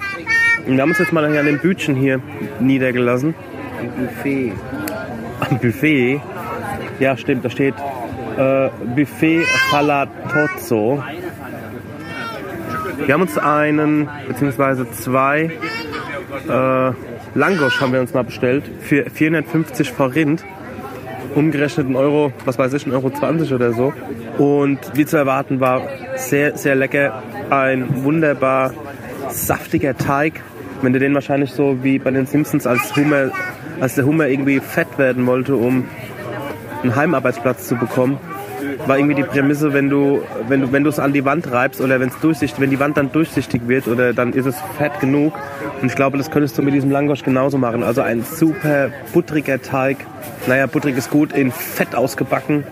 [0.66, 2.22] wir haben uns jetzt mal an dem Bütchen hier
[2.60, 3.34] niedergelassen.
[3.98, 4.54] Buffet.
[5.40, 6.22] Am Buffet.
[7.00, 7.76] Ja, stimmt, da steht
[8.38, 11.04] äh, Buffet Falatozzo.
[13.06, 15.52] Wir haben uns einen, beziehungsweise zwei
[16.48, 16.92] äh,
[17.34, 20.44] Langosch haben wir uns mal bestellt für 450 Forint.
[21.34, 23.94] Umgerechnet in Euro, was weiß ich, in Euro 20 oder so.
[24.38, 27.24] Und wie zu erwarten war sehr, sehr lecker.
[27.50, 28.74] Ein wunderbar
[29.30, 30.42] saftiger Teig.
[30.82, 33.32] Wenn du den wahrscheinlich so wie bei den Simpsons als Hummer,
[33.80, 35.86] als der Hummer irgendwie fett werden wollte, um
[36.82, 38.18] einen Heimarbeitsplatz zu bekommen,
[38.88, 41.82] war irgendwie die Prämisse, wenn du, wenn du, wenn du es an die Wand reibst
[41.82, 45.00] oder wenn es durchsichtig, wenn die Wand dann durchsichtig wird oder dann ist es fett
[45.00, 45.34] genug.
[45.82, 47.84] Und ich glaube, das könntest du mit diesem Langosch genauso machen.
[47.84, 49.98] Also ein super buttriger Teig.
[50.48, 52.64] Naja, buttrig ist gut, in Fett ausgebacken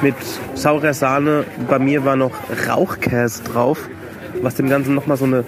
[0.00, 0.14] mit
[0.54, 1.44] saurer Sahne.
[1.68, 2.32] Bei mir war noch
[2.68, 3.88] Rauchkäse drauf,
[4.42, 5.44] was dem Ganzen nochmal so eine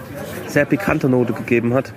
[0.47, 1.93] sehr pikante Note gegeben hat.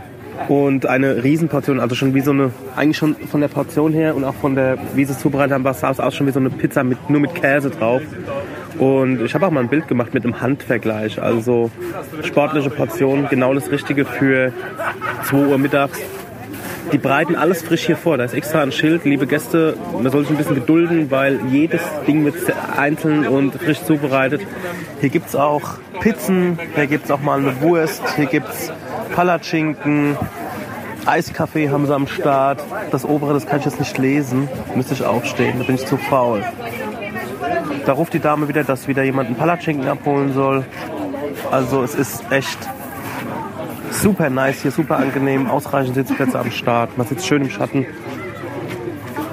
[0.47, 4.23] Und eine Riesenportion, also schon wie so eine, eigentlich schon von der Portion her und
[4.23, 6.49] auch von der, wie sie es zubereitet haben, sah es aus schon wie so eine
[6.49, 8.01] Pizza mit, nur mit Käse drauf.
[8.79, 11.21] Und ich habe auch mal ein Bild gemacht mit einem Handvergleich.
[11.21, 11.71] Also
[12.23, 14.51] sportliche Portion, genau das Richtige für
[15.25, 15.99] 2 Uhr mittags.
[16.91, 18.17] Die bereiten alles frisch hier vor.
[18.17, 21.81] Da ist extra ein Schild, liebe Gäste, man soll sich ein bisschen gedulden, weil jedes
[22.05, 22.35] Ding wird
[22.77, 24.41] einzeln und frisch zubereitet.
[24.99, 28.71] Hier gibt's auch Pizzen, hier gibt's auch mal eine Wurst, hier gibt's
[29.13, 30.17] Palatschinken,
[31.05, 32.63] Eiskaffee haben sie am Start.
[32.91, 34.49] Das obere, das kann ich jetzt nicht lesen.
[34.75, 36.43] Müsste ich aufstehen, da bin ich zu faul.
[37.85, 40.65] Da ruft die Dame wieder, dass wieder jemand einen Palatschinken abholen soll.
[41.51, 42.57] Also es ist echt
[43.91, 46.97] super nice hier, super angenehm, ausreichend Sitzplätze am Start.
[46.97, 47.85] Man sitzt schön im Schatten.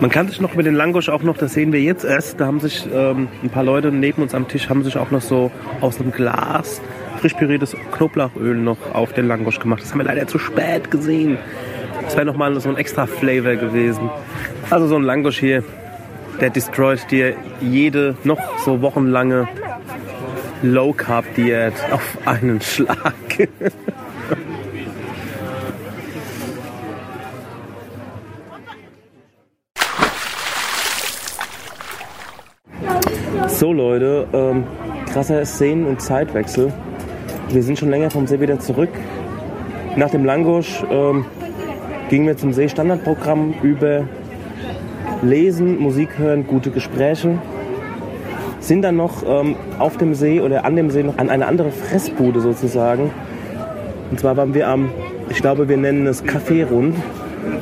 [0.01, 2.47] Man kann sich noch mit den Langosch auch noch, das sehen wir jetzt erst, da
[2.47, 5.51] haben sich ähm, ein paar Leute neben uns am Tisch, haben sich auch noch so
[5.83, 6.81] aus einem Glas
[7.21, 9.83] frisch püriertes Knoblauchöl noch auf den Langosch gemacht.
[9.83, 11.37] Das haben wir leider zu spät gesehen.
[12.03, 14.09] Das wäre nochmal so ein extra Flavor gewesen.
[14.71, 15.63] Also so ein Langosch hier,
[16.41, 19.49] der destroyt dir jede noch so wochenlange
[20.63, 22.97] Low Carb Diät auf einen Schlag.
[33.49, 34.65] so Leute, ähm,
[35.13, 36.73] krasser Szenen- und Zeitwechsel.
[37.53, 38.91] Wir sind schon länger vom See wieder zurück.
[39.97, 41.25] Nach dem Langosch ähm,
[42.09, 44.05] gingen wir zum See-Standardprogramm über
[45.23, 47.39] Lesen, Musik hören, gute Gespräche.
[48.61, 51.73] Sind dann noch ähm, auf dem See oder an dem See noch an eine andere
[51.73, 53.11] Fressbude sozusagen.
[54.13, 54.91] Und zwar waren wir am,
[55.29, 56.95] ich glaube, wir nennen es Café Rund.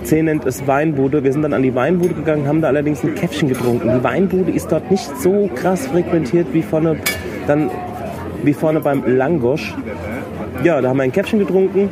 [0.02, 1.24] C nennt es Weinbude.
[1.24, 3.90] Wir sind dann an die Weinbude gegangen, haben da allerdings ein Käffchen getrunken.
[3.96, 6.98] Die Weinbude ist dort nicht so krass frequentiert wie vorne,
[7.46, 7.70] dann,
[8.42, 9.74] wie vorne beim Langosch.
[10.64, 11.88] Ja, da haben wir ein Käffchen getrunken,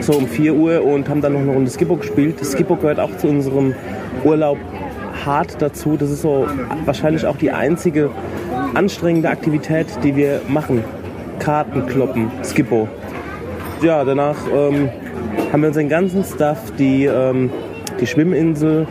[0.00, 2.44] so um 4 Uhr und haben dann noch eine Runde Skippo gespielt.
[2.44, 3.74] Skippo gehört auch zu unserem
[4.24, 4.58] Urlaub
[5.24, 5.96] hart dazu.
[5.96, 6.46] Das ist so
[6.84, 8.10] wahrscheinlich auch die einzige
[8.74, 10.82] anstrengende Aktivität, die wir machen.
[11.38, 12.88] Karten kloppen, Skippo.
[13.82, 14.88] Ja, danach ähm,
[15.52, 17.50] haben wir unseren ganzen Stuff, die, ähm,
[18.00, 18.86] die Schwimminsel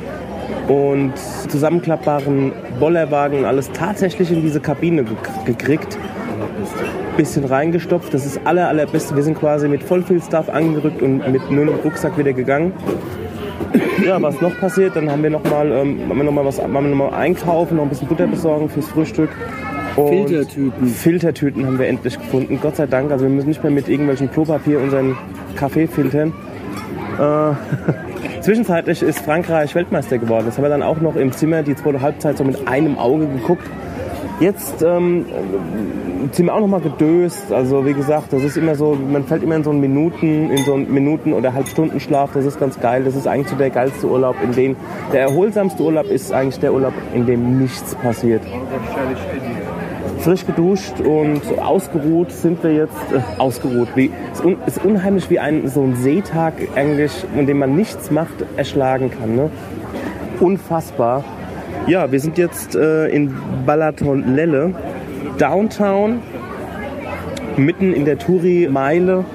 [0.67, 1.13] und
[1.47, 5.97] zusammenklappbaren Bollerwagen und alles tatsächlich in diese Kabine ge gekriegt.
[7.21, 9.15] Bisschen reingestopft, das ist aller, allerbeste.
[9.15, 12.73] Wir sind quasi mit voll viel Stuff angerückt und mit nur einem Rucksack wieder gegangen.
[14.03, 16.73] Ja, was noch passiert, dann haben wir nochmal ähm, haben wir noch mal was haben
[16.73, 19.29] wir noch mal einkaufen, noch ein bisschen Butter besorgen fürs Frühstück.
[19.97, 20.87] Und Filtertüten.
[20.87, 23.11] Filtertüten haben wir endlich gefunden, Gott sei Dank.
[23.11, 25.15] Also wir müssen nicht mehr mit irgendwelchen Klopapier unseren
[25.55, 26.33] Kaffee filtern.
[27.19, 27.53] Äh,
[28.41, 30.45] zwischenzeitlich ist Frankreich Weltmeister geworden.
[30.47, 33.27] Das haben wir dann auch noch im Zimmer die zweite Halbzeit so mit einem Auge
[33.27, 33.69] geguckt.
[34.41, 35.27] Jetzt ähm,
[36.31, 37.51] sind wir auch nochmal gedöst.
[37.51, 40.65] Also wie gesagt, das ist immer so, man fällt immer in so einen Minuten, in
[40.65, 42.31] so einen Minuten- oder Halbstundenschlaf.
[42.33, 43.03] Das ist ganz geil.
[43.03, 44.75] Das ist eigentlich so der geilste Urlaub, in dem
[45.13, 48.41] der erholsamste Urlaub ist eigentlich der Urlaub, in dem nichts passiert.
[50.21, 53.89] Frisch geduscht und ausgeruht sind wir jetzt äh, ausgeruht.
[53.95, 58.09] Es ist, un, ist unheimlich wie ein so ein Seetag eigentlich, in dem man nichts
[58.09, 59.35] macht, erschlagen kann.
[59.35, 59.51] Ne?
[60.39, 61.23] Unfassbar.
[61.87, 63.33] Ja, wir sind jetzt äh, in
[63.65, 64.73] Balaton Lelle,
[65.37, 66.19] Downtown,
[67.57, 69.25] mitten in der Touri-Meile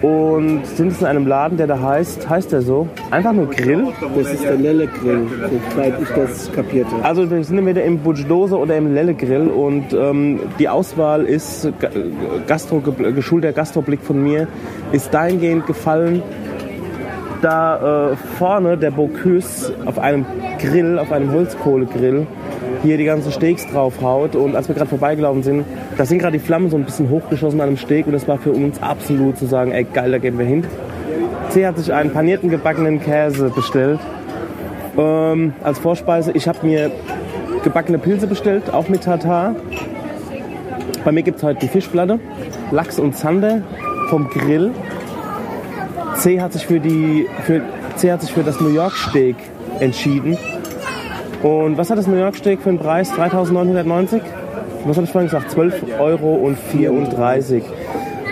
[0.00, 2.86] und sind jetzt in einem Laden, der da heißt, heißt der so?
[3.10, 3.88] Einfach nur Grill.
[4.16, 5.26] Das ist der Lelle-Grill,
[5.74, 6.90] soweit ich das kapierte.
[7.02, 11.68] Also wir sind entweder im Butchdose oder im Lelle Grill und ähm, die Auswahl ist,
[11.80, 11.88] Ga-
[12.46, 14.46] Gastro, geschulter Gastroblick von mir,
[14.92, 16.22] ist dahingehend gefallen,
[17.42, 20.26] da äh, vorne der Bocuse auf einem
[20.58, 22.26] Grill, auf einem Holzkohlegrill,
[22.82, 24.36] hier die ganzen Steaks draufhaut.
[24.36, 25.64] Und als wir gerade vorbeigelaufen sind,
[25.96, 28.38] da sind gerade die Flammen so ein bisschen hochgeschossen an einem Steak und das war
[28.38, 30.64] für uns absolut zu sagen, ey geil, da gehen wir hin.
[31.50, 34.00] C hat sich einen panierten gebackenen Käse bestellt
[34.98, 36.32] ähm, als Vorspeise.
[36.32, 36.90] Ich habe mir
[37.64, 39.56] gebackene Pilze bestellt, auch mit Tartar.
[41.04, 42.20] Bei mir gibt es heute die Fischplatte,
[42.70, 43.62] Lachs und Zander
[44.10, 44.72] vom Grill.
[46.18, 47.62] C hat sich für, die, für,
[47.94, 49.36] C hat sich für das New York Steak
[49.78, 50.36] entschieden.
[51.42, 53.12] Und was hat das New York Steak für einen Preis?
[53.12, 54.20] 3.990?
[54.84, 55.56] Was habe ich vorhin gesagt?
[55.56, 56.52] 12,34 Euro.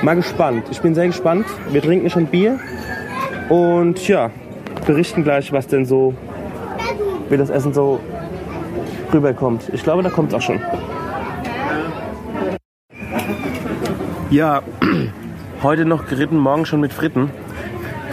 [0.03, 0.65] Mal gespannt.
[0.73, 1.47] Ich bin sehr gespannt.
[1.71, 2.59] Wir trinken schon Bier.
[3.49, 4.31] Und ja,
[4.85, 6.15] berichten gleich, was denn so,
[7.29, 8.01] wie das Essen so
[9.15, 9.71] rüberkommt.
[9.73, 10.61] Ich glaube, da kommt es auch schon.
[14.31, 14.63] Ja,
[15.63, 17.31] heute noch geritten, morgen schon mit Fritten.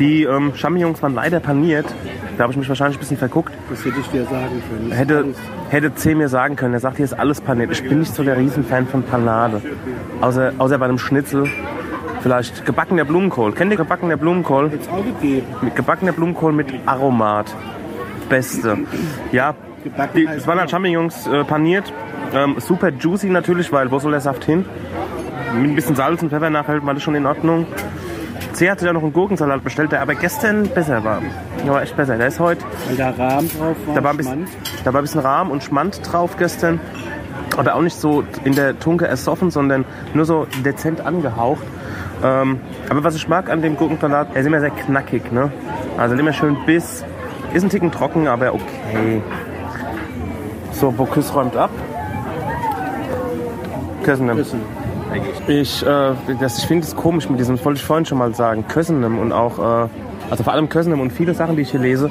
[0.04, 1.86] Die ähm, Champignons waren leider paniert.
[2.36, 3.54] Da habe ich mich wahrscheinlich ein bisschen verguckt.
[3.70, 4.92] Das hätte ich dir sagen können.
[4.92, 5.26] Hätte,
[5.70, 6.74] hätte C mir sagen können.
[6.74, 7.72] Er sagt, hier ist alles paniert.
[7.72, 9.62] Ich bin nicht so der Riesenfan von Panade.
[10.20, 11.48] Außer, außer bei einem Schnitzel.
[12.20, 13.54] Vielleicht gebackener Blumenkohl.
[13.54, 14.72] Kennt ihr gebackener Blumenkohl?
[14.74, 15.48] alles auch gegeben.
[15.62, 17.56] Mit gebackener Blumenkohl mit Aromat.
[18.28, 18.80] Beste.
[19.32, 19.56] Ja,
[20.16, 21.94] die, es waren halt Champignons äh, paniert.
[22.34, 24.66] Ähm, super juicy natürlich, weil wo soll der Saft hin?
[25.54, 27.68] Mit ein bisschen Salz und Pfeffer nachhält, war das schon in Ordnung.
[28.54, 31.22] C hatte ja noch einen Gurkensalat bestellt, der aber gestern besser war.
[31.66, 32.18] Der war echt besser.
[32.18, 33.96] Der ist heute, Weil da Rahmen drauf war.
[33.96, 34.48] da war ein bisschen,
[34.84, 36.80] da war ein bisschen Rahm und Schmand drauf gestern.
[37.58, 41.64] Aber auch nicht so in der Tunke ersoffen, sondern nur so dezent angehaucht.
[42.24, 45.32] Ähm, aber was ich mag an dem Gurkensalat, er ist immer sehr knackig.
[45.32, 45.52] Ne?
[45.98, 47.04] Also immer schön Biss.
[47.54, 49.22] Ist ein Ticken trocken, aber okay.
[50.72, 51.70] So, Bocuse räumt ab.
[55.22, 55.62] Kösenem.
[55.62, 58.34] Ich, äh, das, ich finde es komisch mit diesem, das wollte ich vorhin schon mal
[58.34, 59.90] sagen, Kösenem und auch, äh,
[60.30, 62.10] also vor allem Kösenem und viele Sachen, die ich hier lese,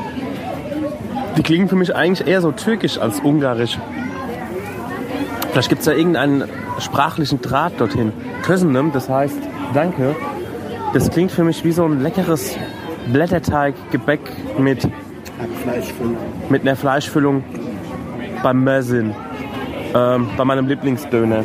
[1.36, 3.78] die klingen für mich eigentlich eher so türkisch als ungarisch.
[5.50, 6.44] Vielleicht gibt es da irgendeinen
[6.78, 8.12] sprachlichen Draht dorthin.
[8.42, 9.38] Kösenem, das heißt
[9.74, 10.14] Danke,
[10.92, 12.56] das klingt für mich wie so ein leckeres
[13.10, 14.20] Blätterteig-Gebäck
[14.58, 14.86] mit,
[16.50, 17.42] mit einer Fleischfüllung
[18.42, 19.14] beim Mersin.
[19.94, 21.44] Ähm, bei meinem Lieblingsdöner.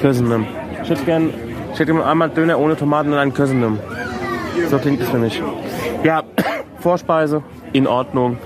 [0.00, 0.46] Kösenem.
[0.88, 1.30] Ich hätte gern,
[1.74, 3.78] ich hätte einmal Döner ohne Tomaten und einen Kösenem.
[4.70, 5.42] So klingt es für mich.
[6.02, 6.22] Ja,
[6.80, 7.42] Vorspeise,
[7.74, 8.38] in Ordnung.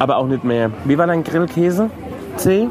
[0.00, 0.72] Aber auch nicht mehr.
[0.84, 1.90] Wie war dein Grillkäse?
[2.38, 2.66] C?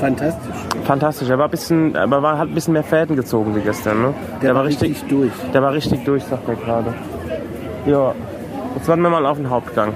[0.00, 0.56] Fantastisch.
[0.82, 1.28] Fantastisch.
[1.28, 4.02] Er war ein bisschen, aber war, hat ein bisschen mehr Fäden gezogen wie gestern.
[4.02, 4.14] Ne?
[4.42, 5.30] Der, war richtig, durch.
[5.54, 6.92] der war richtig durch, sagt er gerade.
[7.86, 8.16] Ja.
[8.74, 9.92] Jetzt warten wir mal auf den Hauptgang.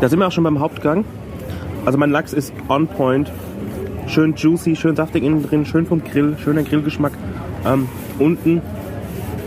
[0.00, 1.04] Da sind wir auch schon beim Hauptgang.
[1.84, 3.30] Also mein Lachs ist on point.
[4.06, 7.12] Schön juicy, schön saftig innen drin, schön vom Grill, schöner Grillgeschmack.
[7.66, 8.60] Ähm, unten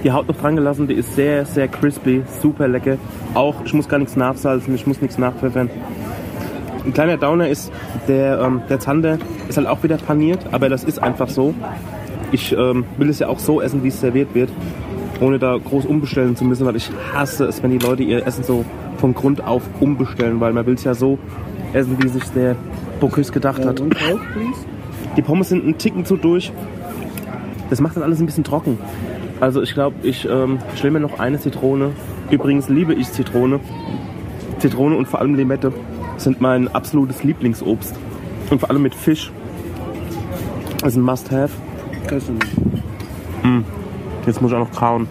[0.04, 2.98] die Haut noch dran gelassen, die ist sehr, sehr crispy, super lecker.
[3.34, 5.70] Auch, ich muss gar nichts nachsalzen, ich muss nichts nachpfeffern.
[6.86, 7.72] Ein kleiner Downer ist,
[8.08, 9.18] der, ähm, der Zander
[9.50, 11.56] ist halt auch wieder paniert, aber das ist einfach so.
[12.32, 14.52] Ich ähm, will es ja auch so essen, wie es serviert wird,
[15.22, 18.44] ohne da groß umbestellen zu müssen, weil ich hasse es, wenn die Leute ihr Essen
[18.44, 18.64] so
[18.98, 21.18] von Grund auf umbestellen, weil man will es ja so
[21.76, 22.56] essen, wie sich der
[23.00, 23.82] Bocuse gedacht hat.
[25.18, 26.52] Die Pommes sind einen Ticken zu durch.
[27.70, 28.78] Das macht dann alles ein bisschen trocken.
[29.40, 31.92] Also ich glaube, ich ähm, stelle mir noch eine Zitrone.
[32.32, 33.60] Übrigens liebe ich Zitrone.
[34.60, 35.74] Zitrone und vor allem Limette
[36.18, 37.94] sind mein absolutes Lieblingsobst.
[38.50, 39.32] Und vor allem mit Fisch.
[40.80, 41.52] Das ist ein Must-Have.
[42.08, 42.40] Köszönöm.
[44.26, 45.08] Jetzt muss ich auch noch kauen.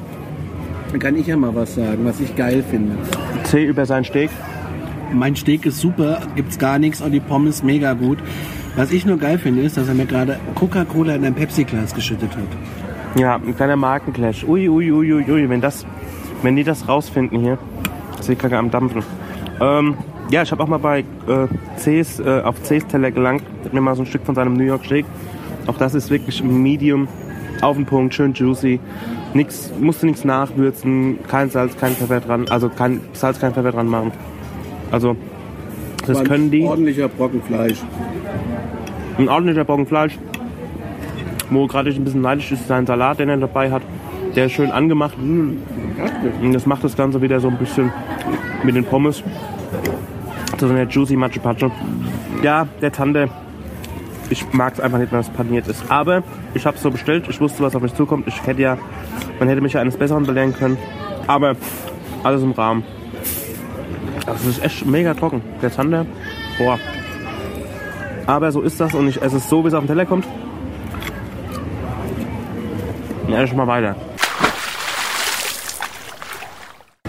[0.91, 2.97] Dann kann ich ja mal was sagen, was ich geil finde.
[3.45, 4.31] C über sein Steak.
[5.13, 8.19] Mein Steak ist super, gibt's gar nichts und die Pommes mega gut.
[8.77, 12.31] Was ich nur geil finde, ist, dass er mir gerade Coca-Cola in ein Pepsi-Glas geschüttet
[12.37, 13.21] hat.
[13.21, 14.45] Ja, ein kleiner Markenclash.
[14.45, 15.49] Ui, ui, ui, ui, ui.
[15.49, 15.87] Wenn, das,
[16.43, 17.59] wenn die das rausfinden hier,
[18.19, 19.03] ist die Kacke am Dampfen.
[19.61, 19.97] Ähm,
[20.31, 23.45] Ja, ich habe auch mal bei äh, C's, äh, auf C's Teller gelangt.
[23.73, 25.05] Mir mal so ein Stück von seinem New York Steak.
[25.67, 27.09] Auch das ist wirklich Medium,
[27.61, 28.81] auf den Punkt, schön juicy.
[29.35, 33.87] Nix, musste nichts nachwürzen, kein Salz, kein Pfeffer dran, also kein Salz, kein Pfeffer dran
[33.87, 34.13] machen.
[34.95, 35.17] Also,
[36.07, 36.63] das War ein können die.
[36.63, 37.83] Ordentlicher Brocken Fleisch.
[39.19, 40.17] Ein ordentlicher Brocken Fleisch,
[41.51, 43.83] wo gerade ich ein bisschen neidisch ist, sein Salat, den er dabei hat.
[44.37, 45.19] Der ist schön angemacht.
[45.19, 45.57] Mm.
[46.43, 47.93] Und das macht das Ganze wieder so ein bisschen
[48.63, 49.25] mit den Pommes.
[50.61, 51.73] So eine juicy Matsche Patsche.
[52.45, 53.29] Ja, der Tante.
[54.31, 55.91] Ich mag es einfach nicht, wenn es paniert ist.
[55.91, 56.23] Aber
[56.55, 57.25] ich habe es so bestellt.
[57.29, 58.29] Ich wusste, was auf mich zukommt.
[58.29, 58.79] Ich hätte ja,
[59.41, 60.79] man hätte mich ja eines Besseren belehren können.
[61.27, 61.57] Aber
[62.23, 62.85] alles im Rahmen.
[64.27, 65.43] Das ist echt mega trocken.
[65.63, 66.07] Der Zander,
[66.59, 66.79] boah.
[68.27, 70.27] Aber so ist das und ich esse es so, wie es auf den Teller kommt.
[73.29, 73.95] Ja, ich mal weiter.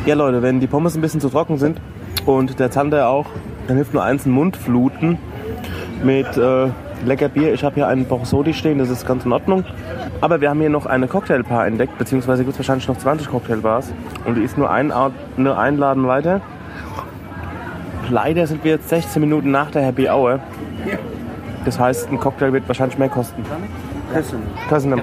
[0.06, 1.80] Ja, Leute, wenn die Pommes ein bisschen zu trocken sind
[2.26, 3.26] und der Zander auch,
[3.68, 5.18] dann hilft nur eins, ein Mund fluten
[6.04, 6.68] mit äh,
[7.06, 7.54] lecker Bier.
[7.54, 9.64] Ich habe hier einen Borsodi stehen, das ist ganz in Ordnung.
[10.22, 13.92] Aber wir haben hier noch eine Cocktailbar entdeckt, beziehungsweise gibt es wahrscheinlich noch 20 Cocktailbars.
[14.26, 16.42] Und die ist nur ein, Art- nur ein Laden weiter.
[18.10, 20.40] Leider sind wir jetzt 16 Minuten nach der Happy Hour.
[21.66, 23.44] Das heißt, ein Cocktail wird wahrscheinlich mehr kosten.
[24.70, 25.02] Köszönöm.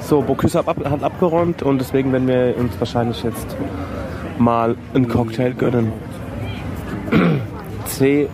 [0.00, 3.56] So, Bocuse hat, hat abgeräumt und deswegen werden wir uns wahrscheinlich jetzt
[4.38, 5.92] mal einen Cocktail gönnen.
[7.86, 8.28] C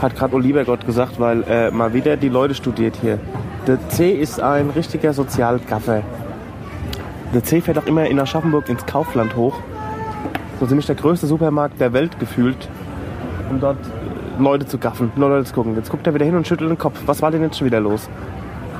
[0.00, 3.18] hat gerade Oliver Gott gesagt, weil äh, mal wieder die Leute studiert hier.
[3.66, 6.02] Der C ist ein richtiger Sozialgaffer.
[7.34, 9.60] Der C fährt auch immer in Aschaffenburg ins Kaufland hoch.
[10.60, 12.68] So ziemlich der größte Supermarkt der Welt gefühlt.
[13.50, 15.74] Um dort äh, Leute zu gaffen, Leute zu gucken.
[15.76, 17.00] Jetzt guckt er wieder hin und schüttelt den Kopf.
[17.06, 18.08] Was war denn jetzt schon wieder los?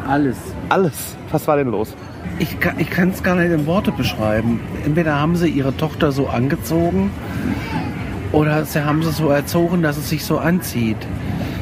[0.09, 0.37] Alles.
[0.69, 1.17] Alles.
[1.31, 1.95] Was war denn los?
[2.39, 4.61] Ich kann ich kann es gar nicht in Worte beschreiben.
[4.85, 7.11] Entweder haben sie ihre Tochter so angezogen
[8.33, 10.97] oder sie haben sie so erzogen, dass es sich so anzieht.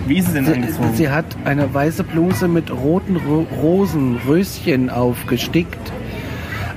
[0.07, 0.63] Wie ist es denn Sie,
[0.95, 5.93] sie hat eine weiße Bluse mit roten Ro Rosen, Röschen aufgestickt.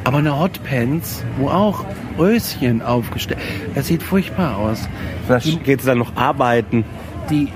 [0.03, 1.85] Aber eine Hotpants, wo auch
[2.19, 3.41] Röschen aufgestickt.
[3.75, 4.87] Es sieht furchtbar aus.
[5.25, 6.83] Vielleicht geht es dann noch arbeiten.
[7.29, 7.47] Die,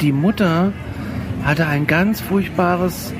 [0.00, 0.72] die Mutter
[1.44, 3.12] hatte ein ganz furchtbares,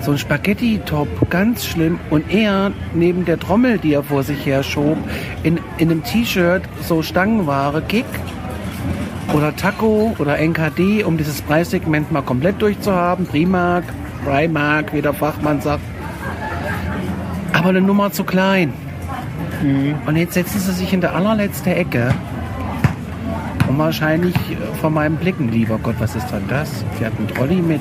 [0.00, 1.98] so ein Spaghetti-Top, ganz schlimm.
[2.10, 4.98] Und er, neben der Trommel, die er vor sich her schob,
[5.42, 8.04] in, in einem T-Shirt, so Stangenware, Kick
[9.32, 13.26] oder Taco oder NKD, um dieses Preissegment mal komplett durchzuhaben.
[13.26, 13.84] Primark,
[14.24, 15.82] Primark, wie der Fachmann sagt.
[17.52, 18.72] Aber eine Nummer zu klein.
[20.06, 22.12] Und jetzt setzen sie sich in der allerletzte Ecke.
[23.68, 26.84] Und wahrscheinlich äh, vor meinem Blicken, lieber Gott, was ist denn das?
[26.98, 27.80] Sie hat einen Trolley mit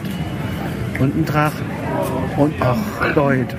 [1.00, 1.66] und einen Drachen.
[2.38, 3.58] Und ach, Leute.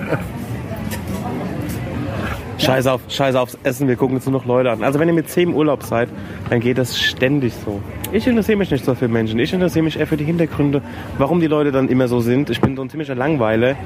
[2.59, 4.83] Scheiß, auf, scheiß aufs Essen, wir gucken uns nur noch Leute an.
[4.83, 6.09] Also wenn ihr mit 10 im Urlaub seid,
[6.49, 7.83] dann geht das ständig so.
[8.11, 9.39] Ich interessiere mich nicht so für Menschen.
[9.39, 10.81] Ich interessiere mich eher für die Hintergründe,
[11.19, 12.49] warum die Leute dann immer so sind.
[12.49, 13.77] Ich bin so ein ziemlicher Langweiler.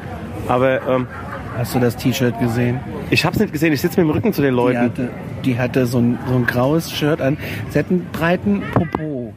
[0.47, 1.07] Aber ähm,
[1.59, 2.79] Hast du das T-Shirt gesehen?
[3.11, 3.73] ich hab's nicht gesehen.
[3.73, 4.79] Ich sitze mit dem Rücken zu den Die Leuten.
[4.81, 5.09] hatte,
[5.45, 7.37] die hatte so, ein, so ein graues Shirt an.
[7.71, 9.33] Sie hat einen breiten Popo.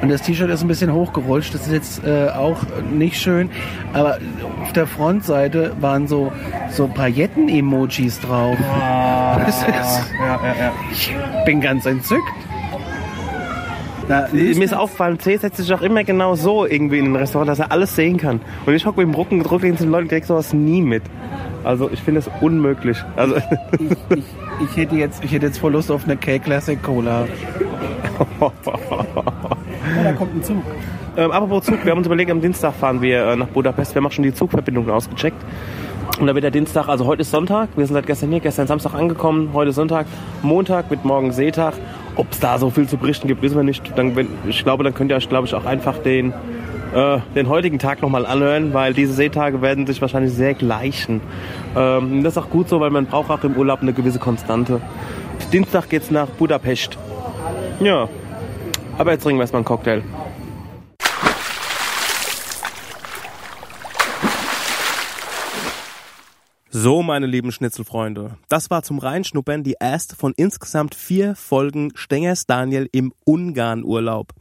[0.00, 1.52] Und das T-Shirt ist ein bisschen hochgerutscht.
[1.54, 2.58] Das ist jetzt äh, auch
[2.90, 3.50] nicht schön.
[3.92, 4.18] Aber
[4.62, 6.32] auf der Frontseite waren so,
[6.70, 8.56] so Pailletten-Emojis drauf.
[9.44, 10.12] Das ist,
[10.92, 11.14] Ich
[11.46, 12.22] bin ganz entzückt.
[14.08, 17.48] Na, Mir ist aufgefallen, C setzt sich auch immer genau so irgendwie in ein Restaurant,
[17.48, 18.40] dass er alles sehen kann.
[18.66, 21.02] Und ich hocke mit dem Rücken gedrückt gegen den Leuten, krieg sowas nie mit.
[21.64, 22.98] Also ich finde es unmöglich.
[23.16, 24.24] Also ich, ich,
[24.70, 27.26] ich, hätte jetzt, ich hätte jetzt voll Lust auf eine K-Classic Cola.
[29.96, 30.62] Ja, da kommt ein Zug.
[31.16, 33.94] Ähm, apropos Zug, wir haben uns überlegt, am Dienstag fahren wir äh, nach Budapest.
[33.94, 35.42] Wir haben auch schon die Zugverbindung ausgecheckt.
[36.18, 38.66] Und da wird der Dienstag, also heute ist Sonntag, wir sind seit gestern hier, gestern
[38.66, 40.06] Samstag angekommen, heute Sonntag,
[40.42, 41.74] Montag mit morgen Seetag.
[42.16, 43.82] Ob es da so viel zu berichten gibt, wissen wir nicht.
[43.96, 46.32] Dann, wenn, ich glaube, dann könnt ihr euch, glaube ich, auch einfach den,
[46.94, 51.20] äh, den heutigen Tag nochmal anhören, weil diese Seetage werden sich wahrscheinlich sehr gleichen.
[51.74, 54.80] Ähm, das ist auch gut so, weil man braucht auch im Urlaub eine gewisse Konstante.
[55.52, 56.98] Dienstag geht's nach Budapest.
[57.80, 58.08] Ja,
[58.98, 60.02] aber jetzt trinken wir erstmal einen Cocktail.
[66.74, 72.46] So, meine lieben Schnitzelfreunde, das war zum Reinschnuppern die erste von insgesamt vier Folgen Stengers
[72.46, 74.32] Daniel im Ungarn-Urlaub.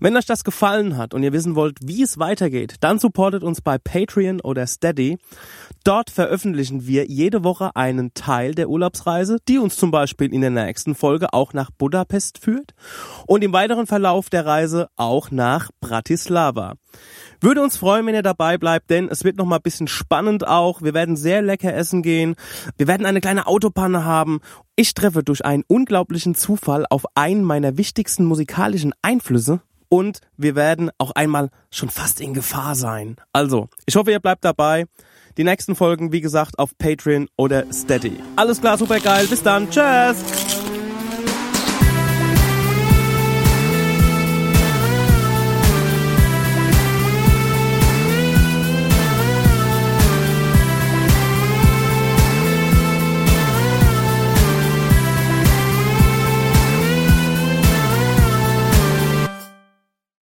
[0.00, 3.60] Wenn euch das gefallen hat und ihr wissen wollt, wie es weitergeht, dann supportet uns
[3.60, 5.18] bei Patreon oder Steady.
[5.84, 10.50] Dort veröffentlichen wir jede Woche einen Teil der Urlaubsreise, die uns zum Beispiel in der
[10.50, 12.72] nächsten Folge auch nach Budapest führt
[13.26, 16.74] und im weiteren Verlauf der Reise auch nach Bratislava.
[17.44, 20.48] Würde uns freuen, wenn ihr dabei bleibt, denn es wird noch mal ein bisschen spannend
[20.48, 20.80] auch.
[20.80, 22.36] Wir werden sehr lecker essen gehen.
[22.78, 24.40] Wir werden eine kleine Autopanne haben.
[24.76, 29.60] Ich treffe durch einen unglaublichen Zufall auf einen meiner wichtigsten musikalischen Einflüsse
[29.90, 33.16] und wir werden auch einmal schon fast in Gefahr sein.
[33.34, 34.86] Also, ich hoffe, ihr bleibt dabei.
[35.36, 38.16] Die nächsten Folgen, wie gesagt, auf Patreon oder Steady.
[38.36, 39.26] Alles klar, super geil.
[39.26, 39.68] Bis dann.
[39.68, 40.63] Tschüss.